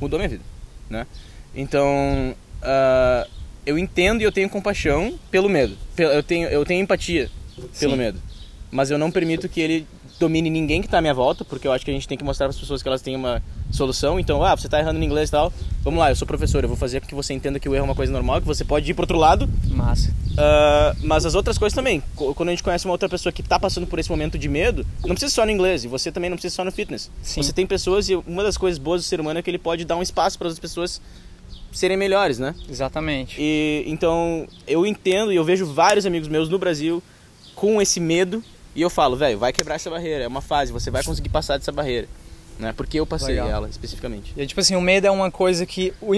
Mudou 0.00 0.18
minha 0.18 0.28
vida, 0.28 0.42
né? 0.88 1.06
Então, 1.54 2.34
ah, 2.62 3.26
eu 3.66 3.76
entendo 3.76 4.20
e 4.20 4.24
eu 4.24 4.32
tenho 4.32 4.48
compaixão 4.48 5.18
pelo 5.30 5.48
medo. 5.48 5.76
Eu 5.96 6.22
tenho, 6.22 6.48
eu 6.48 6.64
tenho 6.64 6.82
empatia 6.82 7.28
pelo 7.78 7.92
Sim. 7.92 7.98
medo. 7.98 8.20
Mas 8.70 8.90
eu 8.90 8.98
não 8.98 9.10
permito 9.10 9.48
que 9.48 9.60
ele 9.60 9.86
domine 10.20 10.50
ninguém 10.50 10.83
que 10.83 10.88
tá 10.88 10.98
à 10.98 11.00
minha 11.00 11.14
volta, 11.14 11.44
porque 11.44 11.66
eu 11.66 11.72
acho 11.72 11.85
que 11.85 11.90
a 11.90 11.94
gente 11.94 12.06
tem 12.06 12.16
que 12.16 12.22
mostrar 12.22 12.46
para 12.46 12.54
as 12.54 12.61
pessoas 12.61 12.83
que 12.83 12.88
elas 12.88 13.00
têm 13.00 13.16
uma 13.16 13.42
solução. 13.70 14.20
Então, 14.20 14.44
ah, 14.44 14.54
você 14.54 14.68
tá 14.68 14.78
errando 14.78 15.00
em 15.00 15.04
inglês 15.04 15.30
e 15.30 15.33
tal. 15.33 15.52
Vamos 15.83 15.98
lá, 15.98 16.11
eu 16.11 16.16
sou 16.16 16.26
professor, 16.28 16.62
eu 16.62 16.68
vou 16.68 16.76
fazer 16.76 17.00
com 17.00 17.06
que 17.06 17.14
você 17.14 17.33
entenda 17.33 17.59
que 17.59 17.68
o 17.68 17.74
erro 17.74 17.85
é 17.85 17.88
uma 17.88 17.94
coisa 17.94 18.12
normal, 18.12 18.40
que 18.40 18.46
você 18.46 18.62
pode 18.62 18.88
ir 18.88 18.94
pro 18.94 19.04
outro 19.04 19.16
lado, 19.16 19.48
Massa. 19.70 20.11
Uh, 20.11 20.96
mas 21.02 21.24
as 21.24 21.35
outras 21.35 21.56
coisas 21.56 21.74
também. 21.74 22.02
Quando 22.14 22.48
a 22.48 22.52
gente 22.52 22.62
conhece 22.62 22.85
uma 22.85 22.92
outra 22.92 23.09
pessoa 23.09 23.33
que 23.33 23.40
está 23.40 23.59
passando 23.59 23.87
por 23.87 23.98
esse 23.98 24.11
momento 24.11 24.38
de 24.38 24.48
medo, 24.48 24.87
não 25.02 25.14
precisa 25.14 25.35
só 25.35 25.44
no 25.44 25.50
inglês, 25.50 25.85
e 25.85 25.88
você 25.88 26.12
também 26.12 26.28
não 26.28 26.37
precisa 26.37 26.54
só 26.54 26.64
no 26.64 26.70
fitness. 26.70 27.11
Sim. 27.22 27.42
Você 27.42 27.52
tem 27.52 27.66
pessoas, 27.66 28.09
e 28.11 28.14
uma 28.14 28.42
das 28.42 28.59
coisas 28.59 28.78
boas 28.78 29.00
do 29.00 29.04
ser 29.04 29.20
humano 29.20 29.40
é 29.40 29.42
que 29.42 29.50
ele 29.50 29.59
pode 29.59 29.85
dar 29.87 29.96
um 29.96 30.02
espaço 30.02 30.38
para 30.38 30.48
as 30.48 30.59
pessoas 30.59 31.00
serem 31.72 31.96
melhores, 31.96 32.38
né? 32.38 32.54
Exatamente. 32.68 33.37
E 33.38 33.85
então 33.87 34.46
eu 34.66 34.85
entendo 34.85 35.33
e 35.33 35.37
eu 35.37 35.44
vejo 35.44 35.66
vários 35.66 36.04
amigos 36.04 36.28
meus 36.28 36.48
no 36.48 36.59
Brasil 36.59 37.02
com 37.54 37.80
esse 37.80 38.00
medo 38.00 38.42
e 38.74 38.83
eu 38.83 38.90
falo, 38.90 39.16
velho, 39.16 39.38
vai 39.38 39.52
quebrar 39.52 39.74
essa 39.74 39.90
barreira, 39.90 40.24
é 40.24 40.28
uma 40.28 40.40
fase, 40.40 40.72
você 40.72 40.90
vai 40.90 41.02
conseguir 41.02 41.28
passar 41.28 41.59
dessa 41.59 41.72
barreira, 41.72 42.09
né? 42.59 42.72
Porque 42.76 43.00
eu 43.00 43.06
passei 43.06 43.35
Legal. 43.35 43.48
ela 43.48 43.68
especificamente. 43.68 44.33
E, 44.37 44.46
tipo 44.46 44.61
assim, 44.61 44.76
o 44.76 44.80
medo 44.80 45.06
é 45.06 45.11
uma 45.11 45.30
coisa 45.30 45.66
que. 45.66 45.92
O, 46.00 46.14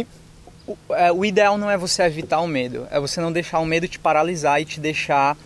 o, 0.67 0.77
é, 0.91 1.11
o 1.11 1.25
ideal 1.25 1.57
não 1.57 1.71
é 1.71 1.77
você 1.77 2.03
evitar 2.03 2.41
o 2.41 2.47
medo, 2.47 2.87
é 2.91 3.01
você 3.01 3.21
não 3.21 3.33
deixar 3.33 3.59
o 3.59 3.67
medo 3.67 3.89
te 3.89 3.99
paralisar 3.99 4.61
e 4.61 4.65
te 4.65 4.79
deixar 4.81 5.37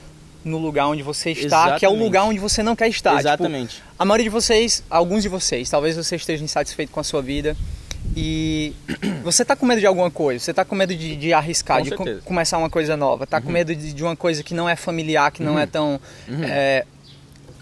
no 0.45 0.59
lugar 0.59 0.87
onde 0.87 1.03
você 1.03 1.31
está, 1.33 1.79
que 1.79 1.85
é 1.85 1.89
o 1.89 1.93
Exatamente. 1.93 2.05
lugar 2.05 2.25
onde 2.25 2.39
você 2.39 2.63
não 2.63 2.77
quer 2.77 2.89
estar. 2.89 3.11
Tipo, 3.11 3.21
Exatamente. 3.21 3.83
a 3.99 4.05
maioria 4.05 4.25
de 4.25 4.31
vocês, 4.31 4.83
alguns 4.89 5.23
de 5.23 5.29
vocês, 5.29 5.69
talvez 5.69 5.97
você 5.97 6.17
esteja 6.17 6.43
insatisfeito 6.45 6.93
com 6.93 7.01
a 7.01 7.05
sua 7.05 7.21
vida 7.21 7.57
e 8.15 8.73
você 9.25 9.45
tá 9.45 9.57
com 9.57 9.67
medo 9.67 9.81
de 9.81 9.87
alguma 9.87 10.11
coisa, 10.11 10.45
você 10.45 10.55
tá 10.55 10.65
com 10.65 10.75
medo 10.77 10.95
de, 10.95 11.17
de 11.17 11.33
arriscar, 11.33 11.79
Com 11.79 12.05
de. 12.05 12.11
Uhum. 12.11 12.21
começar 12.25 12.59
uma 12.59 12.71
coisa 12.71 12.97
nova, 12.97 13.27
tá 13.27 13.41
com 13.41 13.51
medo 13.51 13.75
de, 13.75 13.93
de 13.93 14.03
uma 14.03 14.15
coisa 14.15 14.43
que 14.43 14.55
não 14.55 14.69
é 14.69 14.77
familiar, 14.77 15.33
que 15.33 15.43
não 15.43 15.59
é 15.59 15.67
tão. 15.67 16.01
é, 16.29 16.87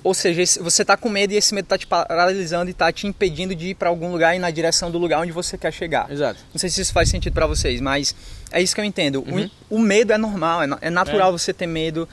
ou 0.05 0.13
seja, 0.15 0.43
você 0.63 0.85
tá 0.85 0.97
com 0.97 1.09
medo 1.09 1.33
e 1.33 1.37
esse 1.37 1.55
medo 1.55 1.67
tá 1.67 1.77
te 1.79 1.87
paralisando 1.87 2.71
e 2.71 2.75
tá 2.75 2.93
te 2.93 3.07
impedindo 3.07 3.55
de 3.55 3.69
ir 3.71 3.75
para 3.75 3.89
algum 3.89 4.13
lugar 4.13 4.37
e 4.37 4.39
na 4.39 4.51
direção 4.51 4.91
do 4.91 4.99
lugar 4.99 5.21
onde 5.21 5.33
você 5.33 5.57
quer 5.59 5.73
chegar. 5.73 6.09
Exato. 6.13 6.39
Não 6.53 6.59
sei 6.61 6.69
se 6.71 6.81
isso 6.83 6.93
faz 6.93 7.09
sentido 7.09 7.33
pra 7.33 7.47
vocês, 7.47 7.81
mas 7.81 8.15
é 8.53 8.61
isso 8.63 8.75
que 8.75 8.81
eu 8.81 8.85
entendo. 8.85 9.25
O- 9.27 9.35
Uhum. 9.35 9.51
O, 9.71 9.79
medo 9.79 10.13
é 10.13 10.19
normal, 10.19 10.63
é, 10.63 10.69
é 10.83 10.91
natural 10.91 11.33
você 11.33 11.53
ter 11.55 11.67
medo, 11.67 12.07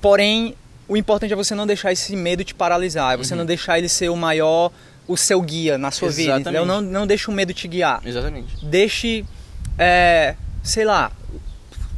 porém 0.00 0.54
o 0.88 0.96
importante 0.96 1.32
é 1.32 1.36
você 1.36 1.54
não 1.54 1.66
deixar 1.68 1.92
esse 1.92 2.16
medo 2.16 2.42
te 2.42 2.52
paralisar, 2.54 3.14
é 3.14 3.16
você 3.16 3.34
não 3.36 3.46
deixar 3.46 3.78
ele 3.78 3.88
ser 3.88 4.08
o 4.08 4.16
maior, 4.16 4.72
o 5.06 5.16
seu 5.16 5.40
guia 5.40 5.78
na 5.78 5.92
sua 5.92 6.10
vida, 6.10 6.32
Uhum. 6.32 6.38
Exatamente. 6.40 6.58
entendeu? 6.62 6.66
Não, 6.66 6.80
não 7.00 7.06
deixe 7.06 7.30
o 7.30 7.32
medo 7.32 7.54
te 7.54 7.68
guiar. 7.68 8.00
Exatamente. 8.04 8.64
Deixe, 8.66 9.24
é, 9.78 10.34
sei 10.64 10.84
lá, 10.84 11.12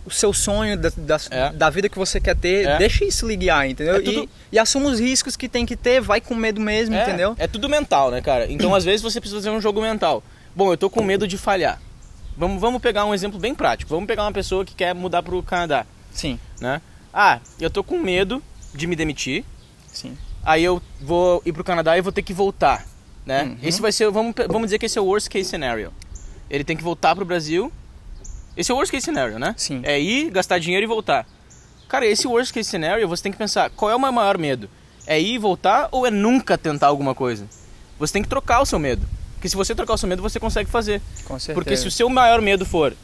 o 0.05 0.11
seu 0.11 0.33
sonho 0.33 0.77
da, 0.77 0.91
da, 0.97 1.21
É. 1.31 1.51
da 1.53 1.71
vida 1.71 1.88
que 1.88 1.99
você 1.99 2.21
quer 2.21 2.35
ter, 2.37 2.67
É. 2.67 2.79
deixe 2.79 3.05
isso 3.05 3.27
lhe 3.27 3.37
guiar, 3.37 3.69
entendeu? 3.69 3.97
É 3.97 4.01
tudo- 4.01 4.23
E, 4.25 4.57
e 4.57 4.59
assuma 4.59 4.91
os 4.91 4.99
riscos 4.99 5.37
que 5.37 5.49
tem 5.49 5.65
que 5.65 5.77
ter, 5.77 6.01
vai 6.01 6.21
com 6.21 6.35
medo 6.35 6.61
mesmo, 6.61 6.95
É, 6.95 7.03
entendeu? 7.03 7.35
É 7.38 7.47
tudo 7.47 7.69
mental, 7.69 8.11
né, 8.11 8.21
cara? 8.21 8.51
Então, 8.51 8.75
às 8.75 8.85
vezes, 8.85 9.01
você 9.01 9.21
precisa 9.21 9.41
fazer 9.41 9.51
um 9.51 9.61
jogo 9.61 9.81
mental. 9.81 10.23
Bom, 10.57 10.73
eu 10.73 10.77
tô 10.77 10.91
com 10.91 11.03
medo 11.03 11.27
de 11.29 11.38
falhar. 11.38 11.81
Vamos, 12.37 12.61
vamos 12.61 12.81
pegar 12.83 13.05
um 13.05 13.15
exemplo 13.15 13.38
bem 13.38 13.55
prático. 13.55 13.91
Vamos 13.91 14.07
pegar 14.07 14.25
uma 14.25 14.33
pessoa 14.33 14.65
que 14.65 14.75
quer 14.75 14.95
mudar 14.95 15.23
pro 15.23 15.43
Canadá, 15.43 15.87
Sim, 16.12 16.38
né? 16.61 16.81
Ah, 17.12 17.38
eu 17.61 17.71
tô 17.71 17.85
com 17.85 17.99
medo 17.99 18.43
de 18.75 18.87
me 18.87 18.97
demitir. 18.97 19.45
sim. 19.93 20.17
Aí 20.45 20.65
eu 20.65 20.83
vou 21.01 21.41
ir 21.47 21.53
pro 21.53 21.62
Canadá 21.62 21.97
e 21.97 22.01
vou 22.01 22.11
ter 22.11 22.23
que 22.23 22.33
voltar, 22.35 22.85
né? 23.25 23.45
Uhum. 23.45 23.57
Esse 23.62 23.81
vai 23.81 23.93
ser, 23.93 24.11
vamos, 24.11 24.35
vamos 24.49 24.62
dizer 24.67 24.79
que 24.81 24.87
esse 24.87 24.99
é 24.99 25.01
o 25.01 25.05
worst 25.05 25.29
case 25.29 25.49
scenario. 25.49 25.93
Ele 26.51 26.65
tem 26.65 26.77
que 26.77 26.83
voltar 26.83 27.15
pro 27.15 27.25
Brasil 27.25 27.71
Esse 28.57 28.71
é 28.71 28.75
o 28.75 28.77
worst 28.77 28.93
case 28.93 29.05
scenario, 29.05 29.38
né? 29.38 29.55
Sim. 29.57 29.81
É 29.83 29.99
ir, 30.01 30.31
gastar 30.31 30.59
dinheiro 30.59 30.85
e 30.85 30.87
voltar. 30.87 31.27
Cara, 31.88 32.07
esse 32.07 32.27
worst 32.27 32.53
case 32.53 32.69
scenario, 32.69 33.07
você 33.09 33.23
tem 33.23 33.33
que 33.33 33.38
pensar, 33.38 33.71
qual 33.71 33.91
é 33.91 33.95
o 33.95 34.01
meu 34.01 34.12
maior 34.12 34.38
medo? 34.38 34.69
É 35.07 35.21
ir 35.21 35.35
e 35.35 35.38
voltar 35.38 35.88
ou 35.91 36.07
é 36.07 36.11
nunca 36.11 36.57
tentar 36.57 36.87
alguma 36.87 37.15
coisa? 37.15 37.47
Você 37.99 38.12
tem 38.15 38.23
que 38.23 38.29
trocar 38.29 38.61
o 38.61 38.67
seu 38.67 38.79
medo. 38.79 39.07
Porque 39.35 39.49
se 39.49 39.57
você 39.57 39.75
trocar 39.75 39.95
o 39.95 39.99
seu 39.99 40.09
medo, 40.09 40.23
você 40.23 40.38
consegue 40.38 40.71
fazer. 40.71 41.03
Com 41.25 41.38
certeza. 41.38 41.55
Porque 41.55 41.77
se 41.77 41.87
o 41.87 41.91
seu 41.91 42.09
maior 42.09 42.41
medo 42.41 42.65
for 42.65 42.95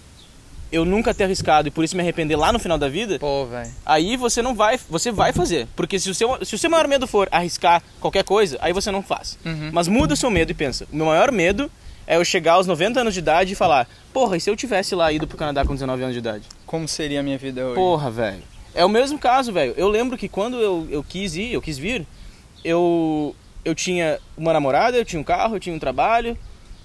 eu 0.70 0.84
nunca 0.84 1.14
ter 1.14 1.24
arriscado 1.24 1.68
e 1.68 1.70
por 1.70 1.82
isso 1.84 1.96
me 1.96 2.02
arrepender 2.02 2.36
lá 2.36 2.52
no 2.52 2.58
final 2.58 2.78
da 2.78 2.88
vida, 2.88 3.18
Pô, 3.18 3.48
aí 3.84 4.16
você 4.16 4.42
não 4.42 4.54
vai, 4.54 4.78
você 4.88 5.10
vai 5.10 5.32
fazer. 5.32 5.66
Porque 5.74 5.98
se 5.98 6.10
o 6.10 6.14
seu, 6.14 6.44
se 6.44 6.54
o 6.54 6.58
seu 6.58 6.70
maior 6.70 6.86
medo 6.86 7.06
for 7.06 7.28
arriscar 7.30 7.82
qualquer 8.00 8.24
coisa, 8.24 8.58
aí 8.60 8.72
você 8.72 8.90
não 8.90 9.02
faz. 9.02 9.38
Uhum. 9.44 9.70
Mas 9.72 9.88
muda 9.88 10.14
o 10.14 10.16
seu 10.16 10.30
medo 10.30 10.50
e 10.50 10.54
pensa, 10.54 10.86
o 10.92 10.96
meu 10.96 11.06
maior 11.06 11.32
medo 11.32 11.70
é 12.08 12.16
eu 12.16 12.24
chegar 12.24 12.54
aos 12.54 12.66
90 12.66 13.00
anos 13.00 13.12
de 13.12 13.20
idade 13.20 13.52
e 13.52 13.54
falar, 13.54 13.86
porra, 14.14 14.38
e 14.38 14.40
se 14.40 14.48
eu 14.48 14.56
tivesse 14.56 14.94
lá 14.94 15.12
ido 15.12 15.26
pro 15.26 15.36
Canadá 15.36 15.62
com 15.62 15.74
19 15.74 16.02
anos 16.02 16.14
de 16.14 16.20
idade? 16.20 16.44
Como 16.64 16.88
seria 16.88 17.20
a 17.20 17.22
minha 17.22 17.36
vida 17.36 17.62
hoje? 17.62 17.74
Porra, 17.74 18.10
velho. 18.10 18.42
É 18.74 18.82
o 18.82 18.88
mesmo 18.88 19.18
caso, 19.18 19.52
velho. 19.52 19.74
Eu 19.76 19.88
lembro 19.88 20.16
que 20.16 20.26
quando 20.26 20.56
eu, 20.56 20.88
eu 20.90 21.04
quis 21.04 21.36
ir, 21.36 21.52
eu 21.52 21.60
quis 21.60 21.76
vir, 21.76 22.06
eu, 22.64 23.36
eu 23.62 23.74
tinha 23.74 24.18
uma 24.38 24.54
namorada, 24.54 24.96
eu 24.96 25.04
tinha 25.04 25.20
um 25.20 25.24
carro, 25.24 25.56
eu 25.56 25.60
tinha 25.60 25.76
um 25.76 25.78
trabalho, 25.78 26.36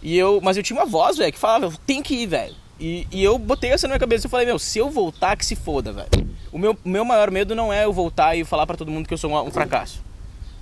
e 0.02 0.18
eu, 0.18 0.42
mas 0.44 0.58
eu 0.58 0.64
tinha 0.64 0.78
uma 0.78 0.86
voz, 0.86 1.16
velho, 1.16 1.32
que 1.32 1.40
falava, 1.40 1.68
eu 1.68 1.74
tenho 1.88 2.04
que 2.04 2.16
ir, 2.16 2.28
velho. 2.28 2.56
E, 2.78 3.08
e 3.10 3.24
eu 3.24 3.38
botei 3.38 3.70
essa 3.70 3.88
na 3.88 3.94
minha 3.94 4.00
cabeça 4.00 4.28
e 4.28 4.30
falei, 4.30 4.46
meu, 4.46 4.60
se 4.60 4.78
eu 4.78 4.90
voltar, 4.90 5.38
que 5.38 5.46
se 5.46 5.56
foda, 5.56 5.94
velho. 5.94 6.10
O 6.52 6.58
meu, 6.58 6.78
meu 6.84 7.06
maior 7.06 7.32
medo 7.32 7.56
não 7.56 7.72
é 7.72 7.86
eu 7.86 7.94
voltar 7.94 8.36
e 8.36 8.44
falar 8.44 8.68
pra 8.68 8.76
todo 8.76 8.92
mundo 8.92 9.08
que 9.08 9.14
eu 9.14 9.18
sou 9.18 9.32
um, 9.32 9.48
um 9.48 9.52
fracasso. 9.52 10.04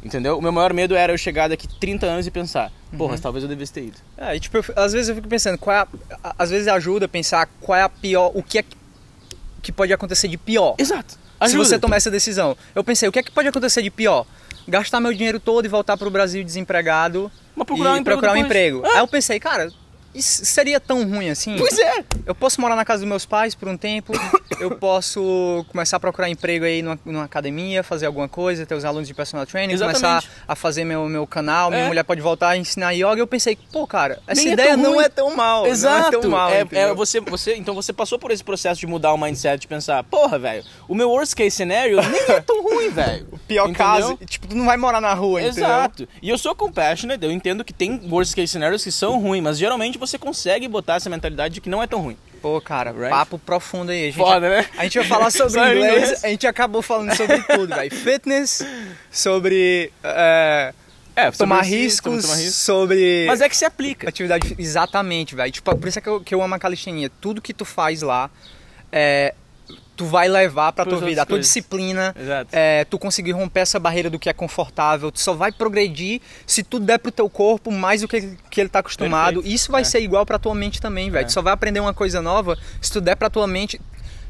Entendeu? 0.03 0.37
O 0.37 0.41
meu 0.41 0.51
maior 0.51 0.73
medo 0.73 0.95
era 0.95 1.13
eu 1.13 1.17
chegar 1.17 1.47
daqui 1.47 1.67
30 1.67 2.05
anos 2.07 2.25
e 2.25 2.31
pensar, 2.31 2.71
porra, 2.97 3.17
talvez 3.19 3.43
eu 3.43 3.49
devesse 3.49 3.71
ter 3.71 3.85
ido. 3.85 3.97
É, 4.17 4.35
e 4.35 4.39
tipo, 4.39 4.57
eu, 4.57 4.63
às 4.75 4.93
vezes 4.93 5.09
eu 5.09 5.15
fico 5.15 5.27
pensando, 5.27 5.57
qual 5.57 5.75
é 5.75 5.79
a, 6.23 6.35
às 6.39 6.49
vezes 6.49 6.67
ajuda 6.67 7.05
a 7.05 7.09
pensar 7.09 7.47
qual 7.59 7.77
é 7.77 7.83
a 7.83 7.89
pior, 7.89 8.31
o 8.33 8.41
que 8.41 8.57
é 8.57 8.65
que, 9.61 9.71
pode 9.71 9.93
acontecer 9.93 10.27
de 10.27 10.37
pior. 10.37 10.75
Exato. 10.77 11.13
Se 11.13 11.19
Ajuda. 11.39 11.65
você 11.65 11.79
tomar 11.79 11.95
essa 11.97 12.11
decisão. 12.11 12.57
Eu 12.75 12.83
pensei, 12.83 13.07
o 13.07 13.11
que 13.11 13.19
é 13.19 13.23
que 13.23 13.31
pode 13.31 13.47
acontecer 13.47 13.81
de 13.81 13.89
pior? 13.89 14.25
Gastar 14.67 14.99
meu 14.99 15.13
dinheiro 15.13 15.39
todo 15.39 15.65
e 15.65 15.67
voltar 15.67 15.97
pro 15.97 16.09
Brasil 16.09 16.43
desempregado 16.43 17.31
Mas 17.55 17.65
procurar 17.65 17.91
e 17.91 17.93
um 17.93 17.97
emprego 17.97 18.19
procurar 18.19 18.39
um 18.39 18.45
emprego. 18.45 18.85
É. 18.85 18.93
Aí 18.93 18.99
eu 18.99 19.07
pensei, 19.07 19.39
cara, 19.39 19.71
isso 20.13 20.45
seria 20.45 20.79
tão 20.79 21.07
ruim 21.09 21.29
assim? 21.29 21.55
Pois 21.57 21.77
é. 21.79 22.03
Eu 22.25 22.35
posso 22.35 22.59
morar 22.61 22.75
na 22.75 22.85
casa 22.85 22.99
dos 23.01 23.09
meus 23.09 23.25
pais 23.25 23.55
por 23.55 23.67
um 23.67 23.77
tempo, 23.77 24.13
eu 24.59 24.71
posso 24.77 25.65
começar 25.69 25.97
a 25.97 25.99
procurar 25.99 26.29
emprego 26.29 26.65
aí 26.65 26.81
numa, 26.81 26.99
numa 27.05 27.23
academia, 27.23 27.83
fazer 27.83 28.05
alguma 28.05 28.27
coisa, 28.27 28.65
ter 28.65 28.75
os 28.75 28.85
alunos 28.85 29.07
de 29.07 29.13
personal 29.13 29.45
training, 29.45 29.73
Exatamente. 29.73 30.01
começar 30.01 30.23
a 30.47 30.55
fazer 30.55 30.83
meu, 30.83 31.07
meu 31.07 31.25
canal, 31.25 31.69
minha 31.69 31.83
É. 31.83 31.87
mulher 31.87 32.03
pode 32.03 32.21
voltar 32.21 32.49
a 32.49 32.57
ensinar 32.57 32.91
yoga. 32.91 33.17
Eu 33.17 33.27
pensei, 33.27 33.57
pô, 33.71 33.87
cara, 33.87 34.19
essa 34.27 34.41
Nem 34.41 34.49
é 34.51 34.53
ideia 34.53 34.73
tão 34.75 34.83
não 34.83 35.01
é 35.01 35.09
tão 35.09 35.35
mal. 35.35 35.65
Exato. 35.67 36.11
Não 36.11 36.19
é 36.19 36.21
tão 36.21 36.31
mal. 36.31 36.49
é, 36.49 36.57
é 36.57 36.61
entendeu? 36.61 36.95
você, 36.95 37.19
você, 37.19 37.55
então 37.55 37.73
você 37.73 37.91
passou 37.93 38.19
por 38.19 38.31
esse 38.31 38.43
processo 38.43 38.79
de 38.79 38.87
mudar 38.87 39.13
o 39.13 39.17
mindset, 39.17 39.59
de 39.61 39.67
pensar, 39.67 40.03
porra, 40.03 40.37
velho, 40.37 40.63
o 40.87 40.93
meu 40.95 41.09
worst 41.09 41.33
case 41.35 41.51
scenario 41.55 41.97
nem 42.01 42.21
é 42.35 42.41
tão 42.41 42.61
ruim, 42.61 42.89
velho. 42.93 43.27
O 43.31 43.37
pior 43.37 43.69
Entendeu? 43.69 43.85
caso, 43.85 44.19
tipo, 44.25 44.47
tu 44.47 44.55
não 44.55 44.65
vai 44.65 44.77
morar 44.77 45.01
na 45.01 45.13
rua, 45.13 45.41
entendeu? 45.41 45.63
Exato. 45.65 46.07
E 46.21 46.29
eu 46.29 46.37
sou 46.37 46.53
compassionate, 46.55 47.23
eu 47.23 47.31
entendo 47.31 47.63
que 47.63 47.73
tem 47.73 47.99
worst 48.09 48.33
case 48.35 48.47
scenarios 48.49 48.83
que 48.83 48.91
são 48.91 49.19
ruins, 49.19 49.41
mas 49.43 49.57
geralmente 49.57 49.97
você 50.01 50.17
consegue 50.17 50.67
botar 50.67 50.95
essa 50.95 51.09
mentalidade 51.09 51.53
de 51.53 51.61
que 51.61 51.69
não 51.69 51.81
é 51.81 51.87
tão 51.87 52.01
ruim. 52.01 52.17
Pô, 52.41 52.59
cara, 52.59 52.91
Right? 52.91 53.09
papo 53.09 53.37
profundo 53.39 53.91
aí. 53.91 54.01
A 54.03 54.05
gente, 54.07 54.17
Foda, 54.17 54.49
né? 54.49 54.65
A 54.77 54.83
gente 54.83 54.97
vai 54.97 55.07
falar 55.07 55.29
sobre 55.31 55.59
inglês, 55.59 55.95
inglês. 56.03 56.23
a 56.23 56.27
gente 56.27 56.47
acabou 56.47 56.81
falando 56.81 57.15
sobre 57.15 57.39
tudo, 57.43 57.73
velho. 57.75 57.95
Fitness, 57.95 58.65
sobre 59.11 59.93
é, 60.03 60.73
É, 61.15 61.29
tomar 61.31 61.57
sobre 61.63 61.69
si, 61.69 61.75
riscos, 61.83 62.11
sobre 62.13 62.21
tomar 62.23 62.35
risco. 62.37 62.51
sobre 62.61 63.25
Mas 63.27 63.41
é 63.41 63.47
que 63.49 63.55
se 63.55 63.63
aplica. 63.65 64.09
atividade 64.09 64.55
exatamente, 64.57 65.35
velho. 65.35 65.51
Tipo, 65.51 65.75
por 65.77 65.87
isso 65.87 65.99
é 65.99 66.01
que 66.01 66.09
eu, 66.09 66.19
que 66.21 66.33
eu 66.33 66.41
amo 66.41 66.55
a 66.55 66.59
calistenia. 66.59 67.11
Tudo 67.21 67.41
que 67.41 67.53
tu 67.53 67.63
faz 67.63 68.01
lá, 68.01 68.29
é, 68.91 69.35
tu 70.01 70.05
vai 70.07 70.27
levar 70.27 70.71
pra 70.73 70.83
Pras 70.85 70.97
tua 70.99 71.07
vida. 71.07 71.21
A 71.21 71.25
tua 71.25 71.35
coisas. 71.35 71.45
disciplina, 71.47 72.15
Exato. 72.19 72.49
é, 72.51 72.83
tu 72.85 72.97
conseguir 72.97 73.31
romper 73.33 73.59
essa 73.61 73.79
barreira 73.79 74.09
do 74.09 74.17
que 74.17 74.29
é 74.29 74.33
confortável. 74.33 75.11
Tu 75.11 75.19
só 75.19 75.33
vai 75.33 75.51
progredir 75.51 76.21
se 76.47 76.63
tu 76.63 76.79
der 76.79 76.97
pro 76.97 77.11
teu 77.11 77.29
corpo 77.29 77.71
mais 77.71 78.01
do 78.01 78.07
que, 78.07 78.35
que 78.49 78.59
ele 78.61 78.69
tá 78.69 78.79
acostumado. 78.79 79.35
Perfeito. 79.35 79.53
Isso 79.55 79.71
vai 79.71 79.81
É. 79.81 79.85
ser 79.85 79.99
igual 80.01 80.25
pra 80.25 80.39
tua 80.39 80.55
mente 80.55 80.81
também, 80.81 81.09
velho. 81.11 81.21
É. 81.21 81.25
Tu 81.25 81.31
só 81.33 81.41
vai 81.41 81.53
aprender 81.53 81.79
uma 81.79 81.93
coisa 81.93 82.21
nova 82.21 82.57
se 82.81 82.91
tu 82.91 82.99
der 82.99 83.15
pra 83.15 83.29
tua 83.29 83.45
mente. 83.47 83.79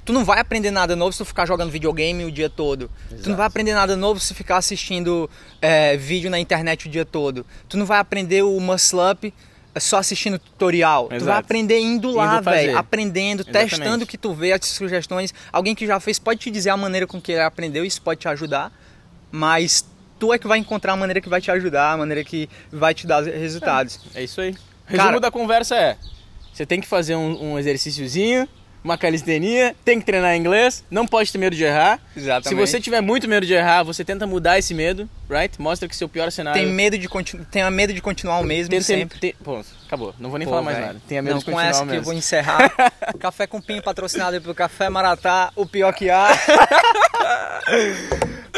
Tu 0.03 0.11
não 0.11 0.25
vai 0.25 0.39
aprender 0.39 0.71
nada 0.71 0.95
novo 0.95 1.11
se 1.11 1.19
tu 1.19 1.25
ficar 1.25 1.45
jogando 1.45 1.69
videogame 1.69 2.25
o 2.25 2.31
dia 2.31 2.49
todo. 2.49 2.89
Tu 3.07 3.13
não 3.13 3.17
Exato. 3.19 3.35
vai 3.37 3.45
aprender 3.45 3.73
nada 3.75 3.95
novo 3.95 4.19
se 4.19 4.33
ficar 4.33 4.57
assistindo 4.57 5.29
é, 5.61 5.95
vídeo 5.95 6.29
na 6.29 6.39
internet 6.39 6.87
o 6.87 6.89
dia 6.91 7.05
todo. 7.05 7.45
Tu 7.69 7.77
não 7.77 7.85
vai 7.85 7.99
aprender 7.99 8.41
o 8.41 8.59
muscle 8.59 8.99
up 9.11 9.31
só 9.79 9.97
assistindo 9.97 10.37
tutorial. 10.37 11.05
Tu 11.05 11.09
vai 11.09 11.17
Exato. 11.17 11.39
aprender 11.39 11.79
indo 11.79 12.11
lá, 12.11 12.41
velho. 12.41 12.77
Aprendendo, 12.77 13.41
Exatamente. 13.41 13.69
testando 13.69 14.03
o 14.03 14.07
que 14.07 14.17
tu 14.17 14.33
vê, 14.33 14.51
as 14.51 14.65
sugestões. 14.65 15.33
Alguém 15.51 15.73
que 15.73 15.87
já 15.87 15.99
fez 15.99 16.19
pode 16.19 16.39
te 16.39 16.51
dizer 16.51 16.69
a 16.71 16.77
maneira 16.77 17.07
com 17.07 17.21
que 17.21 17.31
ele 17.31 17.41
aprendeu, 17.41 17.85
isso 17.85 18.01
pode 18.01 18.19
te 18.19 18.27
ajudar. 18.27 18.71
Mas 19.31 19.85
tu 20.19 20.33
é 20.33 20.37
que 20.37 20.47
vai 20.47 20.57
encontrar 20.59 20.93
a 20.93 20.95
maneira 20.97 21.21
que 21.21 21.29
vai 21.29 21.39
te 21.39 21.49
ajudar, 21.51 21.93
a 21.93 21.97
maneira 21.97 22.23
que 22.23 22.49
vai 22.71 22.93
te 22.93 23.07
dar 23.07 23.23
resultados. 23.23 23.99
É 24.13 24.23
isso 24.23 24.41
aí. 24.41 24.55
Resumo 24.85 25.07
Cara- 25.07 25.19
da 25.21 25.31
conversa 25.31 25.75
é: 25.75 25.97
você 26.53 26.65
tem 26.65 26.81
que 26.81 26.87
fazer 26.87 27.15
um, 27.15 27.53
um 27.53 27.59
exercíciozinho, 27.59 28.47
uma 28.83 28.97
calistenia, 28.97 29.75
tem 29.85 29.99
que 29.99 30.05
treinar 30.05 30.35
inglês, 30.35 30.83
não 30.89 31.05
pode 31.05 31.31
ter 31.31 31.37
medo 31.37 31.55
de 31.55 31.63
errar. 31.63 31.99
Exatamente. 32.15 32.49
Se 32.49 32.55
você 32.55 32.79
tiver 32.81 33.01
muito 33.01 33.27
medo 33.27 33.45
de 33.45 33.53
errar, 33.53 33.83
você 33.83 34.03
tenta 34.03 34.25
mudar 34.25 34.57
esse 34.57 34.73
medo, 34.73 35.07
right? 35.29 35.59
Mostra 35.61 35.87
que 35.87 35.95
seu 35.95 36.09
pior 36.09 36.31
cenário. 36.31 36.59
Tem 36.61 36.71
medo 36.71 36.97
de 36.97 37.07
continuar, 37.07 37.45
tem 37.45 37.69
medo 37.71 37.93
de 37.93 38.01
continuar 38.01 38.39
o 38.39 38.43
mesmo 38.43 38.81
sempre. 38.81 39.19
tem- 39.19 39.35
acabou. 39.85 40.13
Não 40.19 40.29
vou 40.29 40.39
nem 40.39 40.45
Pô, 40.47 40.51
falar 40.51 40.63
mais 40.63 40.77
velho. 40.77 40.87
nada. 40.87 41.01
Tenha 41.07 41.21
medo 41.21 41.33
Não, 41.33 41.39
de 41.39 41.45
com 41.45 41.51
continuar 41.51 41.69
essa 41.69 41.83
o 41.83 41.85
que 41.85 41.89
eu 41.91 41.95
mesmo. 41.95 42.05
vou 42.05 42.13
encerrar. 42.13 42.71
Café 43.19 43.45
com 43.47 43.61
Pinho 43.61 43.83
patrocinado 43.83 44.39
pelo 44.41 44.55
Café 44.55 44.89
Maratá, 44.89 45.51
o 45.55 45.65
pior 45.65 45.93
que 45.93 46.09
há. 46.09 46.29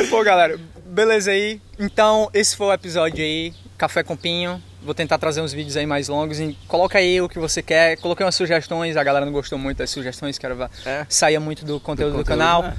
Pô, 0.09 0.23
galera, 0.23 0.59
beleza 0.86 1.31
aí. 1.31 1.62
Então, 1.79 2.29
esse 2.33 2.55
foi 2.55 2.67
o 2.67 2.73
episódio 2.73 3.23
aí, 3.23 3.53
Café 3.77 4.03
com 4.03 4.15
Pinho. 4.15 4.62
Vou 4.86 4.93
tentar 4.93 5.17
trazer 5.17 5.41
uns 5.41 5.54
vídeos 5.54 5.78
aí 5.78 5.86
mais 5.86 6.08
longos. 6.10 6.39
E 6.39 6.58
coloca 6.67 6.98
aí 6.98 7.22
o 7.22 7.30
que 7.30 7.39
você 7.39 7.62
quer. 7.62 7.98
Coloquei 7.98 8.26
umas 8.26 8.36
sugestões, 8.36 8.98
a 8.98 9.04
galera 9.04 9.26
não 9.26 9.32
gostou 9.32 9.58
muito 9.58 9.78
das 9.78 9.89
sugestões, 9.89 10.38
que 10.38 10.46
era 10.46 10.69
É. 10.86 11.06
saia 11.08 11.39
muito 11.39 11.63
do 11.65 11.80
conteúdo 11.80 12.12
do, 12.12 12.17
conteúdo, 12.19 12.26
canal. 12.39 12.63
né? 12.63 12.74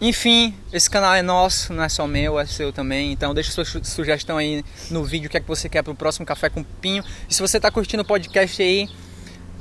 Enfim, 0.00 0.54
esse 0.72 0.88
canal 0.88 1.14
é 1.14 1.22
nosso, 1.22 1.72
não 1.72 1.82
é 1.82 1.88
só 1.88 2.06
meu, 2.06 2.38
é 2.38 2.46
seu 2.46 2.72
também. 2.72 3.10
Então 3.12 3.34
deixa 3.34 3.50
sua 3.50 3.64
su- 3.64 3.84
sugestão 3.84 4.36
aí 4.38 4.64
no 4.90 5.02
vídeo, 5.04 5.26
o 5.26 5.30
que 5.30 5.36
é 5.36 5.40
que 5.40 5.48
você 5.48 5.68
quer 5.68 5.82
pro 5.82 5.94
próximo 5.94 6.24
Café 6.24 6.48
com 6.48 6.62
Pinho. 6.62 7.02
E 7.28 7.34
se 7.34 7.40
você 7.42 7.58
tá 7.58 7.68
curtindo 7.70 8.04
o 8.04 8.06
podcast 8.06 8.62
aí, 8.62 8.88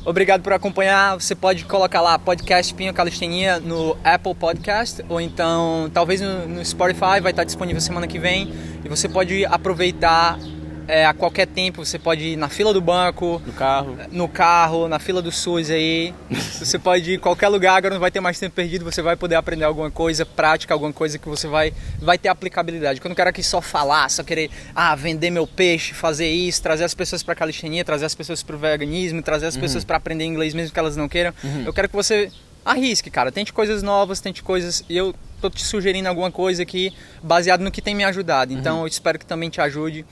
obrigado 0.06 0.44
por 0.44 0.54
acompanhar. 0.54 1.16
Você 1.20 1.34
pode 1.34 1.66
colocar 1.66 2.02
lá 2.02 2.20
podcast 2.20 2.72
Pinho 2.76 2.94
Calistenia 2.94 3.60
no 3.60 3.98
Apple 4.04 4.36
Podcast 4.36 5.04
ou 5.10 5.20
então 5.20 5.90
talvez 5.92 6.22
no, 6.22 6.48
no 6.48 6.64
Spotify, 6.64 7.20
vai 7.20 7.32
estar 7.32 7.44
disponível 7.44 7.82
semana 7.82 8.06
que 8.06 8.20
vem. 8.20 8.54
E 8.86 8.88
você 8.88 9.10
pode 9.10 9.44
aproveitar 9.48 10.38
é, 10.88 11.06
a 11.06 11.14
qualquer 11.14 11.48
tempo, 11.48 11.86
você 11.86 12.00
pode 12.00 12.24
ir 12.24 12.36
na 12.38 12.48
fila 12.50 12.74
do 12.74 12.80
banco, 12.82 13.42
No 13.46 13.54
carro. 13.54 13.98
no 14.12 14.28
carro, 14.28 14.88
na 14.88 15.00
fila 15.00 15.22
do 15.22 15.32
SUS 15.32 15.70
aí. 15.70 16.14
Você 16.58 16.80
pode 16.80 17.12
ir 17.12 17.16
em 17.16 17.20
qualquer 17.20 17.50
lugar, 17.50 17.76
agora 17.76 17.94
não 17.94 18.02
vai 18.02 18.10
ter 18.10 18.20
mais 18.20 18.40
tempo 18.40 18.56
perdido, 18.56 18.84
você 18.84 19.00
vai 19.02 19.16
poder 19.16 19.36
aprender 19.36 19.64
alguma 19.64 19.92
coisa 19.92 20.26
prática, 20.26 20.74
alguma 20.74 20.92
coisa 20.92 21.20
que 21.20 21.30
você 21.30 21.48
vai, 21.48 21.72
vai 22.00 22.18
ter 22.18 22.30
aplicabilidade. 22.30 23.00
Porque 23.00 23.08
eu 23.08 23.10
não 23.10 23.16
quero 23.16 23.30
aqui 23.30 23.44
só 23.44 23.62
falar, 23.62 24.10
só 24.10 24.24
querer 24.24 24.50
ah, 24.74 24.96
vender 24.96 25.30
meu 25.30 25.46
peixe, 25.46 25.94
fazer 25.94 26.28
isso, 26.28 26.62
trazer 26.64 26.84
as 26.84 26.96
pessoas 26.96 27.22
para 27.22 27.36
calistenia, 27.36 27.86
trazer 27.86 28.06
as 28.06 28.16
pessoas 28.16 28.42
para 28.42 28.56
o 28.56 28.60
veganismo, 28.60 29.22
trazer 29.22 29.46
as 29.46 29.56
pessoas 29.56 29.84
para 29.84 29.98
aprender 29.98 30.26
inglês 30.26 30.54
mesmo 30.56 30.74
que 30.74 30.80
elas 30.80 30.98
não 30.98 31.08
queiram. 31.08 31.32
Eu 31.66 31.72
quero 31.72 31.88
que 31.88 31.96
você 31.96 32.32
arrisque, 32.66 33.10
cara. 33.12 33.32
Tente 33.32 33.54
coisas 33.54 33.84
novas, 33.84 34.20
tente 34.20 34.42
coisas. 34.42 34.84
E 34.90 34.98
eu 34.98 35.14
tô 35.40 35.50
te 35.50 35.64
sugerindo 35.64 36.10
alguma 36.10 36.32
coisa 36.32 36.64
aqui 36.64 36.92
baseado 37.22 37.62
no 37.62 37.72
que 37.72 37.82
tem 37.82 37.94
me 37.96 38.04
ajudado. 38.04 38.52
Então 38.52 38.82
eu 38.82 38.88
espero 38.88 39.20
que 39.20 39.26
também 39.26 39.50
te 39.50 39.62
ajude. 39.62 40.04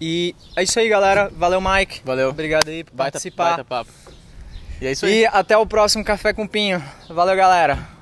E 0.00 0.34
é 0.56 0.62
isso 0.62 0.78
aí, 0.78 0.88
galera. 0.88 1.30
Valeu, 1.36 1.60
Mike. 1.60 2.00
Valeu. 2.04 2.30
Obrigado 2.30 2.68
aí 2.68 2.84
por 2.84 2.94
Baita, 2.94 3.12
participar. 3.12 3.44
baita 3.48 3.64
papo. 3.64 3.90
E 4.80 4.86
é 4.86 4.92
isso 4.92 5.06
aí. 5.06 5.20
E 5.22 5.26
até 5.26 5.56
o 5.56 5.66
próximo 5.66 6.04
Café 6.04 6.32
com 6.32 6.46
Pinho. 6.46 6.82
Valeu, 7.08 7.36
galera. 7.36 7.97